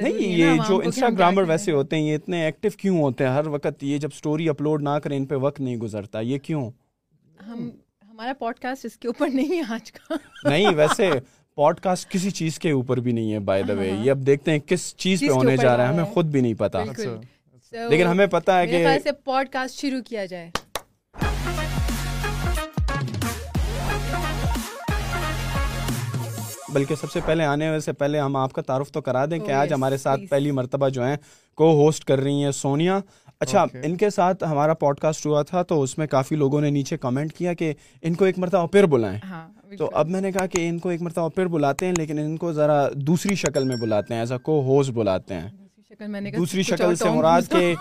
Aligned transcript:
نہیں 0.00 0.36
یہ 0.38 0.50
جو 0.68 0.76
انسٹاگرامر 0.84 1.42
ویسے 1.48 1.72
ہوتے 1.72 1.96
ہیں 1.96 2.02
یہ 2.08 2.16
اتنے 2.16 2.44
ایکٹیو 2.44 2.70
کیوں 2.78 3.00
ہوتے 3.00 3.24
ہیں 3.26 3.30
ہر 3.32 3.46
وقت 3.50 3.82
یہ 3.84 3.98
جب 3.98 4.08
اسٹوری 4.14 4.48
اپلوڈ 4.48 4.82
نہ 4.82 4.98
کریں 5.04 5.16
ان 5.16 5.26
پہ 5.26 5.34
وقت 5.42 5.60
نہیں 5.60 5.76
گزرتا 5.76 6.20
یہ 6.20 6.38
کیوں 6.42 6.68
ہم 7.46 7.68
ہمارا 8.10 8.32
پوڈ 8.38 8.58
کاسٹ 8.62 8.84
اس 8.86 8.96
کے 8.98 9.08
اوپر 9.08 9.28
نہیں 9.34 9.56
ہے 9.58 9.74
آج 9.74 9.92
کا 9.92 10.16
نہیں 10.48 10.74
ویسے 10.76 11.10
پوڈ 11.54 11.80
کاسٹ 11.82 12.10
کسی 12.10 12.30
چیز 12.40 12.58
کے 12.58 12.70
اوپر 12.70 13.00
بھی 13.06 13.12
نہیں 13.12 13.32
ہے 13.32 13.38
بائی 13.50 13.62
دا 13.68 13.72
وے 13.78 13.90
یہ 13.90 14.10
اب 14.10 14.26
دیکھتے 14.26 14.50
ہیں 14.52 14.58
کس 14.66 14.94
چیز 15.04 15.20
پہ 15.20 15.30
ہونے 15.32 15.56
جا 15.56 15.76
رہا 15.76 15.86
ہے 15.88 15.92
ہمیں 15.94 16.12
خود 16.14 16.26
بھی 16.32 16.40
نہیں 16.40 16.54
پتا 16.58 16.84
لیکن 17.88 18.06
ہمیں 18.06 18.26
پتا 18.30 18.58
ہے 18.60 18.66
کہ 18.66 19.12
پوڈ 19.24 19.48
کاسٹ 19.52 19.80
شروع 19.80 20.00
کیا 20.06 20.24
جائے 20.26 20.50
بلکہ 26.74 26.94
سب 27.00 27.10
سے 27.12 27.20
پہلے 27.26 27.44
آنے 27.44 27.68
والے 27.68 27.80
سے 27.80 27.92
پہلے 28.02 28.18
ہم 28.20 28.36
آپ 28.36 28.52
کا 28.52 28.62
تعارف 28.66 28.90
تو 28.92 29.00
کرا 29.08 29.24
دیں 29.30 29.38
کہ 29.38 29.50
oh, 29.52 29.56
آج 29.58 29.72
ہمارے 29.72 29.96
ساتھ 30.04 30.20
پہلی 30.30 30.50
مرتبہ 30.58 30.88
جو 30.96 31.04
ہیں 31.06 31.16
کو 31.60 31.72
ہوسٹ 31.82 32.04
کر 32.04 32.20
رہی 32.20 32.44
ہیں 32.44 32.50
سونیا 32.60 32.98
اچھا 33.40 33.64
ان 33.84 33.96
کے 34.00 34.08
ساتھ 34.14 34.42
ہمارا 34.50 34.74
پوڈ 34.82 34.98
کاسٹ 35.00 35.26
ہوا 35.26 35.42
تھا 35.46 35.62
تو 35.70 35.80
اس 35.82 35.96
میں 35.98 36.06
کافی 36.10 36.36
لوگوں 36.36 36.60
نے 36.60 36.70
نیچے 36.70 36.96
کمنٹ 37.04 37.32
کیا 37.36 37.52
کہ 37.62 37.72
ان 38.06 38.14
کو 38.20 38.24
ایک 38.24 38.38
مرتبہ 38.38 38.66
پھر 38.72 38.86
بلائیں 38.94 39.18
ہاں، 39.30 39.46
تو 39.78 39.88
اب 40.00 40.08
میں 40.10 40.20
نے 40.20 40.30
کہا 40.32 40.46
کہ 40.52 40.68
ان 40.68 40.78
کو 40.84 40.88
ایک 40.88 41.02
مرتبہ 41.02 41.28
پھر 41.36 41.46
بلاتے 41.56 41.86
ہیں 41.86 41.94
لیکن 41.98 42.18
ان 42.18 42.36
کو 42.42 42.52
ذرا 42.52 42.78
دوسری 43.10 43.34
شکل 43.44 43.64
میں 43.68 43.76
بلاتے 43.80 44.14
ہیں 44.14 44.20
ایز 44.20 44.32
اے 44.32 44.38
کو 44.50 44.60
ہوسٹ 44.66 44.90
بلاتے 45.02 45.34
ہیں 45.34 45.48
دوسری 46.36 46.62
شکل 46.68 46.94
سے 46.96 47.10
مراد 47.14 47.52
کے 47.52 47.74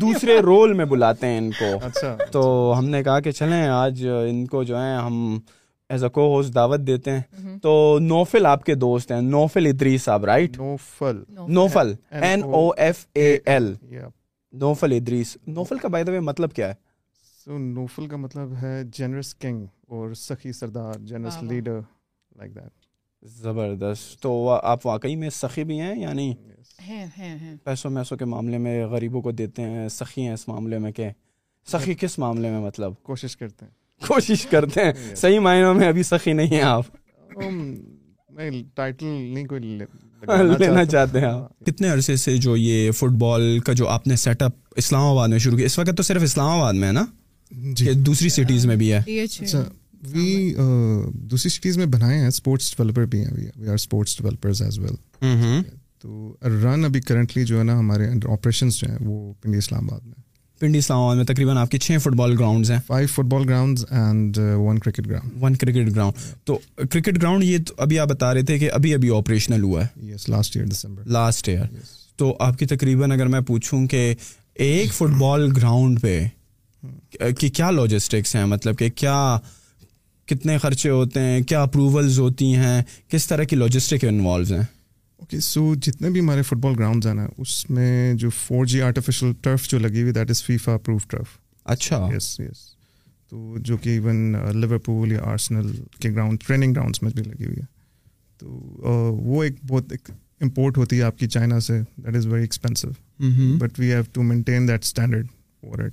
دوسرے 0.00 0.38
رول 0.46 0.72
میں 0.80 0.84
بلاتے 0.84 1.26
ہیں 1.26 1.38
ان 1.38 1.50
کو 1.58 1.70
اچھا، 1.86 2.14
تو 2.32 2.40
اچھا۔ 2.70 2.78
ہم 2.78 2.88
نے 2.90 3.02
کہا 3.02 3.20
کہ 3.26 3.30
چلیں 3.40 3.62
آج 3.66 4.06
ان 4.28 4.44
کو 4.46 4.62
جو 4.70 4.80
ہے 4.82 4.94
ہم 4.94 5.38
ایز 5.92 6.04
اے 6.04 6.08
کو 6.10 6.20
ہوسٹ 6.34 6.54
دعوت 6.54 6.80
دیتے 6.86 7.10
ہیں 7.10 7.58
تو 7.62 7.72
نوفل 8.02 8.46
آپ 8.46 8.62
کے 8.64 8.74
دوست 8.74 9.10
ہیں 9.12 9.20
Naufal 9.22 9.66
Idrees 9.66 10.08
right 10.26 10.56
Naufal 10.58 11.20
Naufal 11.58 11.92
N 12.24 12.42
O 12.44 12.68
F 12.84 13.04
A 13.16 13.36
L 13.52 13.72
Naufal 14.60 14.92
Idrees 14.96 15.36
Naufal 15.56 15.78
کا 15.82 15.88
بائی 15.94 16.04
دا 16.04 16.12
وے 16.12 16.20
مطلب 16.28 16.52
کیا 16.56 16.66
ہے 16.66 16.72
ہے 16.72 16.90
سو 17.44 17.58
نوفل 17.58 18.06
کا 18.08 18.16
مطلب 18.22 18.52
جنرس 18.62 18.98
جنرس 18.98 19.34
کنگ 19.42 19.64
اور 19.96 20.14
سخی 20.22 20.52
سردار 20.60 20.94
لیڈر 21.48 21.78
لائک 21.80 22.54
دیٹ 22.54 23.28
زبردست 23.42 24.20
تو 24.22 24.32
آپ 24.62 24.86
واقعی 24.86 25.16
میں 25.16 25.30
سخی 25.40 25.64
بھی 25.64 25.80
ہیں 25.80 25.94
یعنی 26.00 26.32
پیسوں 27.64 27.90
میسوں 27.90 28.16
کے 28.18 28.24
معاملے 28.34 28.58
میں 28.66 28.74
غریبوں 28.94 29.22
کو 29.22 29.30
دیتے 29.42 29.62
ہیں 29.68 29.88
سخی 30.00 30.26
ہیں 30.26 30.32
اس 30.34 30.48
معاملے 30.48 30.78
میں 30.86 30.92
کہ 31.00 31.10
سخی 31.72 31.94
کس 32.00 32.18
معاملے 32.18 32.50
میں 32.50 32.60
مطلب 32.66 32.94
کوشش 33.10 33.36
کرتے 33.36 33.64
ہیں 33.64 33.80
کوشش 34.06 34.46
کرتے 34.50 34.84
ہیں 34.84 35.14
صحیح 35.16 35.38
معنیوں 35.46 35.72
میں 35.74 35.88
ابھی 35.88 36.02
سخی 36.12 36.32
نہیں 36.38 36.54
ہیں 36.56 36.62
آپ 36.62 36.84
ٹائٹل 38.76 39.06
نہیں 39.06 39.44
کوئی 39.52 39.78
لینا 40.58 40.84
چاہتے 40.90 41.20
ہیں 41.20 41.26
آپ 41.26 41.64
کتنے 41.66 41.88
عرصے 41.90 42.14
سے 42.24 42.36
جو 42.46 42.56
یہ 42.56 42.90
فٹ 42.98 43.14
بال 43.24 43.58
کا 43.66 43.72
جو 43.80 43.88
آپ 43.96 44.06
نے 44.06 44.16
سیٹ 44.24 44.42
اپ 44.42 44.76
اسلام 44.84 45.02
آباد 45.10 45.28
میں 45.28 45.38
شروع 45.46 45.56
کیا 45.58 45.66
اس 45.66 45.78
وقت 45.78 45.96
تو 45.96 46.02
صرف 46.08 46.22
اسلام 46.22 46.50
آباد 46.60 46.74
میں 46.82 46.88
ہے 46.88 46.92
نا 46.98 47.04
جی 47.78 47.92
دوسری 48.10 48.28
سٹیز 48.36 48.66
میں 48.66 48.76
بھی 48.82 48.92
ہے 48.92 48.98
وی 49.06 49.14
جی، 49.14 49.20
اچھا۔ 49.44 49.60
اچھا، 49.60 51.10
دوسری 51.30 51.48
سٹیز 51.56 51.78
میں 51.78 51.86
بنائے 51.96 52.18
ہیں 52.18 52.26
اسپورٹس 52.26 52.74
ڈیولپر 52.76 53.04
بھی 53.14 53.24
ہیں 53.24 53.32
we 53.36 53.68
are 53.68 53.74
sports 53.74 54.16
developers 54.18 54.62
as 54.62 54.78
well 54.78 55.60
تو 56.02 56.32
رن 56.62 56.84
ابھی 56.84 57.00
کرنٹلی 57.10 57.44
جو 57.50 57.58
ہے 57.58 57.64
نا 57.64 57.78
ہمارے 57.78 58.06
آپریشنس 58.32 58.78
جو 58.80 58.88
ہیں 58.90 58.96
وہ 59.00 59.32
پنڈی 59.42 59.58
اسلام 59.58 59.90
آباد 59.90 60.06
میں 60.06 60.20
پنڈی 60.62 60.78
اسلام 60.78 60.98
آباد 61.02 61.16
میں 61.16 61.24
تقریباً 61.26 61.56
آپ 61.58 61.70
کے 61.70 61.78
چھ 61.84 61.96
فٹ 62.02 62.12
بال 62.16 62.34
گراؤنڈز 62.38 62.70
ہیں 62.70 62.78
five 62.86 63.06
football 63.30 63.44
ground 63.48 63.78
ground 63.78 64.36
and 64.38 64.38
one 64.58 64.66
one 65.40 65.54
cricket 65.58 65.88
cricket 65.94 65.98
تو 66.46 66.56
کرکٹ 66.84 67.20
گراؤنڈ 67.22 67.44
یہ 67.44 67.58
ابھی 67.84 67.98
آپ 67.98 68.08
بتا 68.08 68.32
رہے 68.34 68.42
تھے 68.46 68.58
کہ 68.58 68.70
ابھی 68.72 68.92
ابھی 68.94 69.10
آپریشنل 69.16 69.62
ہوا 69.62 69.84
ہے 69.84 70.06
yes 70.12 70.28
last 70.28 70.56
year 70.56 70.66
December 70.66 71.08
last 71.16 71.48
year 71.48 71.64
تو 72.18 72.34
آپ 72.46 72.58
کی 72.58 72.66
تقریباً 72.74 73.10
اگر 73.12 73.26
میں 73.34 73.40
پوچھوں 73.46 73.86
کہ 73.92 74.04
ایک 74.66 74.92
فٹ 74.98 75.16
بال 75.20 75.48
گراؤنڈ 75.56 76.00
پہ 76.02 76.18
کہ 77.40 77.48
کیا 77.54 77.70
لاجسٹکس 77.70 78.36
ہیں 78.36 78.44
مطلب 78.54 78.78
کہ 78.78 78.88
کیا 78.96 79.16
کتنے 80.30 80.56
خرچے 80.62 80.90
ہوتے 80.90 81.20
ہیں 81.20 81.40
کیا 81.48 81.62
اپروولز 81.62 82.18
ہوتی 82.18 82.54
ہیں 82.62 82.80
کس 83.12 83.26
طرح 83.28 83.44
کی 83.50 83.56
لاجسٹک 83.56 84.04
انوالوز 84.08 84.52
ہیں 84.52 84.62
اوکے 85.22 85.38
سو 85.46 85.60
جتنے 85.86 86.08
بھی 86.10 86.20
ہمارے 86.20 86.42
فٹ 86.42 86.56
بال 86.62 86.74
گراؤنڈز 86.78 87.06
ہیں 87.06 87.12
نا 87.14 87.26
اس 87.42 87.48
میں 87.70 88.12
جو 88.20 88.28
فور 88.36 88.64
جی 88.70 88.80
آرٹیفیشیل 88.82 89.32
ٹرف 89.42 89.66
جو 89.68 89.78
لگی 89.78 90.00
ہوئی 90.02 90.12
that 90.12 90.30
is 90.30 90.42
FIFA 90.44 90.76
proof 90.84 91.06
turf 91.08 91.36
اچھا 91.74 91.98
یس 92.14 92.28
یس 92.40 92.62
تو 93.30 93.56
جو 93.68 93.76
کہ 93.82 93.90
ایون 93.90 94.16
لیور 94.60 94.78
پول 94.84 95.12
یا 95.12 95.20
آرسنل 95.32 95.70
کے 96.00 96.10
گراؤنڈ 96.14 96.40
ٹریننگ 96.46 96.72
گراؤنڈس 96.74 97.02
میں 97.02 97.10
بھی 97.14 97.22
لگی 97.22 97.44
ہوئی 97.46 97.56
ہے 97.60 97.64
تو 98.38 98.46
uh, 98.80 99.20
وہ 99.26 99.42
ایک 99.44 99.54
بہت 99.68 99.92
ایک 99.92 100.10
امپورٹ 100.48 100.78
ہوتی 100.78 100.98
ہے 100.98 101.02
آپ 101.12 101.18
کی 101.18 101.28
چائنا 101.36 101.60
سے 101.68 101.80
that 101.96 102.16
is 102.16 102.26
very 102.26 102.42
expensive 102.48 102.88
but 103.58 103.80
we 103.80 103.92
have 103.92 104.02
to 104.12 104.22
maintain 104.32 104.68
that 104.68 104.84
standard 104.84 105.28
for 105.60 105.78
it 105.84 105.92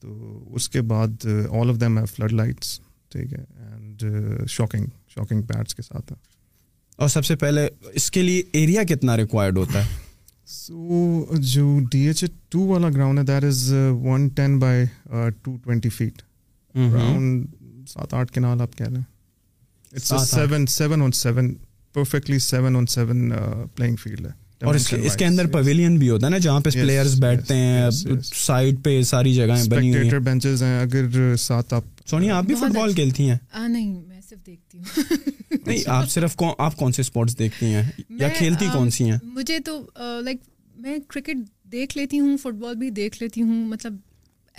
تو 0.00 0.42
اس 0.56 0.68
کے 0.76 0.80
بعد 0.94 1.26
all 1.60 1.70
of 1.70 1.80
them 1.80 1.98
have 1.98 2.06
floodlights 2.42 2.78
ٹھیک 3.12 3.32
ہے 3.32 3.44
اینڈ 3.68 4.04
شاکنگ 4.56 4.86
شاکنگ 5.16 5.42
پیڈس 5.52 5.74
کے 5.74 5.82
ساتھ 5.82 6.12
اور 7.00 7.08
سب 7.08 7.24
سے 7.24 7.34
پہلے 7.36 7.66
اس 8.00 8.10
کے 8.10 8.22
لیے 8.22 8.42
ایریا 8.60 8.82
کتنا 8.88 9.16
ریکوائرڈ 9.16 9.56
ہوتا 9.58 9.84
ہے 9.84 9.94
سو 10.48 11.36
جو 11.52 11.64
ڈی 11.92 11.98
ایچ 12.06 12.22
اے 12.24 12.28
ٹو 12.50 12.60
والا 12.66 12.88
گراؤنڈ 12.94 13.18
ہے 13.18 13.24
that 13.24 13.44
is 13.44 13.70
one 14.02 14.26
ten 14.36 14.58
by 14.58 14.84
two 15.42 15.56
twenty 15.64 15.88
feet 15.96 16.22
ground 16.76 17.46
سات 17.90 18.14
آٹھ 18.14 18.32
کے 18.32 18.40
نال 18.40 18.60
آپ 18.62 18.76
کہہ 18.78 18.86
لیں 18.90 19.00
it's 19.94 20.30
seven 20.30 20.66
seven 20.76 21.02
on 21.02 21.12
seven 21.24 21.54
perfectly 21.94 22.38
seven 22.46 22.76
on 22.76 22.86
seven 22.94 23.30
playing 23.74 23.96
field 24.02 24.26
ہے 24.26 24.32
اور 24.66 24.74
اس 24.74 25.16
کے 25.18 25.24
اندر 25.24 25.46
پویلین 25.52 25.96
بھی 25.98 26.08
ہوتا 26.10 26.26
ہے 26.26 26.30
نا 26.30 26.38
جہاں 26.46 26.60
پہ 26.64 26.70
پلیئرز 26.72 27.20
بیٹھتے 27.20 27.56
ہیں 27.56 27.88
سائڈ 28.32 28.82
پہ 28.84 29.00
ساری 29.12 29.34
جگہیں 29.34 29.68
بنی 29.70 29.94
ہوئی 29.96 30.08
ہیں 30.10 30.18
بینچز 30.30 30.62
ہیں 30.62 30.78
اگر 30.80 31.34
ساتھ 31.46 31.74
آپ 31.74 31.84
سونیا 32.10 32.36
آپ 32.38 32.44
بھی 32.44 32.54
فٹ 32.54 32.62
بال 32.62 32.76
اچھا- 32.80 32.94
کھیلتی 32.94 33.28
ہیں 33.30 33.38
نہیں 33.68 33.94
صرف 34.28 34.38
دیکھتی 34.46 34.78
ہوں 34.78 35.18
نہیں 35.66 35.78
اچھا۔ 35.78 35.92
آپ 35.98 36.08
صرف 36.10 36.34
آپ 36.66 36.76
کون 36.76 36.92
سے 36.96 37.02
اسپورٹس 37.02 37.38
دیکھتی 37.38 37.66
ہیں 37.74 37.82
یا 38.18 38.28
کھیلتی 38.38 38.66
کون 38.72 38.90
سی 38.96 39.10
ہیں 39.10 39.18
مجھے 39.34 39.58
تو 39.66 39.78
لائک 40.24 40.40
میں 40.84 40.96
کرکٹ 41.14 41.46
دیکھ 41.72 41.96
لیتی 41.98 42.20
ہوں 42.20 42.36
فٹ 42.42 42.60
بال 42.64 42.74
بھی 42.82 42.90
دیکھ 43.00 43.22
لیتی 43.22 43.42
ہوں 43.42 43.64
مطلب 43.68 43.96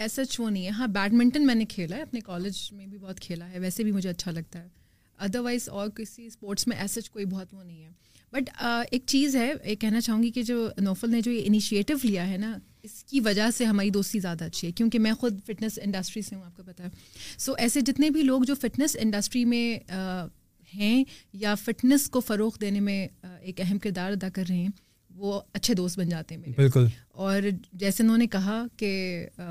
ایسا 0.05 0.21
وہ 0.39 0.49
نہیں 0.49 0.65
ہے 0.65 0.69
ہاں 0.77 0.87
بیڈمنٹن 0.95 1.45
میں 1.47 1.55
نے 1.55 1.65
کھیلا 1.69 1.95
ہے 1.95 2.01
اپنے 2.01 2.19
کالج 2.25 2.57
میں 2.73 2.87
بھی 2.87 2.97
بہت 2.97 3.19
کھیلا 3.19 3.49
ہے 3.51 3.59
ویسے 3.59 3.83
بھی 3.83 3.91
مجھے 3.91 4.09
اچھا 4.09 4.31
لگتا 4.31 4.61
ہے 4.63 4.67
ادر 5.25 5.39
وائز 5.45 5.67
اور 5.79 5.87
کسی 5.97 6.25
اسپورٹس 6.25 6.67
میں 6.67 6.77
ایسا 6.77 7.01
کوئی 7.11 7.25
بہت 7.35 7.53
وہ 7.53 7.63
نہیں 7.63 7.83
ہے 7.83 7.89
بٹ 8.33 8.49
uh, 8.63 8.83
ایک 8.91 9.03
چیز 9.07 9.35
ہے 9.35 9.75
کہنا 9.79 10.01
چاہوں 10.01 10.21
گی 10.23 10.29
کہ 10.31 10.41
جو 10.43 10.67
نوفل 10.81 11.09
نے 11.11 11.21
جو 11.21 11.31
یہ 11.31 11.41
انیشیٹو 11.45 11.93
لیا 12.03 12.27
ہے 12.29 12.37
نا 12.37 12.57
اس 12.83 13.03
کی 13.09 13.19
وجہ 13.19 13.49
سے 13.57 13.65
ہماری 13.65 13.89
دوستی 13.89 14.19
زیادہ 14.19 14.43
اچھی 14.45 14.67
ہے 14.67 14.71
کیونکہ 14.71 14.99
میں 14.99 15.13
خود 15.19 15.39
فٹنس 15.45 15.79
انڈسٹری 15.83 16.21
سے 16.21 16.35
ہوں 16.35 16.43
آپ 16.43 16.55
کو 16.55 16.63
پتہ 16.65 16.83
ہے 16.83 16.89
سو 17.45 17.53
ایسے 17.57 17.81
جتنے 17.89 18.09
بھی 18.17 18.21
لوگ 18.23 18.41
جو 18.47 18.55
فٹنس 18.61 18.95
انڈسٹری 19.01 19.45
میں 19.53 19.65
uh, 19.93 20.27
ہیں 20.75 21.03
یا 21.41 21.53
فٹنس 21.63 22.09
کو 22.09 22.19
فروغ 22.27 22.55
دینے 22.61 22.79
میں 22.89 23.07
uh, 23.07 23.37
ایک 23.41 23.61
اہم 23.61 23.77
کردار 23.83 24.11
ادا 24.11 24.29
کر 24.33 24.43
رہے 24.49 24.57
ہیں 24.57 24.69
وہ 25.19 25.39
اچھے 25.53 25.73
دوست 25.73 25.99
بن 25.99 26.09
جاتے 26.09 26.35
ہیں 26.35 26.51
بالکل 26.55 26.85
اور 27.25 27.41
جیسے 27.83 28.03
انہوں 28.03 28.17
نے 28.17 28.27
کہا 28.31 28.63
کہ 28.77 28.89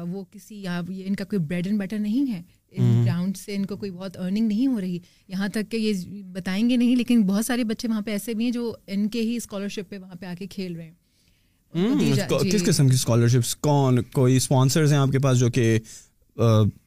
وہ 0.08 0.22
کسی 0.30 0.60
یا 0.62 0.78
ان 1.06 1.14
کا 1.20 1.24
کوئی 1.24 1.38
بریڈ 1.46 1.66
اینڈ 1.66 1.80
بٹر 1.80 1.98
نہیں 1.98 2.32
ہے 2.32 2.40
ان 2.72 3.02
گراؤنڈ 3.04 3.22
hmm. 3.36 3.44
سے 3.44 3.54
ان 3.56 3.64
کو 3.66 3.76
کوئی 3.76 3.90
بہت 3.90 4.16
ارننگ 4.20 4.48
نہیں 4.48 4.66
ہو 4.66 4.80
رہی 4.80 4.98
یہاں 5.28 5.48
تک 5.52 5.70
کہ 5.70 5.76
یہ 5.76 6.22
بتائیں 6.32 6.68
گے 6.70 6.76
نہیں 6.76 6.96
لیکن 6.96 7.22
بہت 7.26 7.46
سارے 7.46 7.64
بچے 7.64 7.88
وہاں 7.88 8.00
پہ 8.06 8.10
ایسے 8.10 8.34
بھی 8.34 8.44
ہیں 8.44 8.52
جو 8.52 8.72
ان 8.94 9.08
کے 9.08 9.20
ہی 9.22 9.36
اسکالرشپ 9.36 9.88
پہ 9.90 9.98
وہاں 9.98 10.14
پہ 10.20 10.26
آ 10.26 10.34
کے 10.38 10.46
کھیل 10.50 10.74
رہے 10.76 10.84
ہیں 10.84 11.80
hmm. 11.80 12.00
جی۔ 12.40 12.50
کس 12.56 12.64
قسم 12.66 12.88
کی 12.88 12.94
اسکالرشپس 12.94 13.54
کون 13.66 14.02
کوئی 14.12 14.36
اسپانسرز 14.36 14.92
ہیں 14.92 14.98
آپ 14.98 15.12
کے 15.12 15.18
پاس 15.26 15.38
جو 15.38 15.50
کہ 15.58 15.78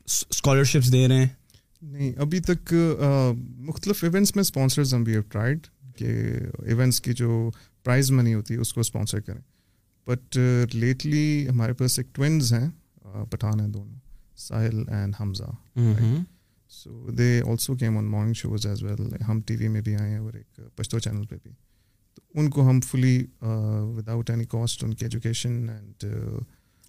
اسکالرشپس 0.05 0.91
دے 0.93 1.07
رہے 1.07 1.15
ہیں 1.19 1.27
نہیں 1.81 2.11
ابھی 2.21 2.39
تک 2.47 2.73
مختلف 3.67 4.03
ایونٹس 4.03 4.35
میں 4.35 4.41
اسپانسرز 4.41 4.93
ہم 4.93 5.03
بھی 5.03 5.13
ہیو 5.13 5.21
ٹرائڈ 5.31 5.67
کہ 5.97 6.05
ایونٹس 6.07 7.01
کی 7.01 7.13
جو 7.21 7.49
پرائز 7.83 8.11
منی 8.11 8.33
ہوتی 8.33 8.53
ہے 8.53 8.59
اس 8.59 8.73
کو 8.73 8.81
اسپانسر 8.81 9.19
کریں 9.19 9.41
بٹ 10.09 10.37
لیٹلی 10.75 11.47
ہمارے 11.49 11.73
پاس 11.79 11.97
ایک 11.99 12.13
ٹوینز 12.15 12.53
ہیں 12.53 12.67
پٹھان 13.31 13.59
ہیں 13.59 13.67
دونوں 13.67 13.99
Sahil 14.39 14.83
and 14.87 15.13
Hamza 15.19 15.51
so 16.71 17.11
they 17.17 17.29
also 17.51 17.75
came 17.77 17.97
on 17.97 18.05
morning 18.11 18.33
shows 18.41 18.65
as 18.67 18.83
well 18.83 19.13
ہم 19.27 19.39
ٹی 19.45 19.55
وی 19.59 19.67
میں 19.75 19.81
بھی 19.85 19.95
آئے 19.95 20.09
ہیں 20.09 20.17
اور 20.17 20.33
ایک 20.41 20.59
پشتو 20.75 20.99
چینل 21.05 21.25
پہ 21.29 21.35
بھی 21.43 21.51
تو 22.15 22.21
ان 22.39 22.49
کو 22.55 22.69
ہم 22.69 22.79
فلی 22.89 23.17
وداؤٹ 23.41 24.29
اینی 24.29 24.45
کاسٹ 24.55 24.83
ان 24.83 24.93
کی 24.93 25.05
ایجوکیشن 25.05 25.57
اینڈ 25.69 26.05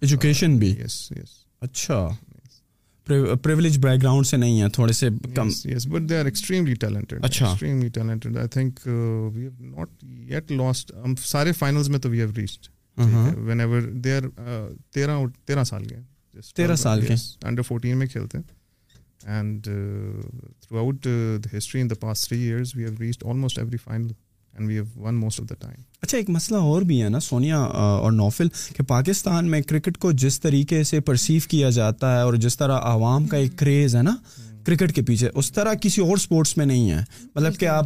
ایجوکیشن 0.01 0.57
بھی 0.59 0.69
یس 0.83 1.01
یس 1.15 1.37
اچھا 1.67 2.07
پریولیج 3.43 3.77
بیک 3.85 4.01
گراؤنڈ 4.01 4.25
سے 4.27 4.37
نہیں 4.37 4.61
ہے 4.61 4.69
تھوڑے 4.73 4.93
سے 4.93 5.09
کم 5.35 5.47
yes 5.75 5.87
but 5.91 6.09
they 6.09 6.17
are 6.19 6.25
extremely 6.25 6.73
talented 6.83 7.25
اچھا 7.25 7.47
extremely 7.47 7.89
talented 7.95 8.37
I 8.37 8.47
think 8.55 8.79
we 8.87 9.41
have 9.41 9.51
not 9.77 10.03
yet 10.33 10.51
lost 10.51 10.91
ہم 11.05 11.15
سارے 11.25 11.51
فائنلز 11.59 11.89
میں 11.95 11.99
تو 12.05 12.09
we 12.09 12.19
have 12.19 12.29
reached 12.37 12.67
whenever 13.59 13.81
they 14.03 14.13
are 14.17 14.29
تیرہ 14.93 15.17
تیرہ 15.45 15.63
سال 15.73 15.85
کے 15.87 15.95
ہیں 15.95 16.03
تیرہ 16.55 16.75
سال 16.75 17.05
کے 17.05 17.13
انڈر 17.47 17.61
فورٹین 17.67 17.97
میں 17.97 18.07
کھیلتے 18.07 18.37
ہیں 18.37 19.29
and 19.35 19.63
throughout 20.79 21.03
the 21.45 21.57
history 21.57 21.81
in 21.81 21.89
the 21.89 21.95
past 21.99 22.27
three 22.27 22.39
years 22.43 22.75
we 22.75 22.83
have 22.83 22.93
reached 22.99 23.23
almost 23.29 23.59
every 23.59 23.77
final 23.83 24.07
and 24.53 24.67
we 24.67 24.73
have 24.75 24.83
won 25.01 25.15
most 25.19 25.41
of 25.41 25.49
the 25.49 25.53
time 25.59 25.81
اچھا 26.01 26.17
ایک 26.17 26.29
مسئلہ 26.29 26.57
اور 26.71 26.81
بھی 26.91 27.01
ہے 27.03 27.09
نا 27.09 27.19
سونیا 27.19 27.57
اور 27.63 28.11
نوفل 28.11 28.47
کہ 28.77 28.83
پاکستان 28.87 29.51
میں 29.51 29.61
کرکٹ 29.69 29.97
کو 30.05 30.11
جس 30.25 30.39
طریقے 30.41 30.83
سے 30.91 30.99
پرسیو 31.11 31.41
کیا 31.49 31.69
جاتا 31.79 32.15
ہے 32.15 32.21
اور 32.21 32.33
جس 32.47 32.57
طرح 32.57 32.79
عوام 32.93 33.27
کا 33.27 33.37
ایک 33.37 33.57
کریز 33.59 33.95
ہے 33.95 34.01
نا 34.01 34.11
hmm. 34.39 34.63
کرکٹ 34.65 34.93
کے 34.95 35.01
پیچھے 35.07 35.29
اس 35.33 35.51
طرح 35.51 35.73
کسی 35.81 36.01
اور 36.01 36.17
اسپورٹس 36.17 36.57
میں 36.57 36.65
نہیں 36.65 36.91
ہے 36.91 37.03
مطلب 37.35 37.57
کہ 37.59 37.67
آپ 37.67 37.85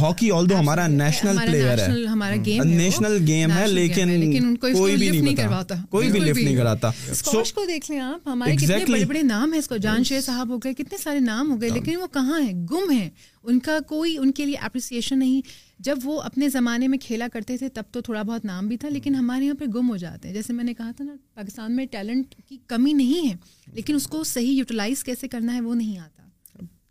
ہاکی 0.00 0.30
آل 0.34 0.48
دو 0.50 0.58
ہمارا 0.58 0.86
نیشنل 0.86 1.36
پلیئر 1.46 1.78
ہے 1.78 2.58
نیشنل 2.64 3.16
گیم 3.26 3.50
ہے 3.56 3.66
لیکن 3.68 4.54
کوئی 4.60 4.96
بھی 4.96 5.08
نہیں 5.08 5.36
کرواتا 5.36 5.74
کوئی 5.90 6.10
بھی 6.10 6.20
لفٹ 6.20 6.38
نہیں 6.42 6.56
کراتا 6.56 6.90
سوچ 7.22 7.52
کو 7.54 7.64
دیکھ 7.68 7.90
لیں 7.90 8.00
آپ 8.00 8.28
ہمارے 8.28 8.54
کتنے 8.56 8.84
بڑے 8.88 9.04
بڑے 9.08 9.22
نام 9.32 9.52
ہیں 9.52 9.58
اس 9.58 9.68
کو 9.68 9.76
جان 9.86 10.04
شیر 10.04 10.20
صاحب 10.20 10.48
ہو 10.54 10.58
گئے 10.64 10.74
کتنے 10.82 10.98
سارے 11.02 11.20
نام 11.20 11.50
ہو 11.52 11.60
گئے 11.60 11.70
لیکن 11.74 11.96
وہ 12.00 12.06
کہاں 12.12 12.40
ہیں 12.40 12.52
گم 12.70 12.90
ہیں 12.90 13.08
ان 13.48 13.58
کا 13.66 13.78
کوئی 13.88 14.16
ان 14.18 14.32
کے 14.36 14.46
لیے 14.46 14.56
اپریسیشن 14.68 15.18
نہیں 15.18 15.42
جب 15.86 15.98
وہ 16.04 16.20
اپنے 16.22 16.48
زمانے 16.48 16.86
میں 16.88 16.98
کھیلا 17.02 17.26
کرتے 17.32 17.56
تھے 17.58 17.68
تب 17.74 17.90
تو 17.92 18.00
تھوڑا 18.00 18.22
بہت 18.30 18.44
نام 18.44 18.68
بھی 18.68 18.76
تھا 18.84 18.88
لیکن 18.88 19.12
mm. 19.12 19.18
ہمارے 19.18 19.44
یہاں 19.44 19.54
پہ 19.58 19.64
گم 19.74 19.88
ہو 19.90 19.96
جاتے 20.04 20.28
ہیں 20.28 20.34
جیسے 20.34 20.52
میں 20.52 20.64
نے 20.64 20.74
کہا 20.74 20.90
تھا 20.96 21.04
نا 21.04 21.14
پاکستان 21.34 21.76
میں 21.76 21.86
ٹیلنٹ 21.90 22.34
کی 22.48 22.56
کمی 22.68 22.92
نہیں 23.02 23.30
ہے 23.30 23.34
لیکن 23.74 23.94
اس 23.94 24.06
کو 24.14 24.22
صحیح 24.34 24.52
یوٹیلائز 24.52 25.04
کیسے 25.04 25.28
کرنا 25.28 25.54
ہے 25.54 25.60
وہ 25.60 25.74
نہیں 25.74 25.98
آتا 25.98 26.22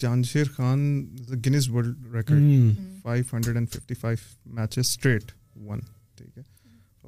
Jan 0.02 0.24
Sher 0.32 0.46
Khan 0.56 0.86
Guinness 1.46 1.70
World 1.70 2.16
Record 2.16 2.94
five 3.06 3.24
hundred 3.34 3.56
and 3.56 3.70
fifty 3.70 3.94
five 3.96 4.18
matches 4.60 4.80
straight 4.80 5.32
won 5.66 5.80
ٹھیک 6.18 6.38
ہے 6.38 6.44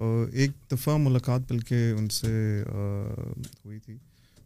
اور 0.05 0.27
ایک 0.41 0.51
دفعہ 0.71 0.97
ملاقات 1.03 1.51
بلکہ 1.51 1.89
ان 1.97 2.07
سے 2.17 2.31
ہوئی 3.63 3.79
تھی 3.85 3.95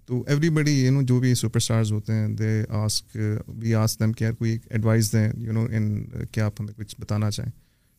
تو 0.05 0.21
ایوری 0.27 0.49
بڈی 0.57 0.71
یو 0.83 0.91
نو 0.91 1.01
جو 1.09 1.19
بھی 1.19 1.33
سپر 1.35 1.57
اسٹارز 1.57 1.91
ہوتے 1.91 2.13
ہیں 2.13 2.27
they 2.37 2.51
ask 2.83 3.17
we 3.61 3.73
us 3.75 3.99
them 3.99 4.11
care 4.21 4.31
کوئی 4.39 4.57
ایڈوائز 4.69 5.11
دیں 5.13 5.27
یو 5.45 5.53
نو 5.53 5.65
ان 5.77 5.91
کیا 6.31 6.45
آپ 6.45 6.61
ہمیں 6.61 6.73
کچھ 6.77 6.95
بتانا 6.99 7.31
چاہیں 7.31 7.51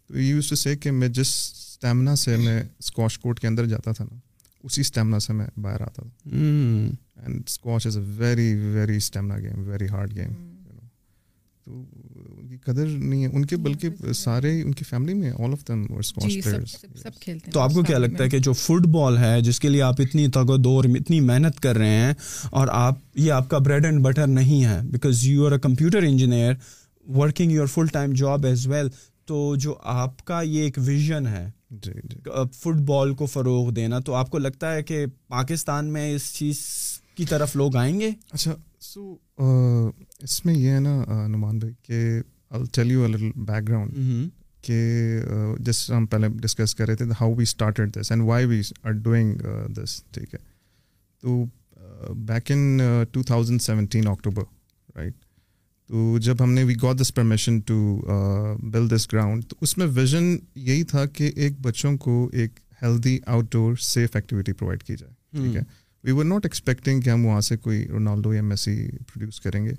تو 0.07 0.19
یوز 0.21 0.49
ٹو 0.49 0.55
سے 0.65 0.75
کہ 0.77 0.91
میں 0.91 1.09
جس 1.21 1.33
اسٹیمنا 1.57 2.15
سے 2.25 2.37
میں 2.45 2.61
اسکواش 2.79 3.19
کورٹ 3.19 3.41
کے 3.41 3.47
اندر 3.47 3.67
جاتا 3.75 3.93
تھا 3.99 4.05
نا 4.11 4.19
اسی 4.65 4.81
اسٹیمنا 4.81 5.19
سے 5.27 5.33
میں 5.33 5.47
باہر 5.67 5.81
آتا 5.87 6.03
تھا 6.03 6.31
and 6.41 7.41
squash 7.47 7.87
is 7.87 7.97
a 7.99 8.05
very 8.19 8.53
very 8.75 8.97
stamina 8.97 9.39
game 9.43 9.69
very 9.69 9.89
hard 9.91 10.15
game 10.17 10.33
تو 11.65 11.85
کی 12.53 12.57
قدر 12.73 12.87
نہیں 12.87 13.23
ہے 13.25 13.29
ان 13.37 13.45
کے 13.47 13.57
بلکہ 13.67 14.13
سارے 14.15 14.51
ان 14.63 14.73
کی 14.75 14.85
فیملی 14.85 15.15
میں 15.15 15.31
آل 15.45 15.53
آف 15.53 15.67
دم 15.69 15.83
سب 16.03 17.19
کھیلتے 17.21 17.31
ہیں 17.45 17.53
تو 17.53 17.61
آپ 17.61 17.73
کو 17.75 17.83
کیا 17.83 17.99
لگتا 17.99 18.25
ہے 18.25 18.29
کہ 18.31 18.39
جو 18.47 18.53
فٹ 18.63 18.87
بال 18.95 19.17
ہے 19.19 19.41
جس 19.49 19.61
کے 19.61 19.69
لیے 19.69 19.83
آپ 19.83 20.01
اتنی 20.01 20.27
تگ 20.37 20.51
و 20.51 20.57
دور 20.65 20.85
اتنی 21.01 21.21
محنت 21.29 21.61
کر 21.63 21.77
رہے 21.83 21.95
ہیں 22.01 22.13
اور 22.61 22.69
آپ 22.71 22.99
یہ 23.19 23.33
آپ 23.33 23.49
کا 23.51 23.59
بریڈ 23.67 23.85
اینڈ 23.85 24.01
بٹر 24.07 24.27
نہیں 24.41 24.65
ہے 24.71 24.81
because 24.93 25.27
you 25.27 25.47
are 25.47 25.53
a 25.53 25.59
computer 25.63 26.03
engineer 26.09 26.53
working 27.19 27.53
your 27.53 27.67
full 27.75 27.87
time 27.93 28.13
job 28.23 28.47
as 28.47 28.67
well 28.73 28.89
تو 29.27 29.45
جو 29.65 29.75
آپ 30.01 30.25
کا 30.25 30.41
یہ 30.47 30.63
ایک 30.63 30.79
ویژن 30.87 31.27
ہے 31.27 31.47
فٹ 31.71 31.85
جی، 31.85 31.93
جی۔ 32.11 32.73
بال 32.87 33.15
کو 33.19 33.27
فروغ 33.35 33.71
دینا 33.75 33.99
تو 34.07 34.15
آپ 34.15 34.31
کو 34.31 34.39
لگتا 34.39 34.75
ہے 34.75 34.83
کہ 34.91 35.05
پاکستان 35.37 35.87
میں 35.93 36.11
اس 36.15 36.33
چیز 36.35 36.59
کی 37.17 37.25
طرف 37.29 37.55
لوگ 37.57 37.77
آئیں 37.77 37.99
گے 38.01 38.11
اچھا 38.31 38.55
سو 38.83 39.15
اس 40.25 40.45
میں 40.47 40.55
یہ 40.55 40.71
ہے 40.71 40.81
نا 40.81 40.97
نعمان 41.27 41.59
بھائی 41.59 41.73
کہ 41.87 42.01
tell 42.75 42.91
you 42.93 43.03
are 43.05 43.17
back 43.35 43.69
ground 43.69 43.99
کہ 44.65 44.75
uh, 45.33 45.57
جس 45.65 45.91
ہم 45.91 46.05
پہلے 46.11 46.27
ڈسکس 46.43 46.75
کر 46.75 46.87
رہے 46.87 46.95
تھے 46.97 47.05
how 47.21 47.33
we 47.37 47.43
started 47.43 47.93
this 47.97 48.11
and 48.13 48.23
why 48.25 48.45
we 48.47 48.61
are 48.83 48.91
doing 49.07 49.35
this 49.77 50.03
ٹھیک 50.15 50.35
ہے 50.35 50.39
تو 51.21 51.43
back 52.27 52.51
in 52.53 52.79
two 53.13 53.23
thousand 53.27 53.63
seventeen 53.63 54.09
October 54.09 54.43
right 54.97 55.15
تو 55.89 56.19
جب 56.27 56.43
ہم 56.43 56.53
نے 56.53 56.65
we 56.65 56.75
got 56.83 57.01
this 57.01 57.15
permission 57.15 57.59
to 57.67 57.79
build 58.73 58.89
this 58.97 59.09
ground 59.13 59.45
تو 59.49 59.57
اس 59.61 59.77
میں 59.79 59.87
ویژن 59.95 60.35
یہی 60.69 60.85
تھا 60.93 61.05
کہ 61.13 61.31
ایک 61.37 61.59
بچوں 61.63 61.97
کو 62.07 62.29
ایک 62.33 62.61
healthy 62.83 63.19
outdoor 63.53 63.75
safe 63.91 64.17
activity 64.17 64.53
provide 64.53 64.83
کی 64.83 64.97
جائے 64.99 65.13
ٹھیک 65.43 65.57
ہے 65.57 65.63
وی 66.05 66.13
ور 66.13 66.25
ناٹ 66.25 66.47
ایکسپیکٹنگ 66.47 67.01
کہ 67.01 67.11
ہم 67.11 67.27
وہاں 67.27 67.41
سے 67.49 67.57
کوئی 67.57 67.87
رونالڈو 67.89 68.35
یا 68.35 68.43
میسی 68.43 68.75
پروڈیوس 69.13 69.41
کریں 69.41 69.65
گے 69.65 69.73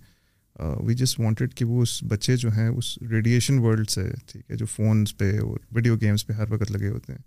وی 0.60 0.94
جسٹ 0.96 1.20
وانٹیڈ 1.20 1.54
کہ 1.56 1.66
وہ 1.66 1.82
اس 1.84 1.98
بچے 2.08 2.36
جو 2.38 2.50
ہیں 2.56 2.68
اس 2.68 2.98
ریڈیشن 3.12 3.58
ورلڈ 3.60 3.90
سے 3.90 4.04
ٹھیک 4.32 4.50
ہے 4.52 4.56
جو 4.56 4.66
فونس 4.76 5.18
پہ 5.18 5.30
اور 5.40 5.58
ویڈیو 5.76 5.96
گیمس 6.02 6.26
پہ 6.28 6.34
ہر 6.34 6.52
وقت 6.52 6.72
لگے 6.72 6.90
ہوتے 6.90 7.14
ہیں 7.14 7.22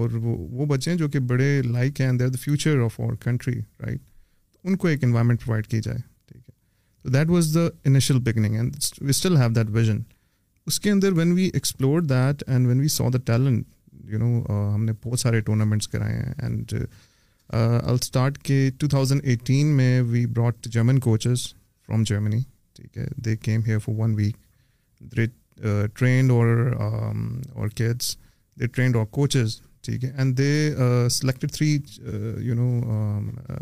اور 0.00 0.10
وہ 0.22 0.36
وہ 0.58 0.66
بچے 0.66 0.90
ہیں 0.90 0.98
جو 0.98 1.08
کہ 1.10 1.18
بڑے 1.32 1.50
لائک 1.62 2.00
ہیں 2.00 2.12
they're 2.18 2.28
the 2.28 2.38
future 2.42 2.80
of 2.84 3.00
our 3.00 3.14
country 3.22 3.58
right 3.84 4.00
ان 4.64 4.76
کو 4.76 4.88
ایک 4.88 5.04
انوائرمنٹ 5.04 5.40
پرووائڈ 5.44 5.66
کی 5.66 5.80
جائے 5.84 5.98
ٹھیک 6.28 6.42
ہے 6.48 6.52
تو 7.02 7.08
that 7.18 7.30
was 7.30 7.52
the 7.54 7.66
initial 7.88 8.18
beginning 8.30 8.54
and 8.56 8.76
we 9.00 9.10
still 9.10 9.36
have 9.36 9.50
that 9.56 9.70
vision 9.76 9.98
اس 10.66 10.80
کے 10.80 10.90
اندر 10.90 11.12
when 11.12 11.32
we 11.34 11.50
explore 11.54 12.00
that 12.00 12.42
and 12.48 12.66
when 12.66 12.80
we 12.80 12.88
saw 12.98 13.08
the 13.14 13.18
talent 13.32 13.66
you 14.12 14.18
know 14.18 14.42
ہم 14.74 14.84
نے 14.84 14.92
بہت 15.04 15.20
سارے 15.20 15.40
ٹورنامنٹس 15.48 15.88
کرائے 15.88 16.14
ہیں 16.22 16.32
اینڈ 16.42 16.74
الٹارٹ 17.52 18.38
کے 18.44 18.60
ٹو 18.78 18.88
تھاؤزنڈ 18.88 19.24
ایٹین 19.24 19.66
میں 19.76 20.00
we 20.10 20.24
brought 20.26 20.68
German 20.72 20.98
coaches 21.00 21.46
from 21.86 22.02
Germany 22.06 22.38
ٹھیک 22.82 22.98
ہے 22.98 23.06
they 23.24 23.36
came 23.36 23.60
here 23.66 23.78
have 23.88 23.92
one 24.02 24.14
week 24.14 24.36
they 25.16 25.26
trained 25.98 26.30
our 26.30 27.68
they 28.58 28.66
trained 28.66 28.96
our 28.96 29.06
coaches 29.16 29.60
ٹھیک 29.86 30.04
ہے 30.04 30.10
and 30.16 30.36
they 30.38 30.74
selected 31.10 31.52
three 31.52 31.78
you 32.44 32.54
know 32.54 32.68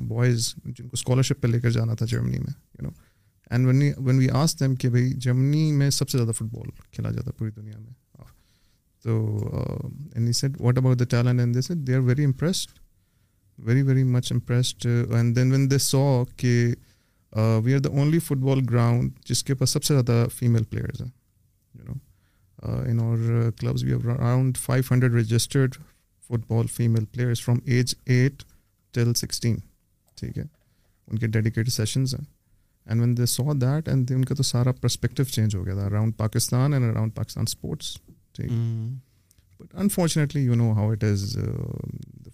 boys 0.08 0.52
جن 0.64 0.84
کو 0.88 0.93
اسکالرشپ 0.94 1.40
پہ 1.43 1.46
لے 1.49 1.61
کر 1.61 1.70
جانا 1.70 1.94
تھا 1.99 2.06
جرمنی 2.11 2.38
میں 2.38 2.52
you 2.78 2.84
know 2.87 2.90
and 3.50 3.67
one 3.67 3.81
one 4.06 4.19
we 4.19 4.28
as 4.43 4.58
them 4.61 4.75
کہ 4.82 4.88
بھائی 4.90 5.12
جرمنی 5.26 5.70
میں 5.76 5.88
سب 5.90 6.08
سے 6.08 6.19
زیادہ 6.19 6.32
فٹ 6.37 6.52
بال 6.55 6.70
کھیلا 6.93 7.11
جاتا 7.11 7.31
پوری 7.38 7.50
دنیا 7.56 7.78
میں 7.78 7.99
تو 9.02 9.82
said 10.34 10.61
what 10.61 10.78
about 10.78 10.99
the 11.00 11.05
talent 11.11 11.40
and 11.40 11.55
they 11.55 11.61
said 11.66 11.87
they 11.87 11.94
are 11.94 12.00
very 12.11 12.25
impressed 12.25 12.78
very 13.66 13.82
very 13.82 14.02
much 14.05 14.32
impressed 14.32 14.87
and 14.87 15.34
then 15.37 15.52
when 15.52 15.70
they 15.70 15.78
saw 15.78 16.02
کہ 16.37 16.56
we 17.37 17.75
are 17.75 17.79
the 17.81 17.88
only 17.91 18.19
football 18.44 18.61
ground 18.71 19.12
جس 19.29 19.43
کے 19.44 19.55
پاس 19.55 19.71
سب 19.71 19.85
سے 19.85 19.94
زیادہ 19.94 20.27
فیمیل 20.37 20.62
پلیئرز 20.71 21.00
ہیں 21.00 21.09
you 21.75 21.85
know 21.85 22.73
in 22.91 22.99
our 23.00 23.50
clubs 23.59 23.85
we 23.85 23.93
around 23.93 24.56
five 24.59 24.82
hundred 24.94 25.15
registered 25.15 25.75
football 26.50 26.67
female 26.73 27.05
players 27.12 27.43
from 27.44 27.59
age 27.65 27.94
eight 28.06 28.43
till 28.94 29.12
sixteen 29.17 29.56
ٹھیک 30.21 30.38
ہے 30.38 30.43
ان 31.11 31.19
کے 31.19 31.27
ڈیڈیکیٹڈ 31.27 31.73
سیشنز 31.73 32.15
ہیں 32.15 32.25
and 32.87 33.00
when 33.00 33.17
they 33.17 33.27
saw 33.37 33.53
that 33.61 33.88
and 33.88 34.11
ان 34.15 34.25
کا 34.25 34.35
تو 34.35 34.43
سارا 34.43 34.73
پرسپیکٹو 34.81 35.25
چینج 35.31 35.56
ہو 35.56 35.65
گیا 35.67 35.75
تھا 35.75 35.85
around 35.87 36.17
Pakistan 36.17 36.73
and 36.73 36.85
around 36.91 37.15
Pakistan 37.15 37.44
sports 37.49 37.97
ٹھیک 38.37 38.50
ہے 38.53 38.56
but 39.61 39.75
unfortunately 39.81 40.43
you 40.43 40.55
know 40.55 40.71
how 40.75 40.91
it 40.91 41.05
is 41.05 41.37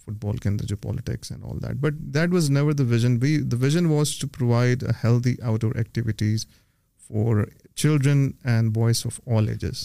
football 0.25 0.37
کے 0.43 0.49
اندر 0.49 0.65
جو 0.69 0.77
politics 0.83 1.31
and 1.33 1.45
all 1.45 1.59
that 1.63 1.77
but 1.81 1.95
that 2.15 2.33
was 2.33 2.51
never 2.51 2.73
the 2.79 2.85
vision 2.89 3.17
we 3.23 3.37
the 3.53 3.57
vision 3.61 3.87
was 3.95 4.11
to 4.21 4.29
provide 4.39 4.85
healthy 5.05 5.35
outdoor 5.61 5.75
activities 5.83 6.47
for 7.07 7.45
children 7.83 8.29
and 8.53 8.73
boys 8.75 9.03
of 9.07 9.21
all 9.37 9.49
ages 9.49 9.85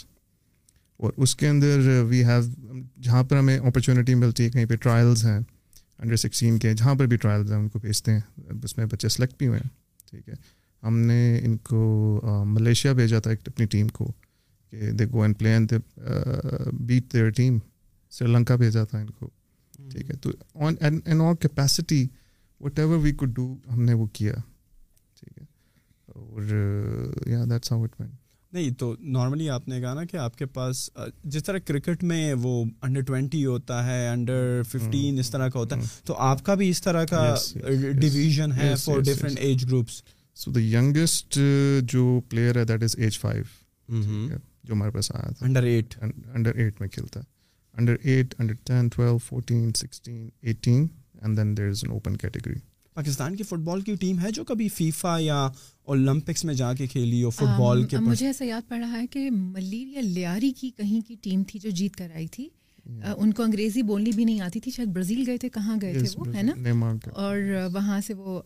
اور 1.03 1.11
اس 1.23 1.35
کے 1.35 1.47
اندر 1.47 1.87
we 2.09 2.23
have 2.25 2.41
جہاں 3.03 3.23
پر 3.29 3.37
ہمیں 3.37 3.57
opportunity 3.57 4.15
ملتی 4.15 4.43
ہے 4.45 4.49
کہیں 4.49 4.65
پہ 4.69 4.75
ٹرائلز 4.81 5.25
ہیں 5.25 5.37
انڈر 5.39 6.15
سکسٹین 6.15 6.57
کے 6.59 6.73
جہاں 6.73 6.95
پر 6.99 7.05
بھی 7.07 7.17
ٹرائلز 7.23 7.51
ہیں 7.51 7.59
ان 7.59 7.67
کو 7.69 7.79
بھیجتے 7.79 8.11
ہیں 8.11 8.19
اس 8.63 8.77
میں 8.77 8.85
بچے 8.91 9.09
سلیکٹ 9.17 9.37
بھی 9.39 9.47
ہوئے 9.47 9.59
ہیں 9.63 9.69
ٹھیک 10.09 10.29
ہے 10.29 10.33
ہم 10.87 10.97
نے 11.07 11.19
ان 11.45 11.57
کو 11.69 12.21
ملیشیا 12.47 12.93
بھیجا 13.01 13.19
تھا 13.25 13.31
ایک 13.31 13.39
اپنی 13.47 13.65
ٹیم 13.73 13.87
کو 13.97 14.11
کہ 14.71 14.91
they 14.99 15.05
go 15.11 15.21
and 15.21 15.37
play 15.39 15.57
beat 16.87 17.11
their 17.13 17.29
team 17.35 17.57
Sri 18.17 18.27
Lanka 18.33 18.55
بھیجا 18.61 18.83
تھا 18.89 18.99
ان 18.99 19.09
کو 19.19 19.29
ٹھیک 19.91 20.09
ہے 20.09 20.15
تو 20.21 20.31
on 20.65 21.35
capacity 21.41 22.05
whatever 22.79 22.97
we 23.03 23.11
do 23.21 23.53
ہم 23.73 23.81
نے 23.83 23.93
وہ 23.93 24.05
کیا 24.13 24.33
ٹھیک 25.19 25.37
ہے 25.39 25.43
اور 26.07 27.07
یا 27.29 27.43
دیٹس 27.49 27.71
ہاؤ 27.71 27.83
اٹ 27.83 27.99
نہیں 28.01 28.71
تو 28.79 28.93
نارملی 29.15 29.49
آپ 29.49 29.67
نے 29.67 29.79
کہا 29.81 29.93
نا 29.93 30.03
کہ 30.05 30.17
آپ 30.17 30.35
کے 30.37 30.45
پاس 30.55 30.89
جس 31.33 31.43
طرح 31.43 31.57
کرکٹ 31.65 32.03
میں 32.03 32.33
وہ 32.41 32.51
انڈر 32.87 33.01
ٹوینٹی 33.09 33.45
ہوتا 33.45 33.85
ہے 33.85 34.07
انڈر 34.09 34.61
ففٹین 34.71 35.19
اس 35.19 35.29
طرح 35.31 35.49
کا 35.49 35.59
ہوتا 35.59 35.75
ہے 35.77 35.83
تو 36.05 36.15
آپ 36.29 36.43
کا 36.45 36.53
بھی 36.61 36.69
اس 36.69 36.81
طرح 36.81 37.05
کا 37.09 37.23
ڈویژن 37.99 38.51
ہے 38.57 38.73
for 38.83 38.99
different 39.09 39.37
age 39.49 39.65
groups 39.69 40.01
so 40.43 40.51
the 40.51 40.61
youngest 40.61 41.37
جو 41.93 42.19
پلیئر 42.29 42.57
ہے 42.57 42.65
دیٹ 42.65 42.83
از 42.83 42.95
ایج 42.99 43.19
فائیو 43.19 44.39
جو 44.65 44.73
ہمارے 44.73 44.91
پاس 44.91 45.11
آیا 45.11 45.29
تھا 45.37 45.45
انڈر 45.45 45.63
ایٹ 45.63 45.95
انڈر 46.01 46.55
ایٹ 46.55 46.81
میں 46.81 46.87
کھیلتا 46.89 47.19
ہے 47.19 47.79
under 47.81 47.95
eight 48.03 48.33
under 48.39 48.53
ten 48.65 48.87
twelve 48.95 49.17
fourteen 49.27 49.71
sixteen 49.77 50.27
eighteen 50.47 50.85
and 51.21 51.37
then 51.37 51.55
there 51.57 51.67
is 51.69 51.81
an 51.83 51.93
open 51.93 52.17
category 52.17 52.59
Pakistan 52.93 53.35
کی 53.35 53.43
فٹ 53.49 53.59
بال 53.65 53.81
کی 53.81 53.95
ٹیم 53.99 54.19
ہے 54.21 54.31
جو 54.35 54.43
کبھی 54.45 54.67
فیفا 54.75 55.15
یا 55.19 55.37
اولمپکس 55.91 56.43
میں 56.45 56.53
جا 56.53 56.73
کے 56.77 56.87
کھیلی 56.87 57.23
ہو 57.23 57.29
فٹ 57.29 57.43
بال 57.59 57.83
کے 57.91 57.97
مجھے 58.07 58.25
ایسا 58.27 58.45
یاد 58.45 58.67
پڑ 58.69 58.77
رہا 58.79 58.99
ہے 59.01 59.07
کہ 59.11 59.29
ملیر 59.31 59.87
یا 59.95 60.01
لیاری 60.01 60.51
کی 60.59 60.69
کہیں 60.77 60.99
کی 61.07 61.15
ٹیم 61.21 61.43
تھی 61.47 61.59
جو 61.63 61.69
جیت 61.81 61.95
کر 61.97 62.11
آئی 62.15 62.27
تھی 62.31 62.47
ان 63.17 63.31
کو 63.33 63.43
انگریزی 63.43 63.81
بولنی 63.89 64.11
بھی 64.15 64.23
نہیں 64.25 64.41
آتی 64.41 64.59
تھی 64.59 64.71
شاید 64.71 64.89
برازیل 64.93 65.23
گئے 65.27 65.37
تھے 65.37 65.49
کہاں 65.53 65.77
گئے 65.81 65.93
تھے 65.99 66.07
وہ 66.17 66.33
ہے 66.35 66.41
نا 66.43 66.89
اور 67.11 67.37
وہاں 67.73 67.99
سے 68.07 68.13
وہ 68.13 68.41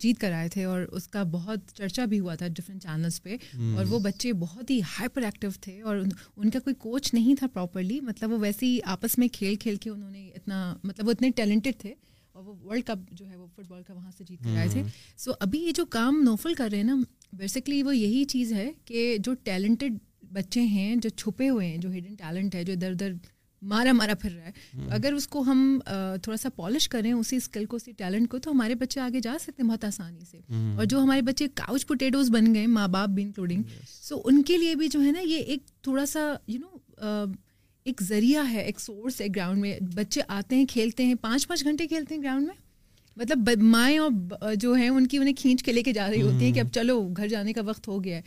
جیت 0.00 0.18
کر 0.20 0.32
آئے 0.32 0.48
تھے 0.52 0.64
اور 0.64 0.80
اس 0.98 1.06
کا 1.08 1.22
بہت 1.32 1.70
چرچا 1.76 2.04
بھی 2.06 2.18
ہوا 2.20 2.34
تھا 2.40 2.48
ڈفرینٹ 2.56 2.82
چینلس 2.82 3.22
پہ 3.22 3.36
اور 3.76 3.84
وہ 3.88 3.98
بچے 4.02 4.32
بہت 4.46 4.70
ہی 4.70 4.80
ہائپر 4.98 5.22
ایکٹیو 5.24 5.50
تھے 5.60 5.80
اور 5.82 5.96
ان 6.36 6.50
کا 6.50 6.58
کوئی 6.64 6.74
کوچ 6.78 7.12
نہیں 7.14 7.34
تھا 7.38 7.46
پراپرلی 7.52 8.00
مطلب 8.08 8.32
وہ 8.32 8.38
ویسے 8.40 8.66
ہی 8.66 8.78
آپس 8.96 9.16
میں 9.18 9.28
کھیل 9.32 9.54
کھیل 9.64 9.76
کے 9.86 9.90
انہوں 9.90 10.10
نے 10.10 10.28
اتنا 10.28 10.62
مطلب 10.82 11.06
وہ 11.06 11.12
اتنے 11.16 11.30
ٹیلنٹڈ 11.36 11.80
تھے 11.80 11.94
اور 12.32 12.44
وہ 12.44 12.54
ورلڈ 12.64 12.84
کپ 12.86 13.10
جو 13.18 13.26
ہے 13.28 13.36
وہ 13.36 13.46
فٹ 13.56 13.68
بال 13.70 13.82
کا 13.86 13.94
وہاں 13.94 14.10
سے 14.16 14.24
جیت 14.28 14.42
کر 14.44 14.56
آئے 14.58 14.68
تھے 14.72 14.82
سو 15.18 15.32
ابھی 15.40 15.58
یہ 15.66 15.72
جو 15.76 15.84
کام 15.98 16.22
نوفل 16.24 16.54
کر 16.54 16.68
رہے 16.72 16.78
ہیں 16.78 16.84
نا 16.84 16.96
بیسکلی 17.38 17.82
وہ 17.82 17.96
یہی 17.96 18.24
چیز 18.36 18.52
ہے 18.52 18.70
کہ 18.84 19.16
جو 19.24 19.34
ٹیلنٹڈ 19.44 19.96
بچے 20.32 20.60
ہیں 20.66 20.94
جو 21.02 21.08
چھپے 21.08 21.48
ہوئے 21.48 21.66
ہیں 21.68 21.78
جو 21.78 21.90
ہڈن 21.92 22.14
ٹیلنٹ 22.18 22.54
ہے 22.54 22.62
جو 22.64 22.72
ادھر 22.72 22.90
ادھر 22.92 23.12
مارا 23.68 23.92
مارا 23.92 24.14
پھر 24.20 24.30
رہا 24.32 24.44
ہے 24.48 24.86
اگر 24.96 25.12
اس 25.12 25.26
کو 25.28 25.40
ہم 25.46 25.78
تھوڑا 26.22 26.36
سا 26.36 26.48
پالش 26.56 26.88
کریں 26.88 27.12
اسی 27.12 27.36
اسکل 27.36 27.64
کو 27.70 27.76
اسی 27.76 27.92
ٹیلنٹ 28.02 28.28
کو 28.30 28.38
تو 28.44 28.50
ہمارے 28.50 28.74
بچے 28.82 29.00
آگے 29.00 29.20
جا 29.22 29.34
سکتے 29.40 29.62
ہیں 29.62 29.68
بہت 29.68 29.84
آسانی 29.84 30.24
سے 30.30 30.38
اور 30.76 30.84
جو 30.90 30.98
ہمارے 31.02 31.22
بچے 31.30 31.46
کاؤچ 31.62 31.86
پوٹیٹوز 31.86 32.30
بن 32.32 32.54
گئے 32.54 32.66
ماں 32.76 32.86
باپ 32.96 33.08
بھی 33.18 33.22
انکلوڈنگ 33.22 33.62
سو 34.00 34.20
ان 34.24 34.42
کے 34.52 34.56
لیے 34.58 34.74
بھی 34.82 34.88
جو 34.92 35.00
ہے 35.02 35.10
نا 35.12 35.20
یہ 35.28 35.38
ایک 35.54 35.66
تھوڑا 35.84 36.06
سا 36.12 36.26
یو 36.46 36.58
نو 36.60 37.14
ایک 37.90 38.02
ذریعہ 38.02 38.44
ہے 38.52 38.60
ایک 38.62 38.80
سورس 38.80 39.20
ہے 39.20 39.26
گراؤنڈ 39.34 39.60
میں 39.60 39.78
بچے 39.94 40.20
آتے 40.36 40.56
ہیں 40.56 40.64
کھیلتے 40.70 41.04
ہیں 41.06 41.14
پانچ 41.20 41.48
پانچ 41.48 41.64
گھنٹے 41.64 41.86
کھیلتے 41.88 42.14
ہیں 42.14 42.22
گراؤنڈ 42.22 42.46
میں 42.46 42.54
مطلب 43.20 43.50
مائیں 43.64 43.98
اور 43.98 44.12
جو 44.60 44.72
ہیں 44.74 44.88
ان 44.88 45.06
کی 45.12 45.18
انہیں 45.18 45.34
کھینچ 45.40 45.62
کے 45.64 45.72
لے 45.72 45.82
کے 45.82 45.92
جا 45.92 46.08
رہی 46.10 46.22
ہوتی 46.22 46.44
ہیں 46.44 46.52
کہ 46.54 46.60
اب 46.60 46.66
چلو 46.74 47.00
گھر 47.16 47.28
جانے 47.28 47.52
کا 47.52 47.60
وقت 47.66 47.88
ہو 47.88 48.02
گیا 48.04 48.16
ہے 48.16 48.22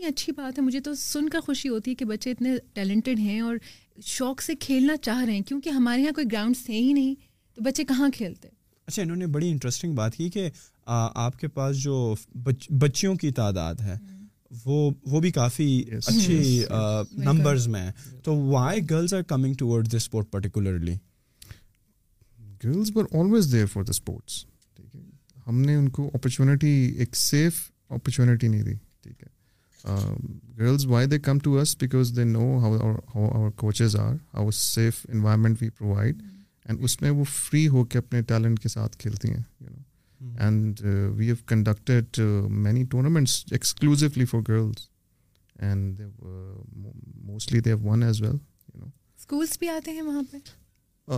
کتنی 0.00 0.06
اچھی 0.08 0.32
بات 0.36 0.58
ہے 0.58 0.62
مجھے 0.64 0.80
تو 0.84 0.94
سن 0.98 1.28
کر 1.28 1.40
خوشی 1.46 1.68
ہوتی 1.68 1.90
ہے 1.90 1.94
کہ 1.96 2.04
بچے 2.04 2.30
اتنے 2.30 2.52
ٹیلنٹڈ 2.74 3.18
ہیں 3.18 3.40
اور 3.40 3.56
شوق 4.04 4.42
سے 4.42 4.54
کھیلنا 4.60 4.96
چاہ 5.02 5.22
رہے 5.24 5.34
ہیں 5.34 5.42
کیونکہ 5.48 5.70
ہمارے 5.76 6.00
یہاں 6.02 6.12
کوئی 6.14 6.26
گراؤنڈس 6.32 6.64
تھے 6.64 6.74
ہی 6.74 6.92
نہیں 6.92 7.14
تو 7.54 7.62
بچے 7.62 7.84
کہاں 7.84 8.08
کھیلتے 8.16 8.48
اچھا 8.86 9.02
انہوں 9.02 9.16
نے 9.16 9.26
بڑی 9.36 9.50
انٹرسٹنگ 9.50 9.94
بات 9.94 10.14
کی 10.16 10.28
کہ 10.36 10.48
آپ 10.86 11.38
کے 11.38 11.48
پاس 11.58 11.82
جو 11.82 12.14
بچیوں 12.84 13.14
کی 13.22 13.30
تعداد 13.40 13.80
ہے 13.86 13.96
وہ 14.64 14.76
وہ 15.12 15.20
بھی 15.20 15.30
کافی 15.32 15.68
اچھی 16.06 16.62
نمبرز 17.24 17.66
میں 17.74 17.90
تو 18.24 18.36
why 18.52 18.80
girls 18.90 18.90
girls 18.98 19.14
are 19.14 19.22
coming 19.28 19.54
this 19.88 19.94
sport 19.96 20.30
particularly 20.30 20.94
always 22.64 23.54
for 23.72 23.82
the 23.82 23.90
sports 23.90 24.42
ٹھیک 24.76 24.94
ہے 24.96 25.00
ہم 25.46 25.60
نے 25.60 25.74
ان 25.76 25.88
کو 25.98 26.10
اپرچونیٹی 26.14 26.72
ایک 26.98 27.16
سیف 27.16 27.60
اپرچونیٹی 27.90 28.48
نہیں 28.48 28.62
دی 28.62 28.74
girls 30.56 30.86
why 30.86 31.06
they 31.10 31.18
come 31.24 31.38
to 31.42 31.56
us 31.58 31.76
because 31.80 32.12
they 32.16 32.24
know 32.24 32.44
how 32.62 32.78
our 33.14 33.50
coaches 33.60 33.96
are 33.96 34.14
how 34.34 34.50
safe 34.54 35.04
environment 35.12 35.62
we 35.62 35.68
provide 35.78 36.22
and 36.66 36.84
اس 36.84 37.00
میں 37.02 37.10
وہ 37.10 37.24
free 37.32 37.66
ہو 37.74 37.84
کے 37.90 37.98
اپنے 37.98 38.22
ٹیلنٹ 38.32 38.60
کے 38.60 38.68
ساتھ 38.68 38.96
کھیلتی 38.98 39.30
ہیں 39.32 39.42
you 39.60 39.68
know 39.70 40.34
and 40.42 40.80
we 41.16 41.26
have 41.26 41.34
conducted 41.48 42.20
many 42.66 42.84
tournaments 42.90 43.42
exclusively 43.52 44.24
for 44.30 44.40
girls 44.48 44.86
and 45.68 46.00
mostly 47.26 47.60
they 47.68 47.72
won 47.82 48.02
as 48.02 48.20
well 48.22 48.36
schools 48.82 49.58
بھی 49.58 49.68
آتے 49.68 49.90
ہیں 49.90 50.02
وہاں 50.02 50.22
پہ 50.30 50.36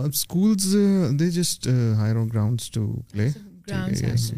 schools 0.03 0.75
they 1.19 1.29
just 1.41 1.67
hire 1.97 2.15
grounds 2.33 2.69
to 2.71 2.85
play 3.11 3.25
yes 3.27 4.01
yes 4.03 4.31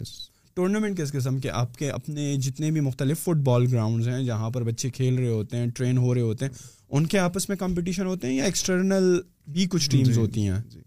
yes 0.00 0.18
tournament 0.54 0.96
کس 0.98 1.12
قسم 1.12 1.38
کے 1.40 1.50
آپ 1.50 1.76
کے 1.76 1.90
اپنے 1.90 2.34
جتنے 2.42 2.70
بھی 2.70 2.80
مختلف 2.80 3.22
فٹ 3.24 3.36
بال 3.44 3.66
گراؤنڈز 3.72 4.08
ہیں 4.08 4.22
جہاں 4.24 4.50
پر 4.54 4.62
بچے 4.64 4.90
کھیل 4.98 5.14
رہے 5.18 5.28
ہوتے 5.28 5.56
ہیں 5.56 5.66
ٹرین 5.74 5.98
ہو 5.98 6.14
رہے 6.14 6.20
ہوتے 6.20 6.44
ہیں 6.44 6.52
ان 6.96 7.06
کے 7.12 7.18
آپس 7.18 7.48
میں 7.48 7.56
کمپٹیشن 7.56 8.06
ہوتے 8.06 8.26
ہیں 8.28 8.34
یا 8.34 8.44
ایکسٹرنل 8.44 9.16
بھی 9.54 9.66
کچھ 9.70 9.88
ٹیمز 9.90 10.06
جی، 10.14 10.20
ہوتی 10.20 10.46
ہیں 10.48 10.58
جی 10.70 10.80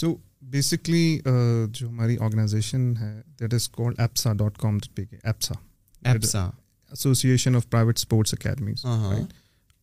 سو 0.00 0.14
بیسکلی 0.52 1.18
جو 1.78 1.88
ہماری 1.88 2.16
آرگنائزیشن 2.20 2.92
ہے 3.00 3.20
that 3.40 3.54
is 3.54 3.68
APSA 3.96 4.32
com 4.60 4.78
P 4.94 5.02
APSA 5.22 6.42
association 6.90 7.56
of 7.56 7.68
private 7.70 7.98
sports 7.98 8.34
academies 8.34 8.84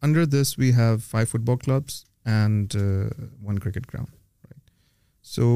under 0.02 0.26
this 0.26 0.58
we 0.60 0.72
have 0.76 0.96
five 1.10 1.26
football 1.48 1.58
clubs 1.66 2.04
and 2.36 2.76
one 3.46 3.60
cricket 3.60 3.94
ground 3.94 4.18
so 5.36 5.48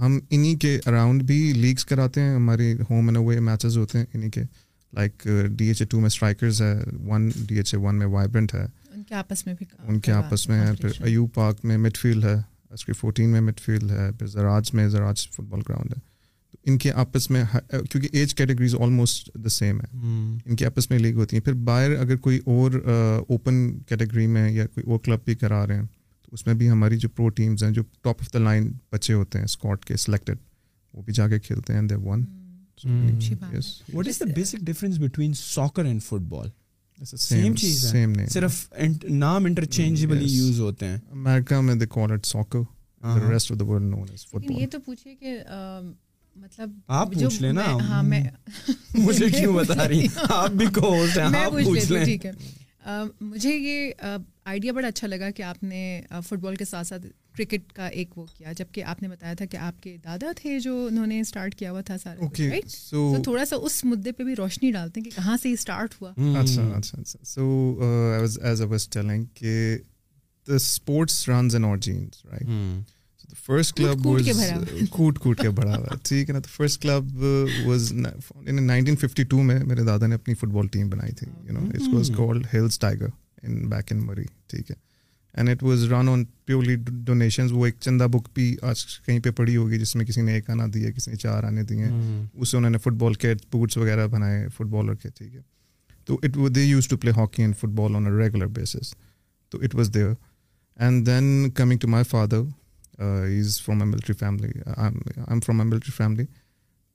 ہم 0.00 0.18
انہیں 0.30 0.54
کے 0.60 0.78
اراؤنڈ 0.86 1.22
بھی 1.26 1.36
لیگس 1.56 1.84
کراتے 1.90 2.20
ہیں 2.20 2.34
ہمارے 2.34 2.72
ہوم 2.88 3.04
اینڈ 3.08 3.16
اوے 3.16 3.38
میچز 3.48 3.76
ہوتے 3.78 3.98
ہیں 3.98 4.04
انہیں 4.14 4.30
کے 4.30 4.42
like 4.96 5.26
D 5.58 5.66
H 5.68 5.80
A 5.82 5.86
two 5.90 5.98
میں 6.00 6.06
اسٹرائکرز 6.06 6.60
ہے 6.62 6.72
one 7.10 7.28
D 7.48 7.56
H 7.56 7.72
A 7.74 7.80
one 7.80 7.98
میں 7.98 8.06
وائبرنٹ 8.14 8.54
ہے 8.54 8.64
ان 8.94 9.02
کے 9.08 9.14
آپس 9.14 9.44
میں 9.46 9.54
بھی 9.58 9.66
ان 9.86 10.00
کے 10.06 10.12
آپس 10.12 10.48
میں 10.48 10.60
پھر 10.80 11.02
ایو 11.08 11.26
پارک 11.38 11.64
میں 11.70 11.76
مڈ 11.84 11.96
فیلڈ 12.00 12.24
ہے 12.24 12.34
ایس 12.70 12.84
کے 12.86 12.92
فورٹین 12.98 13.30
میں 13.30 13.40
مڈ 13.48 13.60
فیلڈ 13.64 13.90
ہے 13.90 14.10
پھر 14.18 14.26
زراج 14.34 14.70
میں 14.74 14.88
زراج 14.96 15.26
فٹ 15.36 15.40
بال 15.48 15.60
گراؤنڈ 15.68 15.94
ہے 15.96 16.00
تو 16.52 16.58
ان 16.70 16.78
کے 16.84 16.92
آپس 17.04 17.30
میں 17.30 17.44
کیونکہ 17.70 18.08
age 18.18 18.34
categories 18.34 18.74
almost 18.80 19.30
the 19.44 19.48
same 19.58 19.80
ہے 19.80 19.86
ان 20.44 20.56
کے 20.56 20.66
آپس 20.66 20.90
میں 20.90 20.98
لیگ 20.98 21.14
ہوتی 21.24 21.36
ہیں 21.36 21.44
پھر 21.44 21.54
باہر 21.70 21.96
اگر 22.00 22.16
کوئی 22.28 22.38
اور 22.44 22.80
اوپن 23.28 23.66
uh, 23.68 23.78
کیٹیگری 23.88 24.26
میں 24.36 24.50
یا 24.52 24.66
کوئی 24.74 24.86
اور 24.90 24.98
کلب 25.04 25.24
بھی 25.24 25.34
کرا 25.44 25.66
رہے 25.66 25.74
ہیں 25.78 25.84
اس 26.34 26.46
میں 26.46 26.54
بھی 26.60 26.68
ہماری 26.70 26.98
جو 26.98 27.08
پرو 27.16 27.28
ٹیمز 27.38 27.62
ہیں 27.62 27.70
جو 27.78 27.82
ٹاپ 28.02 28.20
آف 28.22 28.32
دا 28.34 28.38
لائن 28.38 28.70
بچے 28.92 29.12
ہوتے 29.14 29.38
ہیں 29.38 29.44
اسکواڈ 29.44 29.84
کے 29.84 29.96
سلیکٹڈ 30.04 30.38
وہ 30.92 31.02
بھی 31.02 31.12
جا 31.14 31.28
کے 31.28 31.38
کھیلتے 31.46 31.72
ہیں 31.74 31.80
one 32.04 32.24
what 33.92 34.06
is 34.06 34.20
the 34.20 34.32
basic 34.34 34.60
difference 34.68 34.98
between 35.00 35.32
soccer 35.40 35.84
and 35.84 36.02
football 36.30 36.48
صرف 38.28 38.66
نام 39.10 39.44
انٹرچینجبلی 39.44 40.32
یوز 40.34 40.60
ہوتے 40.60 40.86
ہیں 40.86 40.96
امیرکا 41.10 41.60
میں 41.68 41.74
دے 41.74 41.86
کال 41.96 42.12
اٹ 42.12 42.26
ساکر 42.26 43.28
یہ 44.48 44.66
تو 44.72 44.78
پوچھیں 44.86 45.14
کہ 45.14 45.36
مطلب 46.40 46.70
آپ 46.98 47.12
پوچھ 47.14 47.40
لینا 47.42 47.64
مجھے 48.94 49.28
کیوں 49.30 49.54
بتا 49.56 49.88
رہی 49.88 50.06
آپ 50.28 50.50
بھی 50.60 50.66
کو 50.74 50.94
ہوسٹ 50.94 51.18
ہیں 51.18 51.42
آپ 51.44 51.52
پوچھ 51.64 51.90
لیں 51.92 52.06
مجھے 53.30 53.50
یہ 53.50 53.90
آئیڈیا 54.50 54.72
بڑا 54.72 54.86
اچھا 54.88 55.06
لگا 55.06 55.30
کہ 55.36 55.42
آپ 55.42 55.62
نے 55.62 56.00
فٹ 56.28 56.38
بال 56.40 56.56
کے 56.56 56.64
ساتھ 56.64 56.86
ساتھ 56.86 57.02
کرکٹ 57.36 57.72
کا 57.72 57.86
ایک 57.86 58.16
وہ 58.18 58.24
کیا 58.36 58.52
جبکہ 58.56 58.84
آپ 58.92 59.02
نے 59.02 59.08
بتایا 59.08 59.34
تھا 59.38 59.44
کہ 59.46 59.56
آپ 59.56 59.82
کے 59.82 59.96
دادا 60.04 60.30
تھے 60.36 60.58
جو 60.60 60.74
انہوں 60.90 61.06
نے 61.06 61.20
اسٹارٹ 61.20 61.54
کیا 61.58 61.70
ہوا 61.70 61.80
تھا 61.90 61.96
سارا 62.02 62.56
سو 62.70 63.14
تھوڑا 63.24 63.44
سا 63.50 63.56
اس 63.66 63.84
مدعے 63.84 64.12
پہ 64.12 64.24
بھی 64.24 64.34
روشنی 64.38 64.70
ڈالتے 64.72 65.00
ہیں 65.00 65.04
کہ 65.10 65.14
کہاں 65.16 65.36
سے 65.42 65.52
اسٹارٹ 65.52 65.94
ہوا 66.00 66.12
sports 70.54 71.28
runs 71.28 71.54
in 71.56 71.64
genes 71.80 72.24
right 72.26 73.34
first 73.44 73.74
club 73.76 74.02
کوٹ 74.90 75.18
کوٹ 75.18 75.40
کے 75.40 75.50
بڑا 75.58 75.76
ہوا 75.76 75.96
ٹھیک 76.08 76.28
ہے 76.28 76.32
نا 76.34 76.40
تو 76.40 76.48
first 76.56 76.82
club 76.82 77.22
was 77.66 77.92
nineteen 78.60 78.96
fifty 79.06 79.24
two 79.30 79.42
میں 79.42 79.58
میرے 79.66 79.82
دادا 79.84 80.06
نے 80.06 80.14
اپنی 80.14 80.34
فٹ 80.40 80.50
بال 80.54 80.66
ٹیم 80.72 80.88
بنائی 80.90 81.12
تھی 81.18 81.26
you 81.46 81.52
know 81.60 81.64
it 81.74 81.94
was 81.94 82.10
called 82.16 82.46
Hills 82.54 82.78
Tiger 82.80 83.08
in 83.46 83.68
back 83.70 83.92
in 83.92 84.04
Murree 84.06 84.24
ٹھیک 84.50 84.70
ہے 84.70 84.76
and 85.34 85.48
it 85.50 85.62
was 85.64 85.84
run 85.92 86.08
on 86.08 86.24
purely 86.46 86.74
donations 87.04 87.52
وہ 87.52 87.64
ایک 87.66 87.74
چندہ 87.80 88.06
بک 88.12 88.28
بھی 88.34 88.54
آج 88.70 88.84
کہیں 89.06 89.18
پہ 89.24 89.30
پڑھی 89.36 89.56
ہوگی 89.56 89.78
جس 89.78 89.94
میں 89.96 90.04
کسی 90.06 90.20
نے 90.22 90.32
ایک 90.34 90.50
آنا 90.50 90.64
دیا 90.74 90.90
کسی 90.96 91.10
نے 91.10 91.16
چار 91.16 91.44
آنے 91.44 91.62
دیے 91.70 91.84
ہیں 91.84 92.44
سے 92.50 92.56
انہوں 92.56 92.70
نے 92.70 92.78
فٹ 92.84 92.98
بال 93.02 93.14
کے 93.24 93.32
بوٹس 93.52 93.76
وغیرہ 93.76 94.06
بنائے 94.16 94.46
فٹ 94.56 94.66
بالر 94.76 94.94
کے 95.02 95.08
ٹھیک 95.18 95.34
ہے 95.34 95.40
تو 96.06 96.18
it 96.22 96.36
we 96.36 96.64
used 96.64 96.88
to 96.88 96.96
play 97.02 97.10
hockey 97.16 97.42
and 97.42 97.56
football 97.80 97.96
on 97.96 98.06
a 98.06 98.12
regular 98.22 98.46
basis 98.60 98.94
تو 99.50 99.58
it 99.64 99.74
was 99.74 99.90
there 99.94 100.12
and 100.80 101.06
then 101.06 101.50
coming 101.54 101.78
to 101.80 101.88
my 101.88 102.04
father 102.10 102.40
is 103.04 103.60
from 103.62 103.80
a 103.82 103.88
military 103.88 104.14
family 104.18 104.48
I 104.76 104.96
am 105.28 105.40
from 105.46 105.60
a 105.60 105.66
military 105.66 105.92
family 105.96 106.24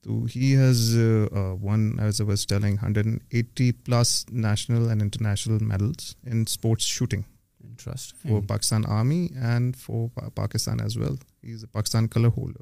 So 0.08 0.24
he 0.24 0.54
has 0.54 0.96
uh, 0.96 1.27
uh, 1.36 1.56
won, 1.56 1.98
as 2.00 2.22
I 2.22 2.24
was 2.24 2.46
telling, 2.46 2.75
180 2.75 3.72
plus 3.74 4.25
national 4.32 4.89
and 4.89 5.01
international 5.01 5.60
medals 5.62 6.16
in 6.25 6.48
sports 6.48 6.86
shooting. 6.86 7.25
Interesting. 7.62 8.30
For 8.30 8.42
Pakistan 8.42 8.86
Army 8.86 9.32
and 9.36 9.75
for 9.75 10.10
Pakistan 10.34 10.80
as 10.80 10.98
well. 10.98 11.18
He's 11.42 11.63
a 11.63 11.68
Pakistan 11.68 12.08
color 12.08 12.30
holder. 12.30 12.62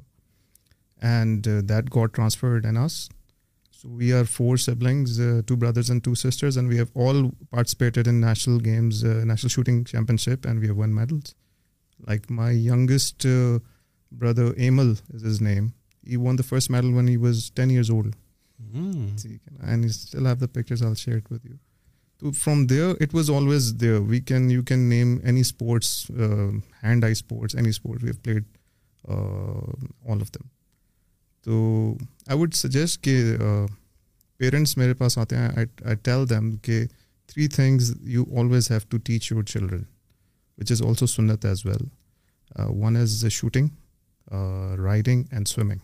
And 1.00 1.46
uh, 1.46 1.62
that 1.66 1.88
got 1.88 2.14
transferred 2.14 2.64
in 2.64 2.76
us. 2.76 3.08
So 3.70 3.90
we 3.90 4.12
are 4.12 4.24
four 4.24 4.56
siblings, 4.56 5.16
2 5.18 5.44
brothers 5.56 5.88
and 5.88 6.02
2 6.02 6.16
sisters, 6.16 6.56
and 6.56 6.66
we 6.66 6.78
have 6.78 6.90
all 6.94 7.30
participated 7.52 8.08
in 8.08 8.18
national 8.18 8.58
games, 8.58 9.04
national 9.04 9.50
shooting 9.50 9.84
championship, 9.84 10.44
and 10.44 10.58
we 10.58 10.66
have 10.66 10.76
won 10.76 10.92
medals. 10.92 11.36
Like 12.08 12.28
my 12.28 12.50
youngest 12.50 13.24
brother, 14.10 14.52
Amal 14.58 14.96
is 15.14 15.22
his 15.22 15.40
name. 15.40 15.74
First 16.48 16.70
medal 16.70 16.92
won 16.94 17.08
he 17.08 17.16
was 17.16 17.50
ten 17.54 17.70
years 17.70 17.90
older 17.90 18.10
from 22.40 22.64
that 22.66 23.14
was 23.14 23.30
always 23.30 23.72
there 23.80 23.94
we 24.08 24.20
can 24.26 24.50
you 24.50 24.62
can 24.68 24.88
name 24.88 25.16
any 25.22 25.40
sports 25.40 25.88
and 26.82 27.04
I 27.04 28.34
would 32.36 32.54
suggest 32.54 33.02
کہ 33.04 33.22
parents 34.38 34.76
میرے 34.76 34.94
پاس 34.94 35.16
آتے 35.18 35.36
ہیں 35.36 35.48
I 35.56 35.96
tell 36.02 36.28
them 36.30 36.54
کہ 36.62 36.82
three 37.32 37.46
things 37.48 37.92
you 38.14 38.24
always 38.40 38.70
have 38.70 38.78
to 38.88 38.98
teach 39.04 39.30
your 39.32 39.42
children 39.52 39.82
which 40.58 40.72
is 40.72 40.82
also 40.88 41.06
سنت 41.06 41.44
as 41.46 41.64
well 41.66 41.84
one 42.82 42.96
is 42.96 43.24
shooting 43.32 43.68
riding 44.84 45.22
and 45.30 45.48
swimming 45.48 45.78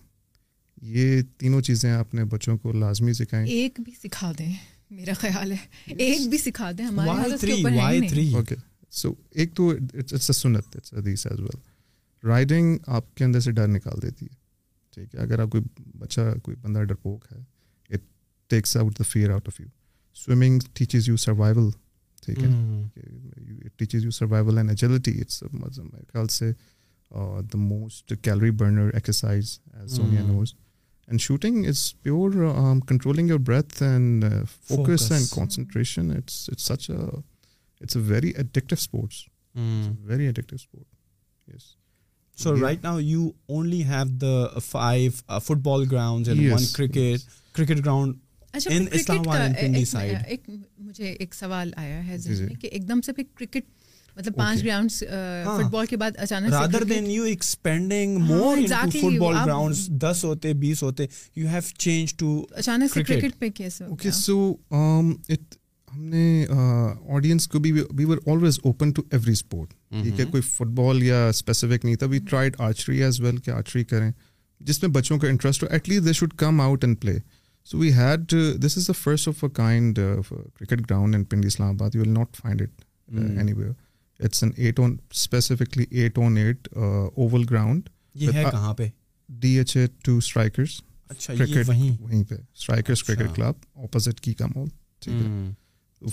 یہ 0.82 1.20
تینوں 1.38 1.60
چیزیں 1.68 1.90
اپنے 1.92 2.24
بچوں 2.30 2.56
کو 2.58 2.72
لازمی 2.72 3.12
سکھائیں 3.12 3.46
ایک 3.46 3.78
بھی 3.84 3.92
سکھا 4.02 4.30
دیں 4.38 4.50
میرا 4.90 5.12
خیال 5.18 5.52
ہے 5.52 5.92
ایک 6.04 6.26
بھی 6.28 6.38
سکھا 6.38 6.70
دیں 6.78 6.84
ہمارے 6.84 8.28
اوکے 8.36 8.54
سو 9.00 9.12
ایک 9.40 9.54
تو 9.56 9.70
سنت 10.32 10.76
حدیث 10.96 11.26
ایز 11.26 11.40
ویل 11.40 11.58
رائڈنگ 12.28 12.76
آپ 12.96 13.14
کے 13.16 13.24
اندر 13.24 13.40
سے 13.40 13.50
ڈر 13.52 13.66
نکال 13.68 14.02
دیتی 14.02 14.26
ہے 14.26 14.34
ٹھیک 14.94 15.14
ہے 15.14 15.20
اگر 15.20 15.38
آپ 15.40 15.48
کوئی 15.50 15.62
بچہ 15.98 16.20
کوئی 16.42 16.56
بندہ 16.62 16.82
ڈرپوک 16.88 17.24
ہے 17.32 17.38
it 17.94 18.00
takes 18.50 18.76
out 18.76 18.98
the 18.98 19.04
fear 19.10 19.30
out 19.32 19.48
of 19.48 19.60
you 19.60 19.66
swimming 20.24 20.58
teaches 20.74 21.08
you 21.08 21.16
survival 21.26 21.70
ٹھیک 22.26 22.38
ہے 22.42 23.68
teaches 23.76 24.04
you 24.04 24.10
survival 24.18 24.58
and 24.58 24.70
agility 24.70 25.20
it's 25.20 25.42
میرے 25.52 26.02
خیال 26.12 26.26
سے 26.38 26.50
the 27.52 27.58
most 27.58 28.12
calorie 28.22 28.50
burner 28.50 28.90
exercise 28.94 29.58
as 29.80 29.96
Sonia 29.96 30.22
knows 30.26 30.54
and 31.12 31.20
shooting 31.20 31.66
is 31.68 31.80
pure 32.02 32.30
controlling 32.88 33.28
your 33.30 33.38
breath 33.48 33.82
and 33.82 34.24
focus 34.68 35.10
and 35.12 35.28
concentration 35.34 36.10
it's 36.16 36.48
it's 36.52 36.64
such 36.72 36.90
it's 36.90 37.96
a 37.96 38.02
very 38.12 38.30
addictive 38.36 38.76
sports 38.80 39.20
very 40.10 40.24
addictive 40.26 40.56
sport 40.62 41.54
yes 41.54 41.62
so 42.42 42.54
right 42.60 42.84
now 42.84 42.98
you 43.00 43.28
only 43.54 43.82
have 43.84 44.04
the 44.20 44.58
five 44.70 45.38
football 45.64 45.84
ground 45.90 46.28
one 46.28 46.64
cricket 46.76 46.98
cricket 47.56 47.84
ground 47.84 48.16
اچھا 48.56 49.50
ایک 49.52 50.50
مجھے 50.78 51.10
ایک 51.12 51.34
سوال 51.34 51.70
آیا 51.82 52.06
ہے 52.06 52.16
کہ 52.60 52.66
ایک 52.66 52.88
دم 52.88 53.00
سے 53.04 53.12
کرکٹ 53.22 53.68
کوئی 54.14 55.62
فٹ 55.68 55.70
بال 70.66 71.02
یا 71.02 71.26
اسپیسیفک 71.28 71.84
نہیں 71.84 71.96
تھا 71.96 72.06
we 72.06 72.18
archery 72.58 72.58
archery 72.58 73.02
as 73.04 73.20
well 73.20 73.36
کہ 73.36 73.82
کریں 73.88 74.10
جس 74.66 74.82
میں 74.82 74.90
بچوں 74.94 75.18
کا 75.18 75.28
interest 75.28 75.62
who 75.62 75.68
at 75.70 75.88
least 75.88 76.04
they 76.06 76.12
should 76.12 76.34
come 76.38 76.60
out 76.60 76.84
and 76.84 77.00
play 77.00 77.18
so 77.70 77.78
we 77.78 77.92
had 77.92 78.34
this 78.66 78.76
is 78.78 78.86
the 78.88 78.92
first 79.02 79.28
of 79.28 79.44
kind 79.56 79.98
cricket 80.58 80.80
ground 80.90 81.14
and 81.14 81.28
Pindi 81.30 81.46
Islamabad 81.74 81.94
you 81.94 82.00
will 82.00 82.12
not 82.14 82.36
find 82.42 82.62
it 82.62 83.16
anywhere 83.52 83.70
it's 84.18 84.42
an 84.44 84.52
eight 84.56 84.78
eight 84.78 84.78
eight 84.78 84.78
on 84.80 84.92
on 84.92 84.96
specifically 85.14 86.06
oval 86.74 87.44
ground 87.50 87.88
یہ 88.22 88.32
ہے 88.34 88.44
کہاں 88.50 88.72
پہ 88.74 88.88
D 89.40 89.54
H 89.58 89.76
A 89.76 89.86
two 90.04 90.16
strikers 90.18 90.80
cricket 91.26 91.68
وہیں 91.68 92.22
پہ 92.28 92.34
strikers 92.34 93.02
cricket 93.04 93.36
club 93.36 93.80
opposite 93.84 94.20
کی 94.20 94.34
کا 94.34 94.46
mall 94.54 94.68
ٹھیک 95.04 95.22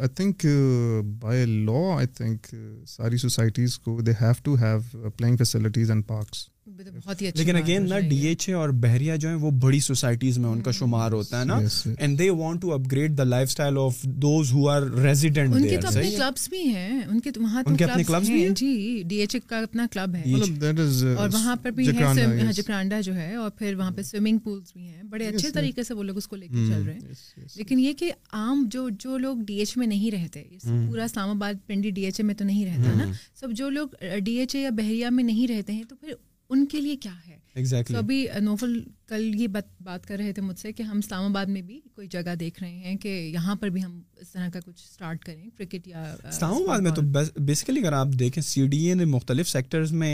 I 0.00 0.08
think 0.16 0.46
by 1.20 1.44
law 1.64 1.86
I 1.96 2.06
think 2.16 2.54
ساری 2.88 3.16
سوسائٹیز 3.24 3.78
کو 3.78 4.00
they 4.06 4.12
have 4.20 4.32
to 4.44 4.54
have 4.62 5.10
playing 5.16 5.36
facilities 5.36 5.90
and 5.90 6.06
parks 6.06 6.46
لیکن 7.36 7.56
اگین 7.56 7.82
نا 7.88 7.98
ڈی 8.08 8.16
ایچ 8.26 8.48
اے 8.48 8.54
اور 8.54 8.68
بحریہ 8.82 9.16
جو 9.20 9.28
ہیں 9.28 9.34
وہ 9.40 9.50
بڑی 9.60 9.78
سوسائٹیز 9.80 10.38
میں 10.38 10.48
ان 10.50 10.60
کا 10.62 10.70
شمار 10.78 11.12
ہوتا 11.12 11.40
ہے 11.40 11.44
نا 11.46 11.58
and 11.98 12.18
they 12.18 12.28
want 12.40 12.60
to 12.62 12.72
upgrade 12.92 13.16
the 13.18 13.24
lifestyle 13.48 13.76
of 13.80 14.02
those 14.22 14.52
who 14.52 14.68
are 14.70 14.82
resident 15.02 15.54
ان 15.54 15.66
کے 15.68 15.78
تو 15.82 15.88
اپنے 15.88 16.10
کلبس 16.16 16.48
بھی 16.50 16.62
ہیں 16.74 17.00
ان 17.04 17.20
کے 17.20 17.30
وہاں 17.36 17.62
تو 17.66 17.72
اپنے 17.88 18.02
کلبس 18.06 18.26
بھی 18.28 18.40
ہیں 18.46 18.54
جی 18.56 19.02
ڈی 19.08 19.16
ایچ 19.20 19.34
اے 19.34 19.40
کا 19.46 19.58
اپنا 19.58 19.86
کلب 19.92 20.14
ہے 20.14 20.22
uh, 20.32 21.16
اور 21.18 21.28
وہاں 21.32 21.56
پر 21.62 21.70
بھی 21.76 21.88
ہے 21.98 22.42
ہاں، 22.44 22.52
جکرانڈا 22.52 23.00
جو 23.08 23.14
ہے 23.14 23.32
اور 23.34 23.50
پھر 23.58 23.74
وہاں 23.78 23.90
پہ 23.90 24.00
mm. 24.00 24.06
سوئمنگ 24.08 24.38
پولز 24.44 24.72
بھی 24.72 24.86
ہیں 24.88 25.02
بڑے 25.10 25.26
اچھے 25.28 25.50
طریقے 25.54 25.82
سے 25.82 25.94
وہ 25.94 26.02
لوگ 26.02 26.16
اس 26.16 26.28
کو 26.28 26.36
لے 26.36 26.46
کے 26.48 26.56
mm, 26.56 26.68
چل 26.74 26.82
رہے 26.86 26.94
ہیں 26.98 27.46
لیکن 27.56 27.78
یہ 27.80 27.92
کہ 27.98 28.10
عام 28.42 28.66
جو 28.70 28.88
جو 29.04 29.18
لوگ 29.18 29.42
ڈی 29.46 29.56
ایچ 29.58 29.76
میں 29.76 29.86
نہیں 29.86 30.10
رہتے 30.14 30.42
mm. 30.66 30.86
پورا 30.88 31.04
اسلام 31.04 31.30
آباد 31.30 31.66
پنڈی 31.66 31.90
ڈی 31.90 32.04
ایچ 32.04 32.20
اے 32.20 32.26
میں 32.26 32.34
تو 32.34 32.44
نہیں 32.44 32.64
رہتا 32.66 32.96
نا 33.04 33.10
سب 33.40 33.52
جو 33.58 33.70
لوگ 33.70 33.96
ڈی 34.24 34.36
ایچ 34.38 34.56
اے 34.56 34.62
یا 34.62 34.70
بحریہ 34.76 35.06
میں 35.12 35.24
نہیں 35.24 35.48
رہتے 35.56 35.72
ہیں 35.72 35.84
تو 35.88 35.96
پھر 36.00 36.14
ان 36.52 36.64
کے 36.70 36.80
لیے 36.80 36.96
کیا 37.04 37.12
ہے 37.26 37.36
exactly. 37.60 37.92
so 37.92 37.96
ابھی 37.98 38.26
نوفل 38.40 38.74
uh, 38.78 38.84
کل 39.08 39.22
یہ 39.40 39.46
بات 39.54 39.64
بات 39.82 40.06
کر 40.06 40.16
رہے 40.18 40.32
تھے 40.32 40.42
مجھ 40.42 40.58
سے 40.58 40.72
کہ 40.72 40.82
ہم 40.82 40.98
اسلام 40.98 41.24
آباد 41.24 41.46
میں 41.54 41.62
بھی 41.62 41.80
کوئی 41.94 42.06
جگہ 42.10 42.34
دیکھ 42.40 42.60
رہے 42.62 42.70
ہیں 42.78 42.94
کہ 43.02 43.08
یہاں 43.32 43.54
پر 43.60 43.68
بھی 43.76 43.82
ہم 43.84 44.00
اس 44.20 44.28
طرح 44.32 44.48
کا 44.54 44.60
کچھ 44.66 44.82
اسٹارٹ 44.90 45.24
کریں 45.24 45.48
کرکٹ 45.58 45.88
یا 45.88 46.02
uh, 46.04 46.28
اسلام 46.28 46.54
آباد 46.62 46.80
میں 46.86 46.90
تو 46.98 47.02
بیسیکلی 47.44 47.80
اگر 47.80 47.92
آپ 48.00 48.08
دیکھیں 48.18 48.42
سی 48.42 48.66
ڈی 48.66 48.82
اے 48.88 48.94
نے 48.94 49.04
مختلف 49.16 49.48
سیکٹرز 49.48 49.92
میں 50.02 50.12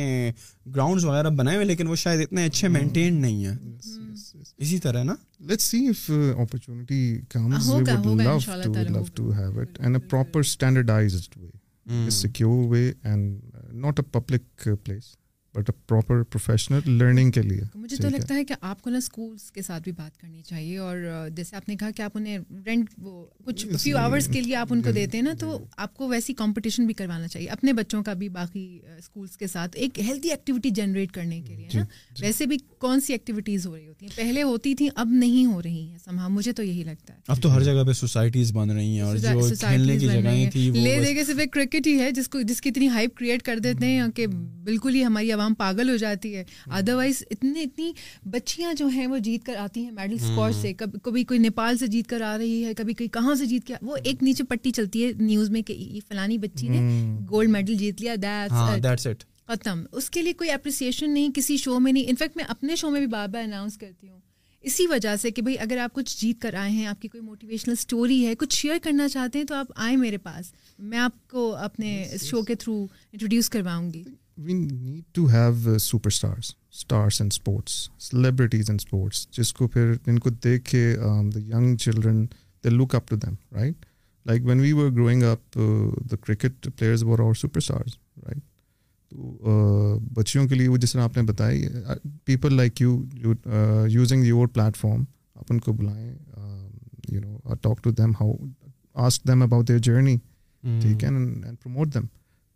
گراؤنڈز 0.74 1.04
وغیرہ 1.04 1.30
بنائے 1.42 1.56
ہوئے 1.56 1.66
لیکن 1.66 1.88
وہ 1.88 1.96
شاید 2.04 2.20
اتنے 2.20 2.44
اچھے 2.46 2.68
مینٹین 2.68 3.12
hmm. 3.14 3.20
نہیں 3.22 3.46
ہیں 3.46 4.14
اسی 4.58 4.78
طرح 4.78 5.02
نا 5.04 5.14
let's 5.48 5.64
see 5.70 5.86
if 5.88 6.10
opportunity 6.42 7.02
comes 7.30 7.70
we 7.70 7.82
would 7.82 8.22
love 8.22 8.38
to 8.62 8.88
love 8.92 9.04
to 9.14 9.30
have 9.38 9.58
it 9.60 9.80
in 9.86 9.94
a 9.96 10.10
proper 10.10 10.42
standardized 10.56 11.38
way 11.40 12.08
secure 12.20 12.66
way 12.70 12.90
and 13.02 13.40
not 13.82 14.00
a 14.00 14.18
public 14.18 14.68
place 14.84 15.14
but 15.54 15.70
a 15.70 15.72
proper 15.88 16.22
professional 16.30 16.80
learning 16.98 17.30
کے 17.30 17.40
لیے 17.42 17.60
مجھے 17.74 17.96
تو 18.02 18.08
لگتا 18.08 18.34
ہے 18.34 18.44
کہ 18.44 18.54
آپ 18.60 18.82
کو 18.82 18.90
نا 18.90 18.96
اسکولس 18.98 19.50
کے 19.52 19.62
ساتھ 19.62 19.82
بھی 19.82 19.92
بات 19.96 20.16
کرنی 20.20 20.42
چاہیے 20.46 20.76
اور 20.84 20.96
جیسے 21.36 21.56
آپ 21.56 21.68
نے 21.68 21.76
کہا 21.76 21.90
کہ 21.96 22.02
آپ 22.02 22.10
انہیں 22.16 22.38
رینٹ 22.66 22.90
وہ 23.02 23.24
کچھ 23.44 23.66
فیو 23.82 23.98
آورس 23.98 24.28
کے 24.32 24.40
لیے 24.40 24.54
آپ 24.56 24.72
ان 24.72 24.82
کو 24.82 24.90
جی، 24.90 24.94
دیتے 24.94 25.18
ہیں 25.18 25.24
نا 25.24 25.32
تو 25.40 25.56
جی. 25.58 25.64
آپ 25.76 25.94
کو 25.96 26.08
ویسی 26.08 26.34
کمپٹیشن 26.34 26.86
بھی 26.86 26.94
کروانا 27.00 27.28
چاہیے 27.28 27.48
اپنے 27.56 27.72
بچوں 27.80 28.02
کا 28.04 28.12
بھی 28.22 28.28
باقی 28.38 28.66
اسکولس 28.98 29.36
کے 29.36 29.46
ساتھ 29.46 29.76
ایک 29.76 30.00
ہیلدی 30.08 30.30
ایکٹیویٹی 30.30 30.70
جنریٹ 30.80 31.12
کرنے 31.12 31.40
کے 31.46 31.56
لیے 31.56 31.68
جی، 31.72 31.78
نا 31.78 31.84
ویسے 32.20 32.46
بھی 32.46 32.58
کون 32.80 33.00
سی 33.00 33.12
ایکٹیویٹیز 33.12 33.66
ہو 33.66 33.74
رہی 33.76 33.88
ہوتی 33.88 34.06
ہیں 34.06 34.16
پہلے 34.16 34.42
ہوتی 34.42 34.74
تھیں 34.74 34.88
اب 34.94 35.08
نہیں 35.12 35.46
ہو 35.52 35.60
رہی 35.62 35.86
ہیں 35.88 35.98
سمہا 36.04 36.28
مجھے 36.28 36.52
تو 36.52 36.62
یہی 36.62 36.84
لگتا 36.84 37.14
ہے 37.14 37.18
اب 37.28 37.42
تو 37.42 37.54
ہر 37.54 37.62
جگہ 37.64 37.84
پہ 37.86 37.92
سوسائٹیز 38.00 38.52
بن 38.56 38.70
رہی 38.70 38.88
ہیں 38.94 39.00
اور 39.02 39.16
جو 39.26 39.38
کھیلنے 39.60 39.98
کی 39.98 40.06
جگہیں 40.06 40.50
تھیں 40.50 40.70
لے 40.80 40.98
دے 41.04 41.14
کے 41.14 41.24
صرف 41.24 41.38
ایک 41.40 41.52
کرکٹ 41.52 41.86
ہی 41.86 41.98
ہے 42.00 42.10
جس 42.16 42.28
کو 42.28 42.40
جس 42.48 42.60
کی 42.60 42.68
اتنی 42.70 42.88
ہائپ 42.96 43.16
کریٹ 43.16 43.42
کر 43.42 43.58
دیتے 43.68 43.86
ہیں 43.86 44.08
کہ 44.16 44.26
بالکل 44.64 44.94
ہی 44.94 45.04
ہماری 45.04 45.30
عوام 45.42 45.54
پاگل 45.58 45.90
ہو 45.90 45.96
جاتی 45.96 46.34
ہے 46.36 46.44
ادروائز 46.78 47.22
اتنی 47.30 47.62
اتنی 47.62 47.92
بچیاں 48.30 48.72
جو 48.78 48.86
ہیں 48.96 49.06
وہ 49.06 49.18
جیت 49.28 49.44
کر 49.46 49.56
آتی 49.58 49.84
ہیں 49.84 49.90
میڈل 49.92 50.16
اسکواڈ 50.20 50.54
سے 50.60 50.72
کبھی 51.02 51.24
کوئی 51.24 51.40
نیپال 51.40 51.78
سے 51.78 51.86
جیت 51.86 52.06
کر 52.10 52.20
آ 52.30 52.36
رہی 52.38 52.64
ہے 52.64 52.74
کبھی 52.78 52.94
کوئی 52.94 53.08
کہاں 53.18 53.34
سے 53.38 53.46
جیت 53.46 53.66
کے 53.66 53.74
وہ 53.82 53.96
ایک 54.04 54.22
نیچے 54.22 54.44
پٹی 54.48 54.70
چلتی 54.78 55.04
ہے 55.04 55.10
نیوز 55.20 55.50
میں 55.50 55.62
کہ 55.66 55.78
فلانی 56.08 56.38
بچی 56.38 56.68
نے 56.70 56.80
گولڈ 57.30 57.50
میڈل 57.50 57.74
جیت 57.76 58.00
لیا 58.02 58.14
ہاں، 58.50 58.76
ختم 59.48 59.82
اس 59.96 60.08
کے 60.10 60.20
لیے 60.22 60.32
کوئی 60.40 60.50
اپریسیشن 60.50 61.12
نہیں 61.14 61.28
کسی 61.34 61.56
شو 61.56 61.78
میں 61.80 61.92
نہیں 61.92 62.04
انفیکٹ 62.08 62.36
میں 62.36 62.44
اپنے 62.48 62.76
شو 62.76 62.90
میں 62.90 63.00
بھی 63.00 63.06
بار 63.16 63.28
بار 63.28 63.42
اناؤنس 63.44 63.76
کرتی 63.78 64.08
ہوں 64.08 64.18
اسی 64.70 64.86
وجہ 64.86 65.14
سے 65.20 65.30
کہ 65.30 65.42
بھائی 65.42 65.56
اگر 65.60 65.78
آپ 65.84 65.92
کچھ 65.94 66.16
جیت 66.20 66.40
کر 66.42 66.54
آئے 66.58 66.70
ہیں 66.70 66.86
آپ 66.86 67.00
کی 67.02 67.08
کوئی 67.08 67.22
موٹیویشنل 67.22 67.74
اسٹوری 67.78 68.26
ہے 68.26 68.34
کچھ 68.38 68.56
شیئر 68.56 68.78
کرنا 68.82 69.08
چاہتے 69.14 69.38
ہیں 69.38 69.46
تو 69.46 69.54
آپ 69.54 69.72
آئیں 69.86 69.96
میرے 69.96 70.16
پاس 70.28 70.52
میں 70.78 70.98
آپ 70.98 71.28
کو 71.30 71.54
اپنے 71.68 72.04
شو 72.22 72.42
کے 72.44 72.54
تھرو 72.58 72.80
انٹروڈیوس 73.12 73.48
کرواؤں 73.50 73.92
گی 73.92 74.02
we 74.44 74.52
need 74.52 75.02
to 75.14 75.24
have 75.32 75.78
superstars 76.10 76.50
stars 76.74 77.20
and 77.20 77.32
sports 77.32 77.72
celebrities 78.08 78.70
and 78.70 78.80
sports 78.80 79.26
جس 79.36 79.52
کو 79.54 79.66
پھر 79.74 79.92
ان 80.06 80.18
کو 80.24 80.30
دیکھ 80.44 80.64
کے 80.70 80.84
the 81.34 81.38
young 81.40 81.74
children 81.84 82.24
they 82.64 82.70
look 82.70 82.94
up 82.94 83.08
to 83.08 83.16
them 83.26 83.34
right 83.58 83.86
like 84.26 84.44
when 84.46 84.60
we 84.60 84.72
were 84.72 84.90
growing 84.96 85.22
up 85.30 85.58
the 86.10 86.16
cricket 86.26 86.68
players 86.78 87.02
were 87.04 87.18
our 87.26 87.34
superstars 87.58 87.96
right 88.28 88.38
تو 89.10 89.98
بچیوں 90.16 90.46
کے 90.48 90.54
لیے 90.54 90.68
وہ 90.68 90.76
جس 90.82 90.92
طرح 90.92 91.02
آپ 91.02 91.16
نے 91.16 91.22
بتائی 91.32 91.64
people 92.24 92.54
like 92.56 92.80
you 92.80 93.02
using 93.90 94.24
your 94.26 94.46
platform 94.54 95.02
آپ 95.34 95.52
ان 95.52 95.60
کو 95.66 95.72
بلائیں 95.80 96.12
you 97.12 97.20
know 97.20 97.54
talk 97.62 97.82
to 97.84 97.90
them 98.00 98.10
how 98.20 98.32
ask 99.06 99.28
them 99.28 99.42
about 99.42 99.68
their 99.68 99.78
journey 99.88 100.16
ٹھیک 100.80 101.04
ہے 101.04 101.08
promote 101.62 101.94
them 101.94 102.04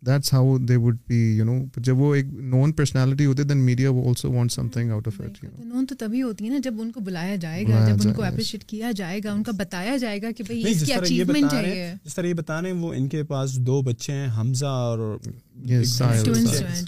that's 0.05 0.31
how 0.33 0.57
they 0.69 0.75
would 0.75 0.97
be 1.07 1.17
you 1.37 1.45
know 1.45 1.53
جب 1.85 1.99
وہ 2.01 2.13
ایک 2.15 2.25
نون 2.53 2.71
پرسنالٹی 2.77 3.25
ہوتی 3.25 3.41
ہے 3.41 3.47
دین 3.47 3.57
میڈیا 3.65 3.89
وہ 3.91 4.03
also 4.09 4.31
want 4.31 4.51
something 4.73 4.91
out 4.91 5.07
of 5.07 5.19
it 5.21 5.43
known 5.43 5.85
تو 5.89 5.95
تبھی 5.99 6.21
ہوتی 6.23 6.45
ہے 6.45 6.49
نا 6.49 6.57
جب 6.63 6.81
ان 6.81 6.91
کو 6.91 6.99
بلایا 7.03 7.35
جائے 7.41 7.63
گا 7.67 7.85
جب 7.87 8.07
ان 8.07 8.13
کو 8.13 8.23
اپریشیٹ 8.23 8.63
کیا 8.69 8.91
جائے 8.95 9.19
گا 9.23 9.31
ان 9.31 9.41
کا 9.43 9.51
بتایا 9.57 9.95
جائے 10.01 10.21
گا 10.21 10.31
کہ 10.37 10.43
بھائی 10.47 10.61
اس 10.71 10.83
کی 10.85 10.93
اچیومنٹ 10.93 11.53
ہے 11.53 11.93
جس 12.03 12.15
طرح 12.15 12.25
یہ 12.27 12.33
بتا 12.41 12.61
رہے 12.61 12.71
ہیں 12.71 12.81
وہ 12.81 12.93
ان 12.93 13.07
کے 13.15 13.23
پاس 13.31 13.55
دو 13.67 13.81
بچے 13.89 14.13
ہیں 14.13 14.27
حمزہ 14.37 14.65
اور 14.85 15.17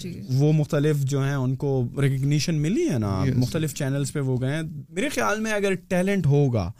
جی۔ 0.00 0.20
وہ 0.38 0.52
مختلف 0.52 1.00
جو 1.10 1.22
ہیں 1.24 1.34
ان 1.34 1.54
کو 1.64 1.78
ریکگنیشن 2.02 2.54
ملی 2.62 2.88
ہے 2.90 2.98
نا 2.98 3.18
مختلف 3.36 3.74
چینلز 3.74 4.12
پہ 4.12 4.20
وہ 4.30 4.40
گئے 4.40 4.54
ہیں 4.54 4.62
میرے 4.94 5.08
خیال 5.14 5.40
میں 5.40 5.52
اگر 5.52 5.74
ٹیلنٹ 5.88 6.26
ہوگا 6.26 6.70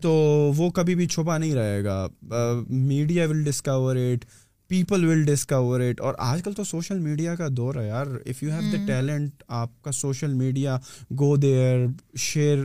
تو 0.00 0.12
وہ 0.56 0.68
کبھی 0.70 0.94
بھی 0.94 1.06
چھپا 1.14 1.38
نہیں 1.38 1.54
رہے 1.54 1.82
گا 1.84 2.06
media 2.70 3.26
will 3.30 3.42
discover 3.44 3.96
it 3.96 4.24
people 4.70 5.04
will 5.04 5.22
discover 5.24 5.80
it 5.80 6.00
اور 6.04 6.14
آج 6.18 6.42
کل 6.44 6.52
تو 6.56 6.64
سوشل 6.70 6.98
میڈیا 7.00 7.34
کا 7.36 7.46
دور 7.56 7.74
ہے 7.74 7.86
یار 7.86 8.06
if 8.30 8.42
you 8.42 8.50
have 8.52 8.70
the 8.72 8.84
talent 8.86 9.42
آپ 9.62 9.80
کا 9.84 9.92
social 10.00 10.34
media 10.40 10.76
go 11.20 11.34
there 11.42 11.86
share 12.26 12.64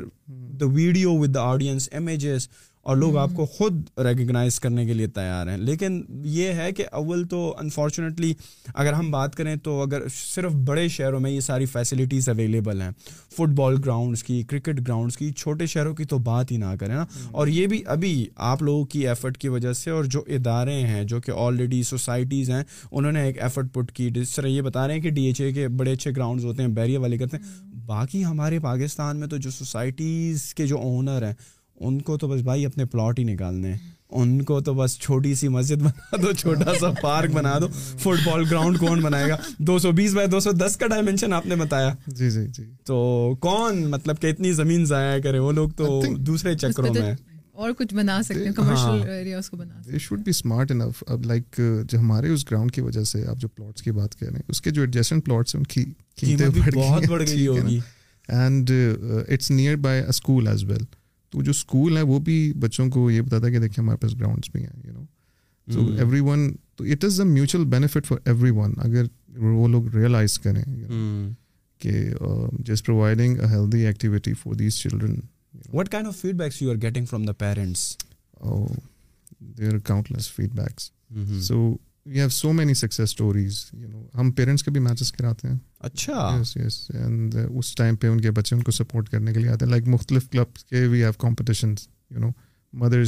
the 0.59 0.65
video 0.73 1.13
with 1.19 1.33
the 1.35 1.41
audience 1.51 1.87
images 1.97 2.47
اور 2.89 2.97
لوگ 2.97 3.17
آپ 3.17 3.29
کو 3.35 3.45
خود 3.45 3.81
ریکگنائز 4.05 4.59
کرنے 4.59 4.85
کے 4.85 4.93
لیے 4.93 5.07
تیار 5.15 5.47
ہیں 5.47 5.57
لیکن 5.57 6.01
یہ 6.37 6.53
ہے 6.53 6.71
کہ 6.77 6.85
اول 6.99 7.23
تو 7.29 7.39
انفارچونیٹلی 7.59 8.33
اگر 8.73 8.93
ہم 8.93 9.11
بات 9.11 9.35
کریں 9.35 9.55
تو 9.63 9.79
اگر 9.81 10.07
صرف 10.15 10.53
بڑے 10.67 10.87
شہروں 10.95 11.19
میں 11.19 11.31
یہ 11.31 11.39
ساری 11.41 11.65
فیسلٹیز 11.73 12.27
اویلیبل 12.29 12.81
ہیں 12.81 12.89
فٹ 13.37 13.53
بال 13.57 13.77
گراؤنڈس 13.85 14.23
کی 14.23 14.41
کرکٹ 14.49 14.79
گراؤنڈس 14.87 15.17
کی 15.17 15.31
چھوٹے 15.37 15.65
شہروں 15.75 15.93
کی 15.95 16.05
تو 16.13 16.17
بات 16.25 16.51
ہی 16.51 16.57
نہ 16.65 16.75
کریں 16.79 16.95
نا 16.95 17.05
اور 17.31 17.47
یہ 17.47 17.67
بھی 17.67 17.81
ابھی 17.95 18.13
آپ 18.49 18.63
لوگوں 18.63 18.85
کی 18.93 19.07
ایفرٹ 19.07 19.37
کی 19.37 19.49
وجہ 19.55 19.73
سے 19.83 19.91
اور 19.91 20.03
جو 20.15 20.23
ادارے 20.37 20.79
ہیں 20.87 21.03
جو 21.13 21.21
کہ 21.21 21.31
آلریڈی 21.45 21.81
سوسائٹیز 21.93 22.49
ہیں 22.51 22.63
انہوں 22.91 23.11
نے 23.11 23.23
ایک 23.27 23.41
ایفرٹ 23.43 23.73
پٹ 23.73 23.91
کی 23.95 24.09
جس 24.21 24.35
طرح 24.35 24.47
یہ 24.47 24.61
بتا 24.69 24.87
رہے 24.87 24.93
ہیں 24.93 25.01
کہ 25.01 25.09
ڈی 25.19 25.25
ایچ 25.25 25.41
اے 25.41 25.51
کے 25.53 25.67
بڑے 25.77 25.93
اچھے 25.93 26.11
گراؤنڈز 26.15 26.45
ہوتے 26.45 26.61
ہیں 26.63 26.69
بیریا 26.81 26.99
والے 27.01 27.17
کرتے 27.17 27.37
ہیں 27.37 27.73
باقی 27.85 28.25
ہمارے 28.25 28.59
پاکستان 28.63 29.17
میں 29.19 29.27
تو 29.27 29.37
جو 29.47 29.51
سوسائٹیز 29.51 30.53
کے 30.55 30.67
جو 30.67 30.77
اونر 30.81 31.23
ہیں 31.25 31.33
ان 31.87 32.01
کو 32.07 32.17
تو 32.17 32.27
بس 32.27 32.41
بھائی 32.41 32.65
اپنے 32.65 32.85
پلاٹ 32.91 33.19
ہی 33.19 33.23
نکالنے 33.23 33.73
ان 34.21 34.41
کو 34.49 34.59
تو 34.61 34.73
بس 34.73 34.97
چھوٹی 35.01 35.33
سی 35.35 35.47
مسجد 35.53 35.81
بنا 35.81 36.17
دو 36.21 36.31
چھوٹا 36.41 36.73
سا 36.79 36.89
پارک 37.01 37.31
بنا 37.35 37.57
دو 37.59 37.67
فٹ 37.71 38.27
بال 38.27 38.43
گراؤنڈ 38.51 38.77
کون 38.79 38.87
کون 38.89 39.01
بنائے 39.01 39.29
گا 39.29 39.35
دو 39.47 39.63
دو 39.67 39.77
سو 39.77 39.87
سو 39.87 39.91
بیس 39.95 40.13
بائی 40.15 40.27
دس 40.65 40.77
کا 40.79 40.87
ڈائمینشن 40.87 41.33
آپ 41.33 41.45
نے 41.47 41.55
بتایا 41.63 41.93
جی 42.07 42.29
جی 42.31 42.45
جی 42.57 42.63
تو 42.85 42.99
تو 43.41 43.57
مطلب 43.95 44.21
کہ 44.21 44.31
اتنی 44.31 44.51
زمین 44.59 44.85
ضائع 44.93 45.19
کرے 45.23 45.39
وہ 45.47 45.51
لوگ 45.59 45.69
دوسرے 46.29 46.53
کو 47.55 48.63
ہمارے 51.93 52.29
اس 52.33 52.45
گراؤنڈ 52.45 52.71
کی 52.71 52.81
وجہ 52.81 53.03
سے 53.03 53.23
تو 61.33 61.41
جو 61.41 61.51
اسکول 61.51 61.95
ہے 61.97 62.01
وہ 62.09 62.19
بھی 62.25 62.35
بچوں 62.63 62.89
کو 62.91 63.09
یہ 63.11 63.21
بتاتا 63.21 63.47
ہے 63.47 63.51
کہ 63.51 63.59
دیکھیں 63.59 63.83
ہمارے 63.83 63.97
پاس 64.01 64.15
گراؤنڈس 64.19 64.49
بھی 64.55 64.59
ہیں 64.61 64.69
you 64.83 64.87
you 64.87 64.93
know 64.99 65.03
so 65.73 65.79
so 65.79 65.91
every 65.91 65.99
every 65.99 66.19
one 66.19 66.39
one 66.39 66.51
تو 66.75 66.83
it 66.93 67.03
is 67.05 67.19
a 67.19 67.25
a 67.27 67.33
mutual 67.33 67.63
benefit 67.75 68.05
for 68.07 68.19
for 68.41 68.69
اگر 68.85 69.03
وہ 69.45 69.67
لوگ 69.67 69.87
ریئلائز 69.95 70.37
کریں 70.39 70.61
hmm. 70.63 71.31
کہ 71.79 72.13
providing 72.85 73.39
healthy 73.51 73.85
activity 73.85 74.31
these 74.59 74.75
children 74.81 75.15
what 75.73 75.89
kind 75.91 76.07
of 76.07 76.15
feed 76.21 76.31
feed 76.35 76.37
backs 76.39 76.59
backs 76.63 76.63
are 76.63 76.69
are 76.75 76.81
getting 76.81 77.05
from 77.05 77.23
the 77.25 77.33
parents 77.39 77.95
there 79.57 79.71
we 82.05 82.19
have 82.19 82.29
so 82.29 82.51
many 82.53 82.73
success 82.73 83.01
stories 83.09 83.59
you 83.73 83.87
know 83.89 84.01
ہم 84.19 84.31
parents 84.37 84.63
کے 84.63 84.71
بھی 84.71 84.79
matches 84.79 85.11
کراتے 85.11 85.47
ہیں 85.47 85.57
اچھا 85.89 86.27
yes 86.39 86.55
yes 86.57 86.79
and 86.99 87.35
اس 87.49 87.73
time 87.75 87.95
پہ 88.01 88.07
ان 88.07 88.19
کے 88.21 88.31
بچے 88.39 88.55
ان 88.55 88.63
کو 88.63 88.71
سپورٹ 88.71 89.09
کرنے 89.09 89.33
کے 89.33 89.39
لیے 89.39 89.49
آتے 89.51 89.65
ہیں 89.65 89.69
لائک 89.71 89.87
مختلف 89.87 90.29
کلبس 90.31 90.63
کے 90.65 90.85
وی 90.91 91.03
ہیو 91.03 91.11
کمپٹیشنس 91.19 91.87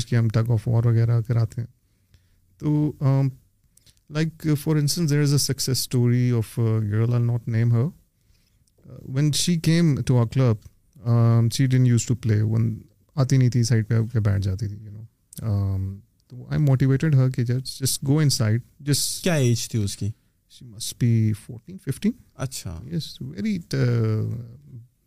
کی 0.10 0.18
ہم 0.18 0.28
ٹگ 0.34 0.52
آف 0.52 0.68
وار 0.68 0.86
وغیرہ 0.86 1.20
کراتے 1.28 1.62
ہیں 1.62 1.68
تو 2.60 3.22
like 4.16 4.48
for 4.62 4.76
instance 4.76 5.10
there 5.10 5.22
is 5.22 5.32
a 5.34 5.38
success 5.38 5.78
story 5.78 6.30
of 6.38 6.58
girl 6.92 7.14
are 7.14 7.20
not 7.20 7.48
name 7.48 7.72
her 7.74 7.88
when 9.16 9.32
she 9.44 9.56
came 9.66 9.96
to 10.08 10.18
a 10.22 10.24
club 10.34 11.50
she 11.54 11.66
didn't 11.68 11.86
use 11.88 12.06
to 12.06 12.16
play 12.24 12.42
one 12.42 12.74
آتی 13.22 13.38
نہیں 13.38 13.50
تھی 13.50 13.64
side 13.64 13.88
پہ 13.88 14.20
بیٹھ 14.20 14.42
جاتی 14.44 14.68
تھی 14.68 14.78
you 14.86 14.92
know 14.92 16.04
I 16.43 16.56
I 16.56 16.63
motivated 16.65 17.15
her 17.15 17.30
کہ 17.36 17.43
go 18.08 18.17
ان 18.19 18.30
side 18.38 18.62
کیا 19.24 19.34
age 19.34 19.67
تھی 19.69 19.84
اس 19.84 19.95
کی 19.98 20.08
شی 20.08 20.58
شی 20.58 20.65
مسٹ 20.65 20.95
بی 21.00 21.32
اچھا 22.34 22.80
yes 22.95 23.15
very 23.21 23.58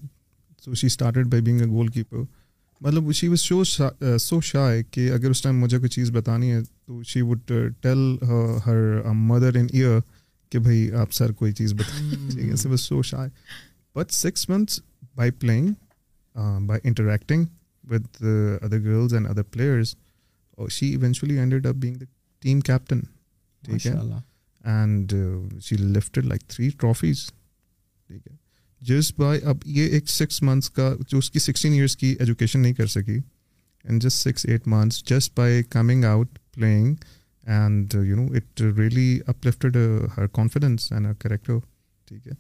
by 1.31 1.88
keeper 1.94 2.22
مطلب 2.81 3.11
شی 3.19 3.29
وز 3.29 3.41
شو 3.41 3.62
سو 4.19 4.41
شائے 4.45 4.83
کہ 4.91 5.11
اگر 5.12 5.31
اس 5.31 5.41
ٹائم 5.43 5.59
مجھے 5.61 5.79
کوئی 5.79 5.88
چیز 5.91 6.11
بتانی 6.14 6.51
ہے 6.53 6.61
تو 6.87 7.03
she 7.12 7.21
would 7.29 7.53
tell 7.83 7.99
her 8.67 9.11
mother 9.14 9.57
in 9.61 9.67
ear 9.73 9.99
کہ 10.51 10.59
بھائی 10.67 10.91
آپ 11.01 11.12
سر 11.12 11.33
کوئی 11.41 11.53
چیز 11.61 11.75
بتائیں 11.79 12.77
so 12.79 13.03
shy 13.11 13.31
but 13.99 14.12
six 14.14 14.49
months 14.49 14.81
by 15.17 15.31
playing 15.41 15.73
by 16.67 16.81
interacting 16.88 17.45
with 17.91 18.05
other 18.61 18.79
girls 18.85 19.14
and 19.14 19.27
other 19.31 19.43
players 19.53 19.95
she 20.73 20.87
eventually 20.87 21.38
ended 21.38 21.67
up 21.67 21.75
being 21.83 21.97
the 21.97 22.05
team 22.43 22.61
captain 22.61 23.01
ٹھیک 23.64 23.87
ہے 23.87 23.95
and 24.73 25.14
she 25.62 25.77
lifted 25.77 26.25
like 26.27 26.47
three 26.51 26.69
trophies 26.81 27.27
ٹھیک 27.29 28.27
ہے 28.31 28.37
جس 28.87 29.12
بائی 29.19 29.41
اب 29.51 29.57
یہ 29.77 29.87
ایک 29.95 30.09
سکس 30.09 30.43
منتھس 30.43 30.71
کا 30.71 30.93
جو 31.11 31.19
اس 31.19 31.31
کی 31.31 31.38
سکسٹین 31.38 31.73
ایئرس 31.73 31.97
کی 31.97 32.14
ایجوکیشن 32.19 32.61
نہیں 32.62 32.73
کر 32.75 32.87
سکی 32.87 33.19
and 33.85 34.03
just 34.03 34.23
six 34.29 34.45
eight 34.49 34.67
months 34.69 35.05
just 35.09 35.33
by 35.38 35.62
coming 35.71 36.05
out 36.05 36.38
playing 36.55 36.95
and 37.55 37.95
you 38.07 38.17
know 38.17 38.27
it 38.37 38.61
really 38.79 39.19
uplifted 39.27 39.77
her 40.17 40.27
confidence 40.33 40.91
and 40.93 41.07
her 41.07 41.12
character 41.19 41.59
ٹھیک 42.09 42.27
ہے 42.27 42.33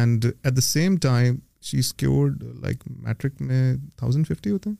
and 0.00 0.24
at 0.24 0.54
the 0.56 0.60
same 0.60 0.96
time 1.02 1.36
she 1.68 1.78
scored 1.78 2.42
like 2.62 2.82
matric 2.88 3.40
میں 3.42 3.74
thousand 3.98 4.26
fifty 4.28 4.50
ہوتے 4.50 4.70
ہیں 4.70 4.76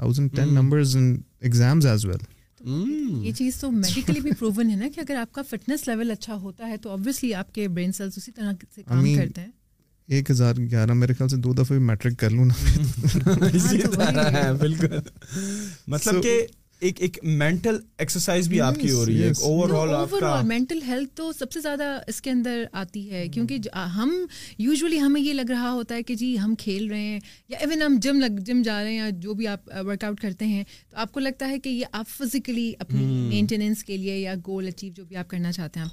thousand 0.00 0.34
ten 0.36 0.54
numbers 0.54 0.96
in 0.96 1.14
exams 1.40 1.86
as 1.86 2.04
well 2.06 3.22
یہ 3.26 3.32
چیز 3.38 3.56
تو 3.60 3.70
medically 3.70 4.20
بھی 4.20 4.30
proven 4.38 4.70
ہے 4.70 4.76
نا 4.76 4.86
کہ 4.94 5.00
اگر 5.00 5.16
آپ 5.20 5.32
کا 5.34 5.42
فٹنس 5.50 5.86
لیول 5.88 6.10
اچھا 6.10 6.34
ہوتا 6.40 6.68
ہے 6.68 6.76
تو 6.82 6.90
آبویسلی 6.90 7.32
آپ 7.34 7.54
کے 7.54 7.68
برین 7.68 7.92
سیلس 7.92 8.18
اسی 8.18 8.32
طرح 8.32 8.52
سے 8.74 8.82
کام 8.82 9.14
کرتے 9.16 9.40
ہیں 9.40 9.50
ایک 10.14 10.30
ہزار 10.30 10.54
جی 10.70 10.76
ہم 10.76 10.94
کھیل 10.94 11.86
رہے 11.90 12.00
ہیں 26.98 27.18
یا 27.48 27.58
ایون 27.58 27.82
ہم 27.82 27.96
جم 28.38 28.62
جا 28.62 28.82
رہے 28.82 28.90
ہیں 28.90 28.96
یا 28.96 29.08
جو 29.10 29.34
بھی 29.34 29.48
آپ 29.48 29.68
ورک 29.86 30.04
آؤٹ 30.04 30.20
کرتے 30.20 30.46
ہیں 30.46 30.62
تو 30.90 30.96
آپ 30.96 31.12
کو 31.12 31.20
لگتا 31.20 31.48
ہے 31.48 31.58
کہ 31.58 31.68
یہ 31.68 31.84
آپ 31.92 32.08
فزیکلی 32.18 32.72
اپنی 32.78 34.20
یا 34.22 34.34
گول 34.46 34.68
اچیو 34.68 34.92
جو 34.96 35.04
بھی 35.04 35.16
آپ 35.24 35.28
کرنا 35.30 35.52
چاہتے 35.52 35.80
ہیں 35.80 35.86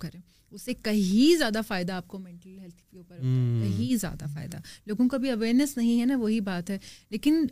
اس 0.54 0.62
سے 0.62 0.74
کہیں 0.84 1.38
زیادہ 1.38 1.38
زیادہ 1.38 1.62
فائدہ 1.68 1.68
فائدہ 1.68 1.94
آپ 1.94 2.08
کو 2.08 2.18
ہیلتھ 2.46 2.82
کے 2.92 2.98
اوپر 2.98 3.18
کہیں 3.18 4.60
لوگوں 4.88 5.08
کو 5.10 5.18
بھی 5.20 5.30
اویئرنیس 5.32 5.76
نہیں 5.78 6.00
ہے 6.02 6.06
نا 6.06 6.18
وہی 6.20 6.40
بات 6.50 6.70
ہے 6.70 6.78
لیکن 7.10 7.46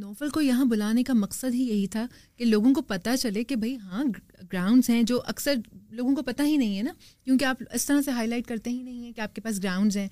نوفل 0.00 0.28
کو 0.36 0.40
یہاں 0.40 0.64
بلانے 0.64 1.02
کا 1.04 1.12
مقصد 1.16 1.54
ہی 1.54 1.62
یہی 1.68 1.86
تھا 1.96 2.06
کہ 2.36 2.44
لوگوں 2.44 2.72
کو 2.74 2.82
پتہ 2.92 3.16
چلے 3.20 3.44
کہ 3.50 3.56
بھائی 3.64 3.76
ہاں 3.90 4.04
گراؤنڈس 4.52 4.90
ہیں 4.90 5.02
جو 5.12 5.20
اکثر 5.34 5.54
لوگوں 5.98 6.14
کو 6.16 6.22
پتہ 6.30 6.42
ہی 6.46 6.56
نہیں 6.56 6.76
ہے 6.78 6.82
نا 6.82 6.92
کیونکہ 7.24 7.44
آپ 7.44 7.62
اس 7.74 7.86
طرح 7.86 8.00
سے 8.04 8.10
ہائی 8.20 8.28
لائٹ 8.28 8.46
کرتے 8.46 8.70
ہی 8.70 8.82
نہیں 8.82 9.04
ہیں 9.04 9.12
کہ 9.16 9.20
آپ 9.20 9.34
کے 9.34 9.40
پاس 9.40 9.62
گراؤنڈز 9.62 9.96
ہیں 9.96 10.08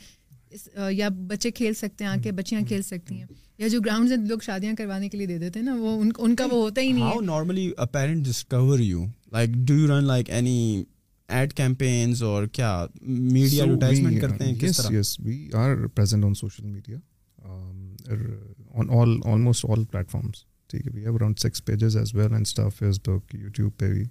یا 0.91 1.09
بچے 1.29 1.51
کھیل 1.59 1.75
سکتے 1.81 2.05
ہیں 2.05 2.11
آ 2.11 2.15
کے 2.23 2.33
بچیاں 2.43 2.61
کھیل 2.69 2.83
سکتی 2.83 3.19
ہیں 3.19 3.27
یا 3.59 3.69
جو 3.69 3.81
گراؤنڈز 3.85 4.13
ہیں 4.13 4.19
لوگ 4.29 4.39
شادیاں 4.47 4.75
کروانے 4.79 5.09
کے 5.09 5.19
لیے 5.19 5.27
دے 5.27 5.39
دیتے 5.39 5.59
ہیں 5.59 5.67
نا 5.67 5.75
وہ 5.81 6.01
ان 6.23 6.35
کا 6.37 6.45
وہ 6.51 6.63
ہوتا 6.63 6.81
ہی 6.81 6.93
نہیں 6.93 7.11
ہے 7.11 8.99
ایڈ 11.39 11.53
کیمپینز 11.57 12.23
اور 12.23 12.47
کیا 12.53 12.85
میڈیا 13.07 13.63
ایڈورٹائزمنٹ 13.65 14.21
کرتے 14.21 14.45
ہیں 14.45 14.55
کس 14.61 14.77
طرح 14.77 14.97
yes 14.99 15.15
we 15.25 15.47
are 15.63 15.87
present 15.95 16.25
on 16.25 16.35
social 16.35 16.65
media 16.67 16.97
on 18.75 18.91
all 18.99 19.17
almost 19.33 19.65
all 19.69 19.85
platforms 19.93 20.45
ٹھیک 20.71 20.87
ہے 20.87 20.93
we 20.95 21.03
have 21.05 21.15
around 21.15 21.39
six 21.41 21.65
pages 21.65 21.97
as 21.97 22.15
well 22.15 22.33
and 22.33 22.47
staff 22.47 22.75
Facebook 23.09 23.35
YouTube 23.35 23.71
پہ 23.79 23.93
بھی 23.93 24.05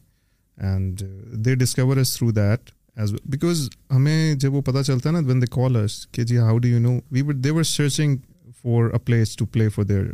and 0.69 1.01
they 1.45 1.55
discover 1.55 1.97
us 1.97 2.15
through 2.17 2.31
that 2.39 2.69
as 2.99 3.13
because 3.25 3.67
ہمیں 3.95 4.33
جب 4.39 4.53
وہ 4.53 4.61
پتہ 4.65 4.81
چلتا 4.85 5.09
ہے 5.09 5.13
نا 5.13 5.19
وین 5.27 5.41
دے 5.41 5.47
کالرس 5.51 6.05
کہ 6.11 6.23
جی 6.31 6.37
how 6.37 6.57
do 6.59 6.67
you 6.67 6.79
know 6.79 6.97
we 7.11 7.21
would 7.27 7.43
they 7.43 7.49
were 7.57 7.63
searching 7.75 8.17
for 8.61 8.89
a 8.93 8.99
place 9.05 9.35
to 9.35 9.45
play 9.51 9.69
for 9.75 9.83
their 9.93 10.05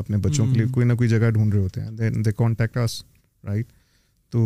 اپنے 0.00 0.16
بچوں 0.16 0.46
کے 0.46 0.52
لیے 0.52 0.62
hmm. 0.64 0.72
کوئی 0.72 0.86
نہ 0.86 0.92
کوئی 0.98 1.08
جگہ 1.08 1.30
ڈھونڈ 1.30 1.54
رہے 1.54 1.62
ہوتے 1.62 1.80
ہیں 1.80 1.90
then 1.98 2.24
they 2.24 2.32
contact 2.36 2.76
us 2.82 3.02
right 3.46 3.72
تو 4.30 4.40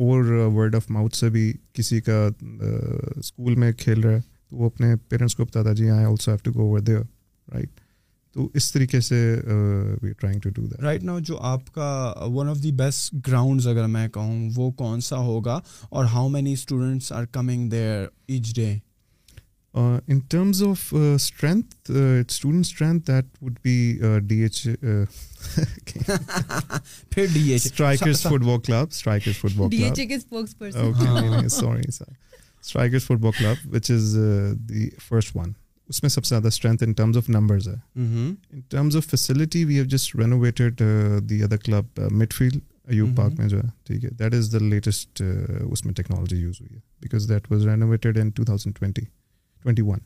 اور 0.00 0.24
ورڈ 0.54 0.74
آف 0.74 0.90
ماؤتھ 0.90 1.16
سے 1.16 1.28
بھی 1.30 1.52
کسی 1.74 2.00
کا 2.00 2.18
اسکول 2.40 3.54
میں 3.64 3.72
کھیل 3.78 4.00
رہا 4.04 4.12
ہے 4.16 4.20
تو 4.50 4.56
وہ 4.56 4.66
اپنے 4.66 4.94
پیرنٹس 5.08 5.34
کو 5.36 5.44
بتاتا 5.44 5.72
جی 5.80 5.88
I 5.90 6.04
also 6.04 6.30
have 6.30 6.38
to 6.44 6.52
go 6.58 6.66
over 6.66 6.80
there 6.88 7.00
right 7.54 7.80
تو 8.34 8.48
اس 8.54 8.70
طریقے 8.72 9.00
سے 9.00 9.18
رائٹ 10.82 11.04
ناؤ 11.04 11.18
جو 11.30 11.38
آپ 11.52 11.72
کا 11.74 11.90
one 12.34 12.48
of 12.48 12.62
the 12.62 12.72
best 12.80 13.14
grounds 13.26 13.66
اگر 13.68 13.86
میں 13.96 14.08
کہوں 14.14 14.48
وہ 14.56 14.70
کون 14.82 15.00
سا 15.10 15.16
ہوگا 15.28 15.58
اور 15.90 16.04
how 16.12 16.28
many 16.36 16.52
students 16.52 17.12
are 17.12 17.24
coming 17.32 17.68
there 17.70 18.04
each 18.32 18.54
day 18.56 18.74
in 19.74 20.18
terms 20.28 20.62
of 20.62 20.82
strength 20.94 21.90
student 21.90 22.64
strength 22.64 23.06
that 23.08 23.24
would 23.42 23.58
be 23.62 23.98
D 24.28 24.38
H 24.42 24.62
پھر 27.10 27.26
D 27.34 27.50
H 27.52 27.66
striker 27.66 28.12
football 28.44 28.58
club 28.66 28.88
striker 28.90 29.32
football 29.56 31.48
sorry 31.48 31.90
sir 31.98 32.04
striker 32.04 32.98
football 33.22 33.30
club 33.38 33.74
which 33.74 33.90
is 33.90 34.16
the 34.68 34.88
first 35.08 35.36
one 35.36 35.52
اس 35.88 36.02
میں 36.02 36.08
سب 36.10 36.24
سے 36.24 36.34
زیادہ 36.34 36.46
strength 36.48 36.82
in 36.84 36.92
terms 37.02 37.16
of 37.16 37.28
numbers 37.28 37.68
ہے 37.68 37.74
in 38.00 38.34
terms 38.70 38.96
of 38.96 39.06
facility 39.10 39.64
we 39.64 39.74
have 39.76 39.84
just 39.94 40.14
renovated 40.16 40.82
the 41.30 41.42
other 41.44 41.56
club 41.64 42.00
midfield 42.32 42.58
Ayub 42.88 43.16
Park 43.16 43.38
میں 43.38 43.48
جو 43.48 43.56
ہے 43.58 43.68
ٹھیک 43.86 44.04
ہے 44.04 44.10
دیٹ 44.18 44.34
از 44.34 44.52
دا 44.52 44.58
لیٹسٹ 44.64 45.22
اس 45.70 45.84
میں 45.86 45.94
ٹیکنالوجی 45.94 46.36
یوز 46.36 46.60
ہوئی 46.60 46.74
ہے 46.74 46.80
because 47.02 47.28
that 47.28 47.50
was 47.52 47.66
renovated 47.66 48.18
in 48.20 48.30
two 48.36 48.44
thousand 48.44 48.74
twenty 48.78 49.04
twenty 49.62 49.82
one 49.82 49.98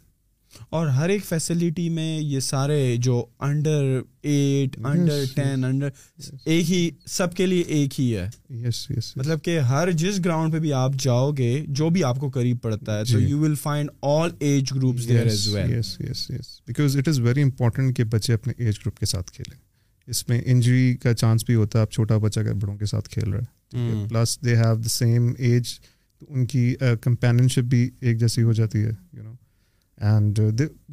اور 0.70 0.86
ہر 0.96 1.08
ایک 1.08 1.24
فیسلٹی 1.24 1.88
میں 1.90 2.18
یہ 2.20 2.40
سارے 2.40 2.96
جو 3.02 3.24
under 3.46 3.98
eight 4.22 4.76
under 4.86 5.22
ten 5.34 5.64
under 5.64 5.88
ایک 6.44 6.70
ہی 6.70 6.88
سب 7.16 7.34
کے 7.36 7.46
لیے 7.46 7.62
ایک 7.76 7.98
ہی 8.00 8.16
ہے 8.16 8.28
یس 8.68 8.84
یس 8.96 9.16
مطلب 9.16 9.38
کہ 9.44 9.58
ہر 9.70 9.90
جس 10.02 10.18
گراؤنڈ 10.24 10.48
پہ 10.52 10.58
بھی 10.58 10.72
آپ 10.82 10.92
جاؤ 11.04 11.28
گے 11.38 11.50
جو 11.80 11.86
بھی 11.96 12.02
آپ 12.04 12.18
کو 12.20 12.28
قریب 12.34 12.56
پڑتا 12.62 12.98
ہے 12.98 13.02
تو 13.12 13.18
you 13.20 13.38
will 13.38 13.54
find 13.62 13.88
all 14.12 14.30
age 14.38 14.72
because 16.66 16.96
it 16.96 17.08
is 17.08 17.18
very 17.20 17.42
important 17.42 17.96
کہ 17.96 18.04
بچے 18.12 18.32
اپنے 18.34 18.52
ایج 18.64 18.78
گروپ 18.84 18.98
کے 18.98 19.06
ساتھ 19.06 19.30
کھیلیں 19.32 19.58
اس 20.10 20.28
میں 20.28 20.40
انجری 20.44 20.96
کا 21.02 21.14
چانس 21.14 21.44
بھی 21.46 21.54
ہوتا 21.54 21.78
ہے 21.78 21.82
آپ 21.82 21.92
چھوٹا 21.92 22.16
بچہ 22.22 22.40
اگر 22.40 22.54
بڑوں 22.62 22.76
کے 22.76 22.86
ساتھ 22.86 23.08
کھیل 23.10 23.30
رہے 23.32 23.40
ہیں 23.40 23.46
plus 24.08 24.38
they 24.44 24.56
have 24.56 24.74
the 24.84 24.88
same 24.88 25.32
age 25.38 25.74
ان 26.28 26.46
کی 26.46 26.74
کمپینین 27.00 27.44
uh, 27.44 27.48
شپ 27.52 27.64
بھی 27.70 27.88
ایک 28.00 28.18
جیسی 28.20 28.42
ہو 28.42 28.52
جاتی 28.58 28.82
ہے 28.84 28.90
you 29.12 29.22
know 29.22 29.32
and 30.00 30.38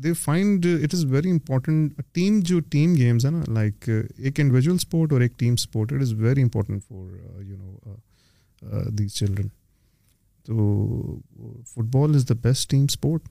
they 0.03 0.11
find 0.19 0.65
it 0.83 0.93
is 0.93 1.03
very 1.11 1.31
important 1.31 2.01
team 2.13 2.39
جو 2.45 2.59
ٹیم 2.71 2.93
گیمز 2.95 3.25
ہیں 3.25 3.31
نا 3.31 3.43
لائک 3.53 3.89
ایک 3.89 4.39
انڈیویژل 4.39 4.73
اسپورٹ 4.73 5.13
اور 5.13 5.21
ایک 5.21 5.37
team 5.39 5.53
sport 5.53 5.93
it 5.93 6.01
is 6.01 6.13
very 6.17 6.43
important 6.43 6.93
these 8.97 9.13
children 9.13 9.47
تو 10.45 11.17
football 11.93 12.15
is 12.15 12.27
the 12.29 12.33
best 12.43 12.69
team 12.69 12.83
sport 12.89 13.29